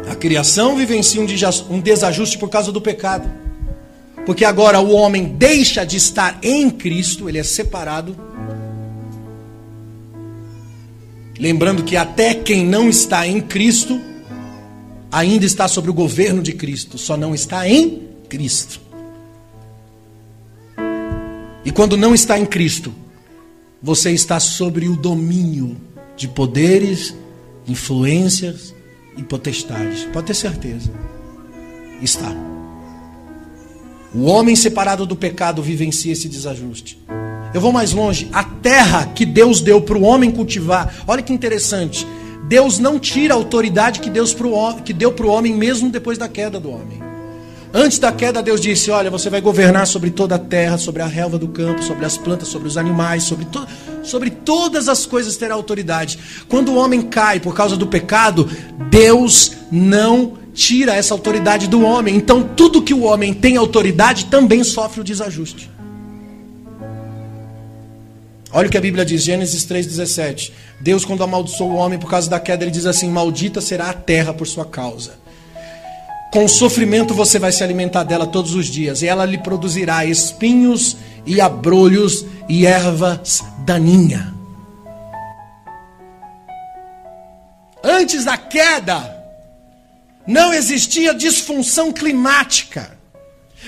A 0.09 0.15
criação 0.15 0.75
vivencia 0.75 1.21
um 1.69 1.79
desajuste 1.79 2.39
por 2.39 2.49
causa 2.49 2.71
do 2.71 2.81
pecado. 2.81 3.29
Porque 4.25 4.43
agora 4.43 4.79
o 4.79 4.91
homem 4.91 5.35
deixa 5.37 5.85
de 5.85 5.97
estar 5.97 6.39
em 6.41 6.71
Cristo, 6.71 7.29
ele 7.29 7.37
é 7.37 7.43
separado. 7.43 8.17
Lembrando 11.37 11.83
que 11.83 11.95
até 11.95 12.33
quem 12.33 12.65
não 12.65 12.89
está 12.89 13.27
em 13.27 13.39
Cristo, 13.39 14.01
ainda 15.15 15.45
está 15.45 15.65
sob 15.65 15.89
o 15.89 15.93
governo 15.93 16.43
de 16.43 16.51
Cristo, 16.51 16.97
só 16.97 17.15
não 17.15 17.33
está 17.33 17.69
em 17.69 18.01
Cristo. 18.27 18.81
E 21.63 21.71
quando 21.71 21.95
não 21.95 22.13
está 22.13 22.37
em 22.37 22.45
Cristo, 22.45 22.93
você 23.81 24.11
está 24.11 24.41
sobre 24.41 24.89
o 24.89 24.97
domínio 24.97 25.77
de 26.17 26.27
poderes, 26.27 27.15
influências 27.65 28.75
e 29.15 29.23
potestades. 29.23 30.03
Pode 30.11 30.27
ter 30.27 30.33
certeza. 30.33 30.91
Está. 32.01 32.35
O 34.13 34.25
homem 34.25 34.55
separado 34.55 35.05
do 35.05 35.15
pecado 35.15 35.63
vivencia 35.63 36.11
esse 36.11 36.27
desajuste. 36.27 37.01
Eu 37.53 37.61
vou 37.61 37.71
mais 37.71 37.93
longe. 37.93 38.27
A 38.33 38.43
terra 38.43 39.05
que 39.15 39.25
Deus 39.25 39.61
deu 39.61 39.81
para 39.81 39.97
o 39.97 40.03
homem 40.03 40.29
cultivar. 40.29 40.93
Olha 41.07 41.21
que 41.21 41.31
interessante. 41.31 42.05
Deus 42.47 42.77
não 42.77 42.99
tira 42.99 43.33
a 43.33 43.37
autoridade 43.37 43.99
que, 43.99 44.09
Deus 44.09 44.33
pro, 44.33 44.53
que 44.83 44.93
deu 44.93 45.11
para 45.11 45.25
o 45.25 45.29
homem 45.29 45.53
mesmo 45.53 45.89
depois 45.89 46.17
da 46.17 46.27
queda 46.27 46.59
do 46.59 46.69
homem. 46.69 47.03
Antes 47.73 47.99
da 47.99 48.11
queda, 48.11 48.41
Deus 48.41 48.61
disse: 48.61 48.89
Olha, 48.89 49.11
você 49.11 49.29
vai 49.29 49.41
governar 49.41 49.85
sobre 49.85 50.09
toda 50.09 50.35
a 50.35 50.39
terra, 50.39 50.77
sobre 50.77 51.01
a 51.01 51.07
relva 51.07 51.37
do 51.37 51.49
campo, 51.49 51.83
sobre 51.83 52.05
as 52.05 52.17
plantas, 52.17 52.47
sobre 52.47 52.69
os 52.69 52.77
animais, 52.77 53.23
sobre, 53.23 53.43
to 53.45 53.67
sobre 54.01 54.29
todas 54.29 54.87
as 54.87 55.05
coisas 55.05 55.35
terá 55.35 55.55
autoridade. 55.55 56.17
Quando 56.47 56.69
o 56.69 56.75
homem 56.75 57.01
cai 57.01 57.39
por 57.39 57.53
causa 57.53 57.75
do 57.75 57.87
pecado, 57.87 58.49
Deus 58.89 59.51
não 59.69 60.37
tira 60.53 60.95
essa 60.95 61.13
autoridade 61.13 61.67
do 61.67 61.81
homem. 61.81 62.15
Então, 62.15 62.41
tudo 62.41 62.81
que 62.81 62.93
o 62.93 63.01
homem 63.01 63.33
tem 63.33 63.57
autoridade 63.57 64.27
também 64.27 64.63
sofre 64.63 65.01
o 65.01 65.03
desajuste. 65.03 65.74
Olha 68.55 68.69
o 68.69 68.71
que 68.71 68.77
a 68.77 68.81
Bíblia 68.81 69.03
diz, 69.03 69.21
Gênesis 69.21 69.65
3,17. 69.65 70.53
Deus, 70.79 71.03
quando 71.03 71.21
amaldiçoou 71.21 71.71
o 71.71 71.75
homem 71.75 71.99
por 71.99 72.09
causa 72.09 72.29
da 72.29 72.39
queda, 72.39 72.63
ele 72.63 72.71
diz 72.71 72.85
assim: 72.85 73.09
Maldita 73.09 73.59
será 73.59 73.89
a 73.89 73.93
terra 73.93 74.33
por 74.33 74.47
sua 74.47 74.63
causa. 74.63 75.19
Com 76.31 76.47
sofrimento 76.47 77.13
você 77.13 77.37
vai 77.37 77.51
se 77.51 77.61
alimentar 77.65 78.05
dela 78.05 78.25
todos 78.25 78.55
os 78.55 78.67
dias, 78.67 79.01
e 79.01 79.07
ela 79.07 79.25
lhe 79.25 79.37
produzirá 79.37 80.05
espinhos 80.05 80.95
e 81.25 81.41
abrolhos 81.41 82.25
e 82.47 82.65
ervas 82.65 83.43
daninha. 83.65 84.33
Antes 87.83 88.23
da 88.23 88.37
queda, 88.37 89.21
não 90.25 90.53
existia 90.53 91.13
disfunção 91.13 91.91
climática. 91.91 92.97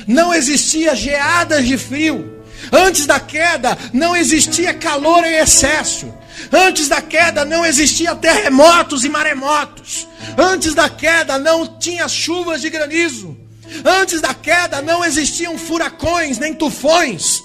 Não 0.08 0.34
existia 0.34 0.96
geadas 0.96 1.68
de 1.68 1.78
frio. 1.78 2.37
Antes 2.72 3.06
da 3.06 3.20
queda, 3.20 3.78
não 3.94 4.16
existia 4.16 4.74
calor 4.74 5.24
em 5.24 5.36
excesso. 5.36 6.14
Antes 6.52 6.88
da 6.88 7.02
queda, 7.02 7.44
não 7.44 7.66
existia 7.66 8.16
terremotos 8.16 9.04
e 9.04 9.10
maremotos. 9.10 10.08
Antes 10.38 10.74
da 10.76 10.90
queda, 10.90 11.38
não 11.38 11.80
tinha 11.80 12.08
chuvas 12.08 12.62
de 12.62 12.70
granizo. 12.70 13.38
Antes 13.84 14.22
da 14.22 14.34
queda, 14.34 14.82
não 14.82 15.04
existiam 15.04 15.58
furacões 15.58 16.38
nem 16.38 16.54
tufões. 16.54 17.42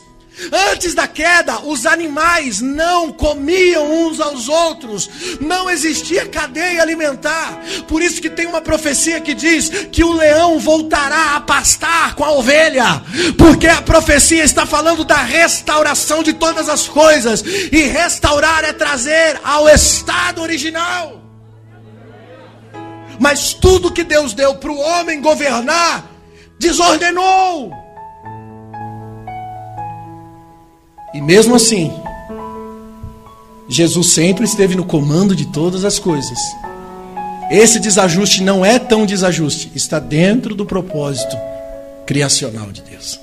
Antes 0.72 0.95
da 0.95 1.07
queda, 1.07 1.61
os 1.61 1.86
animais 1.86 2.61
não 2.61 3.12
comiam 3.12 4.07
uns 4.07 4.20
aos 4.20 4.49
outros, 4.49 5.09
não 5.40 5.68
existia 5.70 6.26
cadeia 6.26 6.82
alimentar. 6.82 7.61
Por 7.86 8.03
isso 8.03 8.20
que 8.20 8.30
tem 8.30 8.47
uma 8.47 8.61
profecia 8.61 9.20
que 9.20 9.34
diz 9.34 9.68
que 9.90 10.03
o 10.03 10.12
leão 10.12 10.59
voltará 10.59 11.36
a 11.36 11.40
pastar 11.40 12.14
com 12.14 12.24
a 12.24 12.32
ovelha, 12.32 13.03
porque 13.36 13.66
a 13.66 13.82
profecia 13.82 14.45
está 14.45 14.66
falando 14.66 15.05
da 15.05 15.22
restauração 15.22 16.22
de 16.22 16.32
todas 16.32 16.68
as 16.68 16.88
coisas, 16.88 17.43
e 17.43 17.82
restaurar 17.82 18.64
é 18.64 18.72
trazer 18.72 19.40
ao 19.45 19.68
estado 19.68 20.43
original. 20.43 21.20
Mas 23.18 23.55
tudo 23.55 23.93
que 23.93 24.03
Deus 24.03 24.34
deu 24.34 24.55
para 24.57 24.72
o 24.72 24.78
homem 24.78 25.20
governar, 25.20 26.11
desordenou. 26.59 27.82
E 31.15 31.21
mesmo 31.21 31.55
assim, 31.55 31.93
Jesus 33.69 34.13
sempre 34.13 34.45
esteve 34.45 34.75
no 34.75 34.85
comando 34.85 35.37
de 35.37 35.47
todas 35.47 35.85
as 35.85 35.99
coisas. 35.99 36.39
Esse 37.51 37.79
desajuste 37.79 38.43
não 38.43 38.65
é 38.65 38.79
tão 38.79 39.05
desajuste, 39.05 39.71
está 39.75 39.99
dentro 39.99 40.55
do 40.55 40.65
propósito 40.65 41.37
criacional 42.07 42.73
de 42.73 42.83
Deus. 42.83 43.21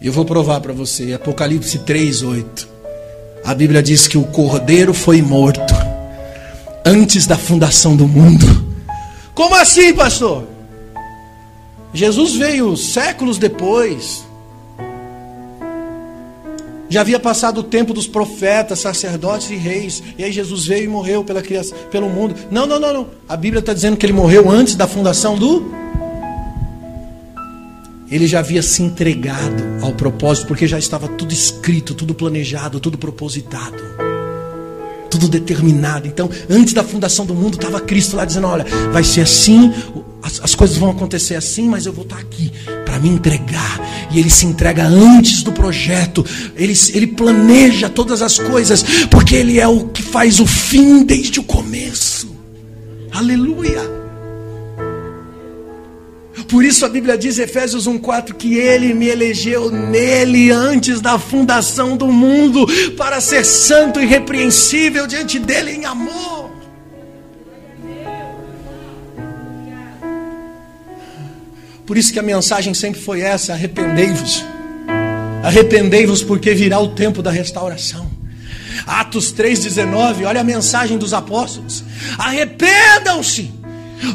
Eu 0.00 0.12
vou 0.12 0.24
provar 0.26 0.60
para 0.60 0.74
você, 0.74 1.14
Apocalipse 1.14 1.78
3:8. 1.78 2.68
A 3.44 3.54
Bíblia 3.54 3.82
diz 3.82 4.06
que 4.06 4.18
o 4.18 4.24
cordeiro 4.24 4.92
foi 4.92 5.22
morto 5.22 5.74
antes 6.84 7.26
da 7.26 7.38
fundação 7.38 7.96
do 7.96 8.06
mundo. 8.06 8.44
Como 9.34 9.54
assim, 9.54 9.94
pastor? 9.94 10.44
Jesus 11.94 12.34
veio 12.34 12.76
séculos 12.76 13.38
depois 13.38 14.24
já 16.88 17.00
havia 17.00 17.18
passado 17.18 17.58
o 17.58 17.62
tempo 17.62 17.94
dos 17.94 18.06
profetas, 18.06 18.80
sacerdotes 18.80 19.50
e 19.50 19.56
reis. 19.56 20.02
E 20.18 20.24
aí 20.24 20.32
Jesus 20.32 20.66
veio 20.66 20.84
e 20.84 20.88
morreu 20.88 21.24
pela 21.24 21.42
criação, 21.42 21.76
pelo 21.90 22.08
mundo. 22.08 22.34
Não, 22.50 22.66
não, 22.66 22.78
não, 22.78 22.92
não. 22.92 23.06
A 23.28 23.36
Bíblia 23.36 23.60
está 23.60 23.72
dizendo 23.72 23.96
que 23.96 24.04
ele 24.04 24.12
morreu 24.12 24.50
antes 24.50 24.74
da 24.74 24.86
fundação 24.86 25.36
do. 25.36 25.72
Ele 28.10 28.26
já 28.26 28.40
havia 28.40 28.62
se 28.62 28.82
entregado 28.82 29.62
ao 29.82 29.92
propósito, 29.92 30.46
porque 30.46 30.68
já 30.68 30.78
estava 30.78 31.08
tudo 31.08 31.32
escrito, 31.32 31.94
tudo 31.94 32.14
planejado, 32.14 32.78
tudo 32.78 32.98
propositado, 32.98 33.82
tudo 35.10 35.26
determinado. 35.26 36.06
Então, 36.06 36.30
antes 36.48 36.74
da 36.74 36.84
fundação 36.84 37.24
do 37.24 37.34
mundo, 37.34 37.54
estava 37.54 37.80
Cristo 37.80 38.14
lá 38.14 38.24
dizendo: 38.24 38.46
Olha, 38.46 38.64
vai 38.92 39.02
ser 39.02 39.22
assim, 39.22 39.72
as, 40.22 40.40
as 40.44 40.54
coisas 40.54 40.76
vão 40.76 40.90
acontecer 40.90 41.34
assim, 41.34 41.66
mas 41.66 41.86
eu 41.86 41.92
vou 41.92 42.04
estar 42.04 42.18
aqui 42.18 42.52
para 42.94 43.00
me 43.00 43.08
entregar. 43.08 43.80
E 44.12 44.20
ele 44.20 44.30
se 44.30 44.46
entrega 44.46 44.84
antes 44.84 45.42
do 45.42 45.52
projeto. 45.52 46.24
Ele, 46.56 46.74
ele 46.92 47.08
planeja 47.08 47.88
todas 47.88 48.22
as 48.22 48.38
coisas, 48.38 48.84
porque 49.10 49.34
ele 49.34 49.58
é 49.58 49.66
o 49.66 49.88
que 49.88 50.02
faz 50.02 50.38
o 50.38 50.46
fim 50.46 51.02
desde 51.02 51.40
o 51.40 51.42
começo. 51.42 52.34
Aleluia. 53.10 53.82
Por 56.48 56.64
isso 56.64 56.84
a 56.84 56.88
Bíblia 56.88 57.18
diz, 57.18 57.38
Efésios 57.38 57.88
1,4, 57.88 58.34
que 58.34 58.54
Ele 58.54 58.92
me 58.92 59.08
elegeu 59.08 59.70
nele 59.70 60.50
antes 60.50 61.00
da 61.00 61.18
fundação 61.18 61.96
do 61.96 62.06
mundo, 62.08 62.66
para 62.96 63.20
ser 63.20 63.44
santo 63.44 64.00
e 64.00 64.06
repreensível 64.06 65.06
diante 65.06 65.38
dele 65.38 65.72
em 65.72 65.84
amor. 65.84 66.33
Por 71.86 71.98
isso 71.98 72.12
que 72.12 72.18
a 72.18 72.22
mensagem 72.22 72.72
sempre 72.74 73.00
foi 73.00 73.20
essa: 73.20 73.52
arrependei-vos. 73.52 74.44
Arrependei-vos, 75.42 76.22
porque 76.22 76.54
virá 76.54 76.80
o 76.80 76.88
tempo 76.88 77.22
da 77.22 77.30
restauração. 77.30 78.10
Atos 78.86 79.32
3,19, 79.32 80.26
olha 80.26 80.40
a 80.40 80.44
mensagem 80.44 80.98
dos 80.98 81.12
apóstolos: 81.12 81.84
arrependam-se, 82.18 83.52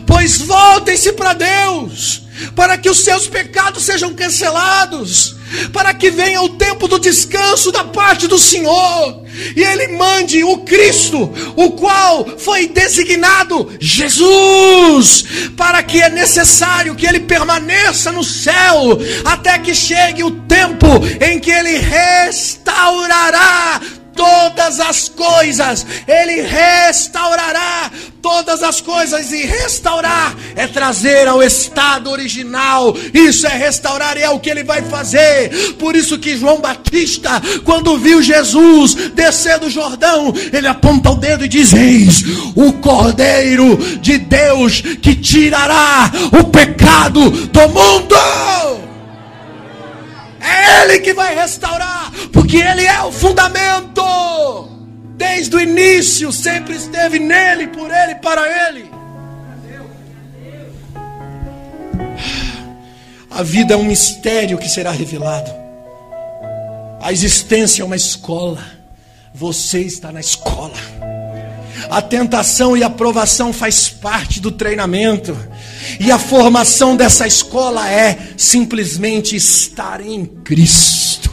Pois 0.06 0.40
voltem-se 0.40 1.14
para 1.14 1.34
Deus, 1.34 2.22
para 2.56 2.78
que 2.78 2.90
os 2.90 3.00
seus 3.00 3.28
pecados 3.28 3.84
sejam 3.84 4.14
cancelados, 4.14 5.36
para 5.74 5.94
que 5.94 6.12
venha 6.12 6.42
o 6.42 6.50
tempo 6.50 6.88
do 6.88 7.00
descanso 7.00 7.72
da 7.72 7.84
parte 7.84 8.28
do 8.28 8.38
Senhor, 8.38 9.24
e 9.56 9.62
Ele 9.62 9.98
mande 9.98 10.44
o 10.44 10.60
Cristo, 10.60 11.32
o 11.56 11.72
qual 11.72 12.38
foi 12.38 12.68
designado 12.68 13.70
Jesus, 13.80 15.26
para 15.58 15.82
que 15.82 16.02
é 16.02 16.10
necessário 16.10 16.96
que 16.96 17.08
Ele 17.08 17.22
permaneça 17.22 18.12
no 18.12 18.24
céu, 18.24 19.00
até 19.26 19.58
que 19.60 19.74
chegue 19.74 20.24
o 20.24 20.32
tempo 20.32 20.88
em 21.22 21.40
que 21.40 21.52
Ele 21.52 21.78
restaurará 21.78 23.82
todas 24.20 24.82
as 24.82 25.08
coisas, 25.08 25.86
Ele 26.06 26.42
restaurará 26.42 27.90
todas 28.22 28.62
as 28.62 28.82
coisas, 28.82 29.32
e 29.32 29.46
restaurar 29.46 30.36
é 30.58 30.68
trazer 30.68 31.26
ao 31.26 31.42
estado 31.42 32.10
original, 32.10 32.94
isso 33.14 33.48
é 33.48 33.58
restaurar, 33.58 34.18
e 34.18 34.22
é 34.22 34.30
o 34.30 34.38
que 34.38 34.50
Ele 34.50 34.66
vai 34.66 34.82
fazer. 34.82 35.74
Por 35.80 35.96
isso 35.96 36.20
que 36.20 36.38
João 36.38 36.60
Batista, 36.60 37.42
quando 37.64 37.98
viu 37.98 38.22
Jesus 38.22 38.94
descer 39.16 39.58
do 39.58 39.70
Jordão, 39.70 40.34
ele 40.52 40.68
aponta 40.68 41.12
o 41.12 41.16
dedo 41.16 41.46
e 41.46 41.48
diz: 41.48 41.72
Eis 41.72 42.24
o 42.56 42.74
Cordeiro 42.74 43.78
de 44.02 44.18
Deus 44.18 44.82
que 45.02 45.16
tirará 45.16 46.12
o 46.38 46.44
pecado 46.46 47.30
do 47.30 47.70
mundo. 47.70 48.89
É 50.42 50.84
Ele 50.84 51.00
que 51.00 51.14
vai 51.14 51.36
restaurar, 51.36 52.12
porque 52.32 52.58
Ele 52.58 52.86
é 52.86 53.02
o 53.04 53.12
fundamento. 53.12 54.70
Desde 55.16 55.56
o 55.56 55.60
início, 55.60 56.32
sempre 56.32 56.76
esteve 56.76 57.20
nele, 57.20 57.68
por 57.68 57.92
Ele, 57.92 58.16
para 58.16 58.70
Ele. 58.70 58.90
A 63.30 63.44
vida 63.44 63.74
é 63.74 63.78
um 63.78 63.84
mistério 63.84 64.58
que 64.58 64.68
será 64.68 64.92
revelado. 64.92 65.52
A 67.02 67.12
existência 67.12 67.82
é 67.82 67.86
uma 67.86 67.96
escola. 67.96 68.64
Você 69.34 69.82
está 69.82 70.12
na 70.12 70.20
escola. 70.20 70.74
A 71.90 72.02
tentação 72.02 72.76
e 72.76 72.84
a 72.84 72.90
provação 72.90 73.54
faz 73.54 73.88
parte 73.88 74.40
do 74.40 74.52
treinamento. 74.52 75.38
E 76.00 76.12
a 76.12 76.20
formação 76.20 76.96
dessa 76.96 77.26
escola 77.26 77.90
é 77.90 78.18
simplesmente 78.36 79.36
estar 79.36 80.02
em 80.02 80.26
Cristo. 80.26 81.30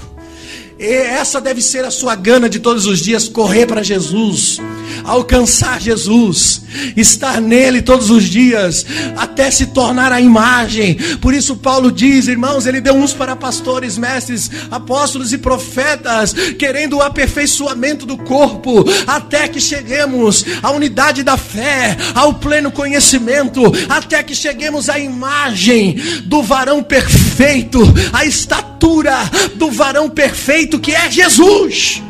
E 0.78 0.84
essa 0.84 1.40
deve 1.40 1.62
ser 1.62 1.84
a 1.84 1.90
sua 1.90 2.14
gana 2.14 2.48
de 2.48 2.61
todos 2.61 2.86
os 2.86 3.00
dias, 3.00 3.28
correr 3.28 3.66
para 3.66 3.82
Jesus 3.82 4.61
alcançar 5.07 5.80
Jesus, 5.80 6.62
estar 6.96 7.40
nele 7.40 7.80
todos 7.80 8.11
os 8.11 8.24
dias, 8.24 8.84
até 9.16 9.50
se 9.50 9.66
tornar 9.66 10.12
a 10.12 10.20
imagem. 10.20 10.96
Por 11.20 11.32
isso, 11.32 11.57
Paulo 11.57 11.92
diz, 11.92 12.26
irmãos, 12.26 12.66
ele 12.66 12.80
deu 12.80 12.94
uns 12.94 13.12
para 13.12 13.36
pastores, 13.36 13.96
mestres, 13.96 14.50
apóstolos 14.70 15.32
e 15.32 15.38
profetas, 15.38 16.32
querendo 16.59 16.96
o 16.96 17.02
aperfeiçoamento 17.02 18.04
do 18.04 18.16
corpo, 18.18 18.84
até 19.07 19.48
que 19.48 19.61
cheguemos 19.61 20.44
à 20.62 20.70
unidade 20.70 21.22
da 21.22 21.36
fé, 21.36 21.96
ao 22.14 22.34
pleno 22.34 22.70
conhecimento, 22.70 23.62
até 23.88 24.22
que 24.22 24.34
cheguemos 24.34 24.88
à 24.88 24.98
imagem 24.98 25.94
do 26.24 26.42
varão 26.42 26.82
perfeito, 26.82 27.80
a 28.12 28.24
estatura 28.24 29.16
do 29.54 29.70
varão 29.70 30.11
perfeito 30.11 30.78
que 30.78 30.92
é 30.92 31.11
Jesus. 31.11 32.02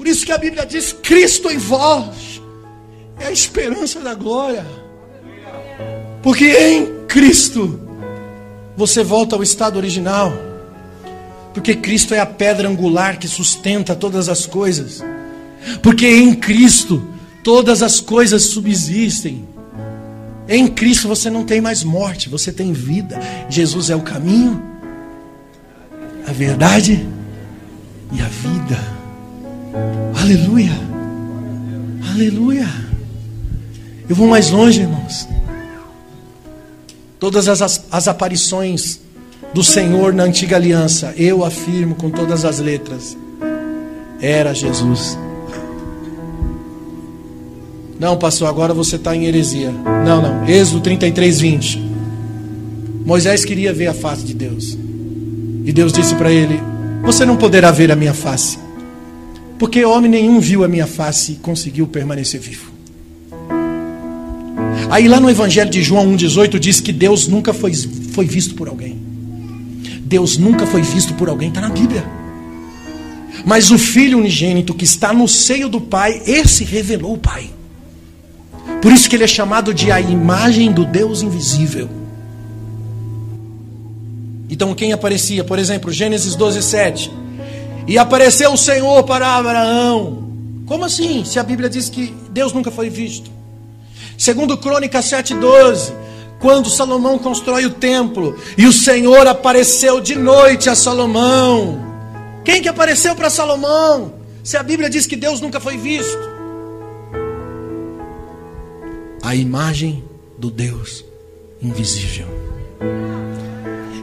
Por 0.00 0.08
isso 0.08 0.24
que 0.24 0.32
a 0.32 0.38
Bíblia 0.38 0.64
diz: 0.64 0.94
Cristo 0.94 1.50
em 1.50 1.58
vós 1.58 2.40
é 3.18 3.26
a 3.26 3.30
esperança 3.30 4.00
da 4.00 4.14
glória. 4.14 4.64
Porque 6.22 6.46
em 6.46 7.04
Cristo 7.06 7.78
você 8.74 9.04
volta 9.04 9.36
ao 9.36 9.42
estado 9.42 9.76
original. 9.76 10.32
Porque 11.52 11.74
Cristo 11.74 12.14
é 12.14 12.18
a 12.18 12.24
pedra 12.24 12.66
angular 12.66 13.18
que 13.18 13.28
sustenta 13.28 13.94
todas 13.94 14.30
as 14.30 14.46
coisas. 14.46 15.04
Porque 15.82 16.06
em 16.06 16.34
Cristo 16.34 17.06
todas 17.44 17.82
as 17.82 18.00
coisas 18.00 18.44
subsistem. 18.44 19.46
Em 20.48 20.66
Cristo 20.66 21.08
você 21.08 21.28
não 21.28 21.44
tem 21.44 21.60
mais 21.60 21.84
morte, 21.84 22.30
você 22.30 22.50
tem 22.50 22.72
vida. 22.72 23.20
Jesus 23.50 23.90
é 23.90 23.96
o 23.96 24.00
caminho, 24.00 24.62
a 26.26 26.32
verdade 26.32 27.06
e 28.10 28.22
a 28.22 28.28
vida. 28.28 28.99
Aleluia. 30.20 30.72
Aleluia. 32.12 32.68
Eu 34.08 34.16
vou 34.16 34.26
mais 34.26 34.50
longe, 34.50 34.80
irmãos. 34.80 35.28
Todas 37.18 37.48
as, 37.48 37.84
as 37.90 38.08
aparições 38.08 39.00
do 39.54 39.62
Senhor 39.62 40.12
na 40.12 40.24
antiga 40.24 40.56
aliança, 40.56 41.14
eu 41.16 41.44
afirmo 41.44 41.94
com 41.94 42.10
todas 42.10 42.44
as 42.44 42.58
letras, 42.58 43.16
era 44.20 44.54
Jesus. 44.54 45.18
Não, 47.98 48.16
pastor, 48.16 48.48
agora 48.48 48.72
você 48.72 48.96
está 48.96 49.14
em 49.14 49.26
heresia. 49.26 49.70
Não, 49.70 50.22
não. 50.22 50.48
Êxodo 50.48 50.80
33, 50.80 51.40
20. 51.40 51.90
Moisés 53.04 53.44
queria 53.44 53.72
ver 53.72 53.88
a 53.88 53.94
face 53.94 54.24
de 54.24 54.34
Deus. 54.34 54.78
E 55.64 55.72
Deus 55.72 55.92
disse 55.92 56.14
para 56.14 56.32
ele: 56.32 56.60
Você 57.02 57.26
não 57.26 57.36
poderá 57.36 57.70
ver 57.70 57.92
a 57.92 57.96
minha 57.96 58.14
face 58.14 58.58
porque 59.60 59.84
homem 59.84 60.10
nenhum 60.10 60.40
viu 60.40 60.64
a 60.64 60.68
minha 60.68 60.86
face 60.86 61.32
e 61.32 61.34
conseguiu 61.34 61.86
permanecer 61.86 62.40
vivo. 62.40 62.72
Aí 64.90 65.06
lá 65.06 65.20
no 65.20 65.28
Evangelho 65.28 65.68
de 65.68 65.82
João 65.82 66.10
1,18 66.16 66.58
diz 66.58 66.80
que 66.80 66.90
Deus 66.90 67.28
nunca 67.28 67.52
foi, 67.52 67.74
foi 67.74 68.24
visto 68.24 68.54
por 68.54 68.68
alguém. 68.68 68.98
Deus 70.00 70.38
nunca 70.38 70.66
foi 70.66 70.80
visto 70.80 71.12
por 71.12 71.28
alguém, 71.28 71.50
está 71.50 71.60
na 71.60 71.68
Bíblia. 71.68 72.02
Mas 73.44 73.70
o 73.70 73.76
Filho 73.76 74.16
unigênito 74.16 74.72
que 74.72 74.84
está 74.84 75.12
no 75.12 75.28
seio 75.28 75.68
do 75.68 75.78
Pai, 75.78 76.22
esse 76.24 76.64
revelou 76.64 77.12
o 77.12 77.18
Pai. 77.18 77.50
Por 78.80 78.90
isso 78.90 79.10
que 79.10 79.14
ele 79.14 79.24
é 79.24 79.28
chamado 79.28 79.74
de 79.74 79.92
a 79.92 80.00
imagem 80.00 80.72
do 80.72 80.86
Deus 80.86 81.20
invisível. 81.20 81.86
Então 84.48 84.74
quem 84.74 84.94
aparecia? 84.94 85.44
Por 85.44 85.58
exemplo, 85.58 85.92
Gênesis 85.92 86.34
12, 86.34 86.62
7. 86.62 87.19
E 87.90 87.98
apareceu 87.98 88.52
o 88.52 88.56
Senhor 88.56 89.02
para 89.02 89.34
Abraão. 89.34 90.22
Como 90.64 90.84
assim? 90.84 91.24
Se 91.24 91.40
a 91.40 91.42
Bíblia 91.42 91.68
diz 91.68 91.88
que 91.88 92.14
Deus 92.30 92.52
nunca 92.52 92.70
foi 92.70 92.88
visto. 92.88 93.28
Segundo 94.16 94.56
Crônicas 94.56 95.06
7:12, 95.06 95.92
quando 96.38 96.70
Salomão 96.70 97.18
constrói 97.18 97.66
o 97.66 97.70
templo 97.70 98.38
e 98.56 98.64
o 98.64 98.72
Senhor 98.72 99.26
apareceu 99.26 100.00
de 100.00 100.14
noite 100.14 100.70
a 100.70 100.76
Salomão. 100.76 101.80
Quem 102.44 102.62
que 102.62 102.68
apareceu 102.68 103.16
para 103.16 103.28
Salomão? 103.28 104.14
Se 104.44 104.56
a 104.56 104.62
Bíblia 104.62 104.88
diz 104.88 105.04
que 105.04 105.16
Deus 105.16 105.40
nunca 105.40 105.58
foi 105.58 105.76
visto. 105.76 106.30
A 109.20 109.34
imagem 109.34 110.04
do 110.38 110.48
Deus 110.48 111.04
invisível. 111.60 112.28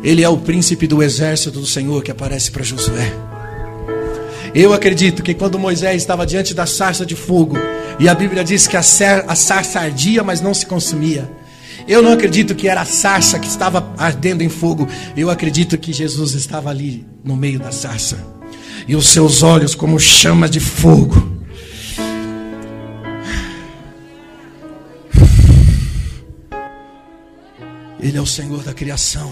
Ele 0.03 0.23
é 0.23 0.27
o 0.27 0.37
príncipe 0.37 0.87
do 0.87 1.01
exército 1.01 1.61
do 1.61 1.65
Senhor 1.65 2.03
que 2.03 2.11
aparece 2.11 2.51
para 2.51 2.63
Josué. 2.63 3.36
Eu 4.59 4.73
acredito 4.73 5.21
que 5.21 5.35
quando 5.35 5.59
Moisés 5.59 6.01
estava 6.01 6.25
diante 6.25 6.51
da 6.51 6.65
sarça 6.65 7.05
de 7.05 7.15
fogo, 7.15 7.55
e 7.99 8.09
a 8.09 8.15
Bíblia 8.15 8.43
diz 8.43 8.65
que 8.65 8.75
a, 8.75 8.79
a 8.79 9.35
sarça 9.35 9.79
ardia, 9.79 10.23
mas 10.23 10.41
não 10.41 10.51
se 10.51 10.65
consumia. 10.65 11.31
Eu 11.87 12.01
não 12.01 12.13
acredito 12.13 12.55
que 12.55 12.67
era 12.67 12.81
a 12.81 12.85
sarça 12.85 13.37
que 13.37 13.47
estava 13.47 13.93
ardendo 13.99 14.41
em 14.41 14.49
fogo. 14.49 14.87
Eu 15.15 15.29
acredito 15.29 15.77
que 15.77 15.93
Jesus 15.93 16.33
estava 16.33 16.71
ali 16.71 17.05
no 17.23 17.35
meio 17.35 17.59
da 17.59 17.71
sarça. 17.71 18.17
E 18.87 18.95
os 18.95 19.09
seus 19.09 19.43
olhos 19.43 19.75
como 19.75 19.99
chama 19.99 20.49
de 20.49 20.59
fogo. 20.59 21.37
Ele 27.99 28.17
é 28.17 28.21
o 28.21 28.25
Senhor 28.25 28.63
da 28.63 28.73
criação. 28.73 29.31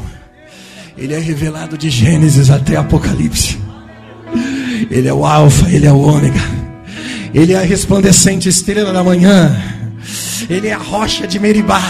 Ele 0.95 1.15
é 1.15 1.19
revelado 1.19 1.75
de 1.75 1.89
Gênesis 1.89 2.51
até 2.51 2.75
Apocalipse. 2.75 3.64
Ele 4.89 5.07
é 5.07 5.13
o 5.13 5.25
Alfa, 5.25 5.69
Ele 5.69 5.85
é 5.85 5.91
o 5.91 5.99
Ômega. 5.99 6.39
Ele 7.33 7.53
é 7.53 7.57
a 7.57 7.61
resplandecente 7.61 8.47
estrela 8.47 8.93
da 8.93 9.03
manhã. 9.03 9.55
Ele 10.49 10.67
é 10.67 10.73
a 10.73 10.77
rocha 10.77 11.27
de 11.27 11.39
Meribá. 11.39 11.81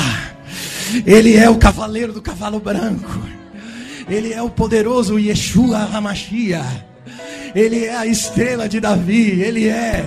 Ele 1.05 1.35
é 1.35 1.49
o 1.49 1.57
cavaleiro 1.57 2.13
do 2.13 2.21
cavalo 2.21 2.59
branco. 2.59 3.19
Ele 4.09 4.33
é 4.33 4.41
o 4.41 4.49
poderoso 4.49 5.19
Yeshua 5.19 5.89
Hamashia. 5.93 6.63
Ele 7.53 7.85
é 7.85 7.95
a 7.95 8.05
estrela 8.05 8.67
de 8.67 8.79
Davi. 8.79 9.41
Ele 9.41 9.67
é. 9.67 10.05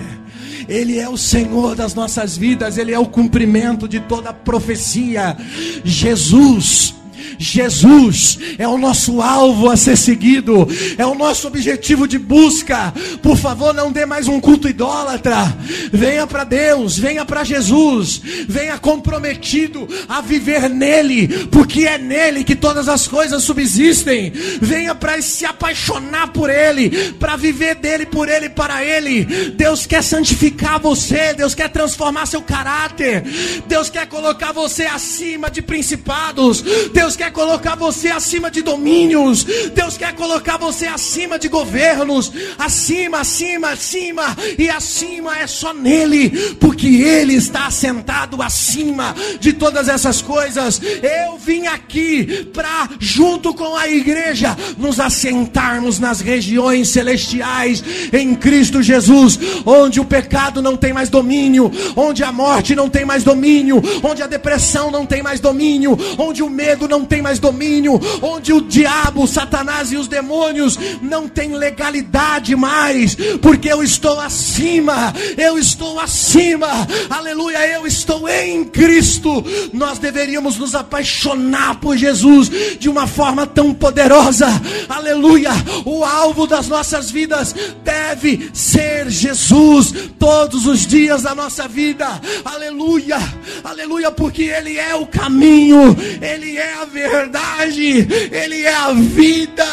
Ele 0.67 0.99
é 0.99 1.07
o 1.07 1.17
Senhor 1.17 1.75
das 1.75 1.93
nossas 1.93 2.37
vidas. 2.37 2.77
Ele 2.77 2.93
é 2.93 2.99
o 2.99 3.05
cumprimento 3.05 3.87
de 3.87 3.99
toda 3.99 4.33
profecia. 4.33 5.37
Jesus 5.83 6.95
Jesus 7.39 8.37
é 8.57 8.67
o 8.67 8.77
nosso 8.77 9.21
alvo 9.21 9.69
a 9.69 9.77
ser 9.77 9.97
seguido, 9.97 10.67
é 10.97 11.05
o 11.05 11.15
nosso 11.15 11.47
objetivo 11.47 12.05
de 12.05 12.19
busca. 12.19 12.93
Por 13.23 13.37
favor, 13.37 13.73
não 13.73 13.93
dê 13.93 14.05
mais 14.05 14.27
um 14.27 14.41
culto 14.41 14.67
idólatra. 14.67 15.57
Venha 15.91 16.27
para 16.27 16.43
Deus, 16.43 16.99
venha 16.99 17.23
para 17.23 17.45
Jesus, 17.45 18.21
venha 18.47 18.77
comprometido 18.77 19.87
a 20.07 20.19
viver 20.19 20.69
nele, 20.69 21.47
porque 21.47 21.87
é 21.87 21.97
nele 21.97 22.43
que 22.43 22.55
todas 22.55 22.89
as 22.89 23.07
coisas 23.07 23.41
subsistem. 23.41 24.33
Venha 24.61 24.93
para 24.93 25.21
se 25.21 25.45
apaixonar 25.45 26.33
por 26.33 26.49
ele, 26.49 27.13
para 27.13 27.37
viver 27.37 27.75
dele, 27.75 28.05
por 28.05 28.27
ele, 28.27 28.49
para 28.49 28.83
ele. 28.83 29.23
Deus 29.55 29.85
quer 29.85 30.03
santificar 30.03 30.77
você, 30.79 31.33
Deus 31.33 31.55
quer 31.55 31.69
transformar 31.69 32.25
seu 32.25 32.41
caráter. 32.41 33.23
Deus 33.65 33.89
quer 33.89 34.07
colocar 34.07 34.51
você 34.51 34.83
acima 34.83 35.49
de 35.49 35.61
principados. 35.61 36.61
Deus 36.93 37.15
quer 37.15 37.28
colocar 37.31 37.75
você 37.75 38.09
acima 38.09 38.49
de 38.51 38.61
domínios. 38.61 39.43
Deus 39.73 39.97
quer 39.97 40.13
colocar 40.13 40.57
você 40.57 40.87
acima 40.87 41.39
de 41.39 41.47
governos. 41.47 42.31
Acima, 42.57 43.19
acima, 43.19 43.71
acima. 43.71 44.37
E 44.57 44.69
acima 44.69 45.37
é 45.39 45.47
só 45.47 45.73
nele, 45.73 46.29
porque 46.59 46.87
ele 46.87 47.33
está 47.33 47.67
assentado 47.67 48.41
acima 48.41 49.15
de 49.39 49.53
todas 49.53 49.87
essas 49.87 50.21
coisas. 50.21 50.81
Eu 51.01 51.37
vim 51.37 51.67
aqui 51.67 52.45
para, 52.53 52.89
junto 52.99 53.53
com 53.53 53.75
a 53.75 53.87
igreja, 53.87 54.55
nos 54.77 54.99
assentarmos 54.99 55.99
nas 55.99 56.21
regiões 56.21 56.89
celestiais 56.89 57.83
em 58.11 58.35
Cristo 58.35 58.81
Jesus, 58.81 59.39
onde 59.65 59.99
o 59.99 60.05
pecado 60.05 60.61
não 60.61 60.75
tem 60.75 60.93
mais 60.93 61.09
domínio, 61.09 61.71
onde 61.95 62.23
a 62.23 62.31
morte 62.31 62.75
não 62.75 62.89
tem 62.89 63.05
mais 63.05 63.23
domínio, 63.23 63.81
onde 64.03 64.21
a 64.21 64.27
depressão 64.27 64.91
não 64.91 65.05
tem 65.05 65.21
mais 65.21 65.39
domínio, 65.39 65.97
onde 66.17 66.43
o 66.43 66.49
medo 66.49 66.87
não 66.87 67.05
tem 67.05 67.18
mais 67.21 67.39
domínio, 67.39 67.99
onde 68.21 68.53
o 68.53 68.61
diabo, 68.61 69.27
Satanás 69.27 69.91
e 69.91 69.97
os 69.97 70.07
demônios 70.07 70.77
não 71.01 71.27
têm 71.27 71.55
legalidade 71.55 72.55
mais, 72.55 73.15
porque 73.41 73.71
eu 73.71 73.83
estou 73.83 74.19
acima, 74.19 75.13
eu 75.37 75.57
estou 75.57 75.99
acima, 75.99 76.67
aleluia, 77.09 77.67
eu 77.67 77.85
estou 77.85 78.27
em 78.27 78.63
Cristo. 78.65 79.43
Nós 79.73 79.99
deveríamos 79.99 80.57
nos 80.57 80.75
apaixonar 80.75 81.79
por 81.79 81.97
Jesus 81.97 82.49
de 82.79 82.89
uma 82.89 83.07
forma 83.07 83.45
tão 83.45 83.73
poderosa, 83.73 84.47
aleluia. 84.87 85.51
O 85.85 86.03
alvo 86.03 86.47
das 86.47 86.67
nossas 86.67 87.11
vidas 87.11 87.55
deve 87.83 88.49
ser 88.53 89.09
Jesus 89.09 89.93
todos 90.17 90.65
os 90.65 90.85
dias 90.85 91.23
da 91.23 91.33
nossa 91.33 91.67
vida, 91.67 92.19
aleluia, 92.43 93.17
aleluia, 93.63 94.11
porque 94.11 94.43
Ele 94.43 94.77
é 94.77 94.95
o 94.95 95.05
caminho, 95.05 95.95
Ele 96.21 96.57
é 96.57 96.73
a 96.81 96.85
verdade, 97.07 98.07
Ele 98.31 98.63
é 98.63 98.73
a 98.73 98.91
vida. 98.93 99.67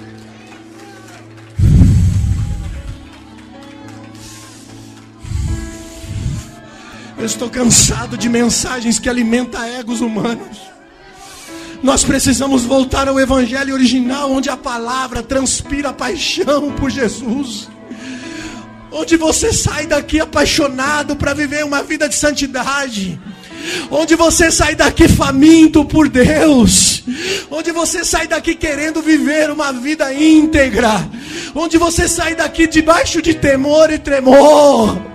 Eu 7.21 7.27
estou 7.27 7.51
cansado 7.51 8.17
de 8.17 8.27
mensagens 8.27 8.97
que 8.97 9.07
alimentam 9.07 9.63
egos 9.63 10.01
humanos. 10.01 10.57
Nós 11.83 12.03
precisamos 12.03 12.63
voltar 12.63 13.07
ao 13.07 13.19
evangelho 13.19 13.75
original, 13.75 14.31
onde 14.31 14.49
a 14.49 14.57
palavra 14.57 15.21
transpira 15.21 15.93
paixão 15.93 16.71
por 16.71 16.89
Jesus. 16.89 17.69
Onde 18.91 19.17
você 19.17 19.53
sai 19.53 19.85
daqui 19.85 20.19
apaixonado 20.19 21.15
para 21.15 21.35
viver 21.35 21.63
uma 21.63 21.83
vida 21.83 22.09
de 22.09 22.15
santidade. 22.15 23.21
Onde 23.91 24.15
você 24.15 24.49
sai 24.51 24.73
daqui 24.73 25.07
faminto 25.07 25.85
por 25.85 26.09
Deus. 26.09 27.03
Onde 27.51 27.71
você 27.71 28.03
sai 28.03 28.25
daqui 28.25 28.55
querendo 28.55 28.99
viver 28.99 29.51
uma 29.51 29.71
vida 29.71 30.11
íntegra. 30.11 31.07
Onde 31.53 31.77
você 31.77 32.07
sai 32.07 32.33
daqui 32.33 32.65
debaixo 32.65 33.21
de 33.21 33.35
temor 33.35 33.91
e 33.91 33.99
tremor 33.99 35.10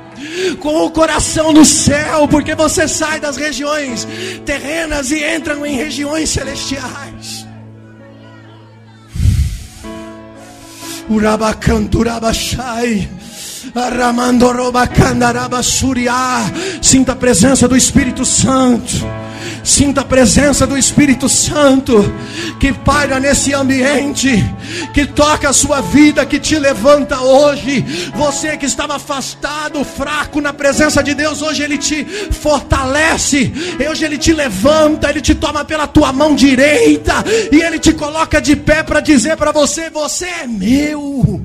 com 0.61 0.84
o 0.84 0.91
coração 0.91 1.53
no 1.53 1.64
céu, 1.64 2.26
porque 2.28 2.55
você 2.55 2.89
sai 2.89 3.20
das 3.20 3.37
regiões 3.37 4.07
terrenas 4.45 5.11
e 5.11 5.22
entra 5.22 5.55
em 5.66 5.76
regiões 5.76 6.30
celestiais. 6.30 7.47
Urabacanturabachai. 11.09 13.09
Sinta 16.82 17.12
a 17.12 17.16
presença 17.16 17.68
do 17.68 17.76
Espírito 17.76 18.24
Santo. 18.24 18.93
Sinta 19.62 20.03
a 20.03 20.05
presença 20.05 20.66
do 20.66 20.76
Espírito 20.76 21.28
Santo 21.28 22.12
que 22.59 22.72
paira 22.72 23.18
nesse 23.18 23.53
ambiente, 23.53 24.28
que 24.94 25.07
toca 25.07 25.49
a 25.49 25.53
sua 25.53 25.80
vida, 25.80 26.24
que 26.24 26.38
te 26.38 26.59
levanta 26.59 27.20
hoje. 27.20 27.84
Você 28.14 28.57
que 28.57 28.66
estava 28.66 28.97
afastado, 28.97 29.84
fraco 29.84 30.40
na 30.40 30.53
presença 30.53 31.03
de 31.03 31.14
Deus, 31.14 31.42
hoje 31.42 31.62
Ele 31.62 31.78
te 31.78 32.05
fortalece, 32.05 33.53
hoje 33.88 34.05
Ele 34.05 34.18
te 34.18 34.32
levanta, 34.32 35.11
Ele 35.11 35.20
te 35.20 35.34
toma 35.34 35.64
pela 35.64 35.86
tua 35.86 36.12
mão 36.12 36.34
direita 36.34 37.24
e 37.51 37.61
Ele 37.61 37.78
te 37.78 37.92
coloca 37.92 38.40
de 38.40 38.57
pé 38.57 38.82
para 38.82 39.01
dizer 39.01 39.36
para 39.36 39.53
você: 39.53 39.90
Você 39.90 40.26
é 40.26 40.47
meu. 40.47 41.44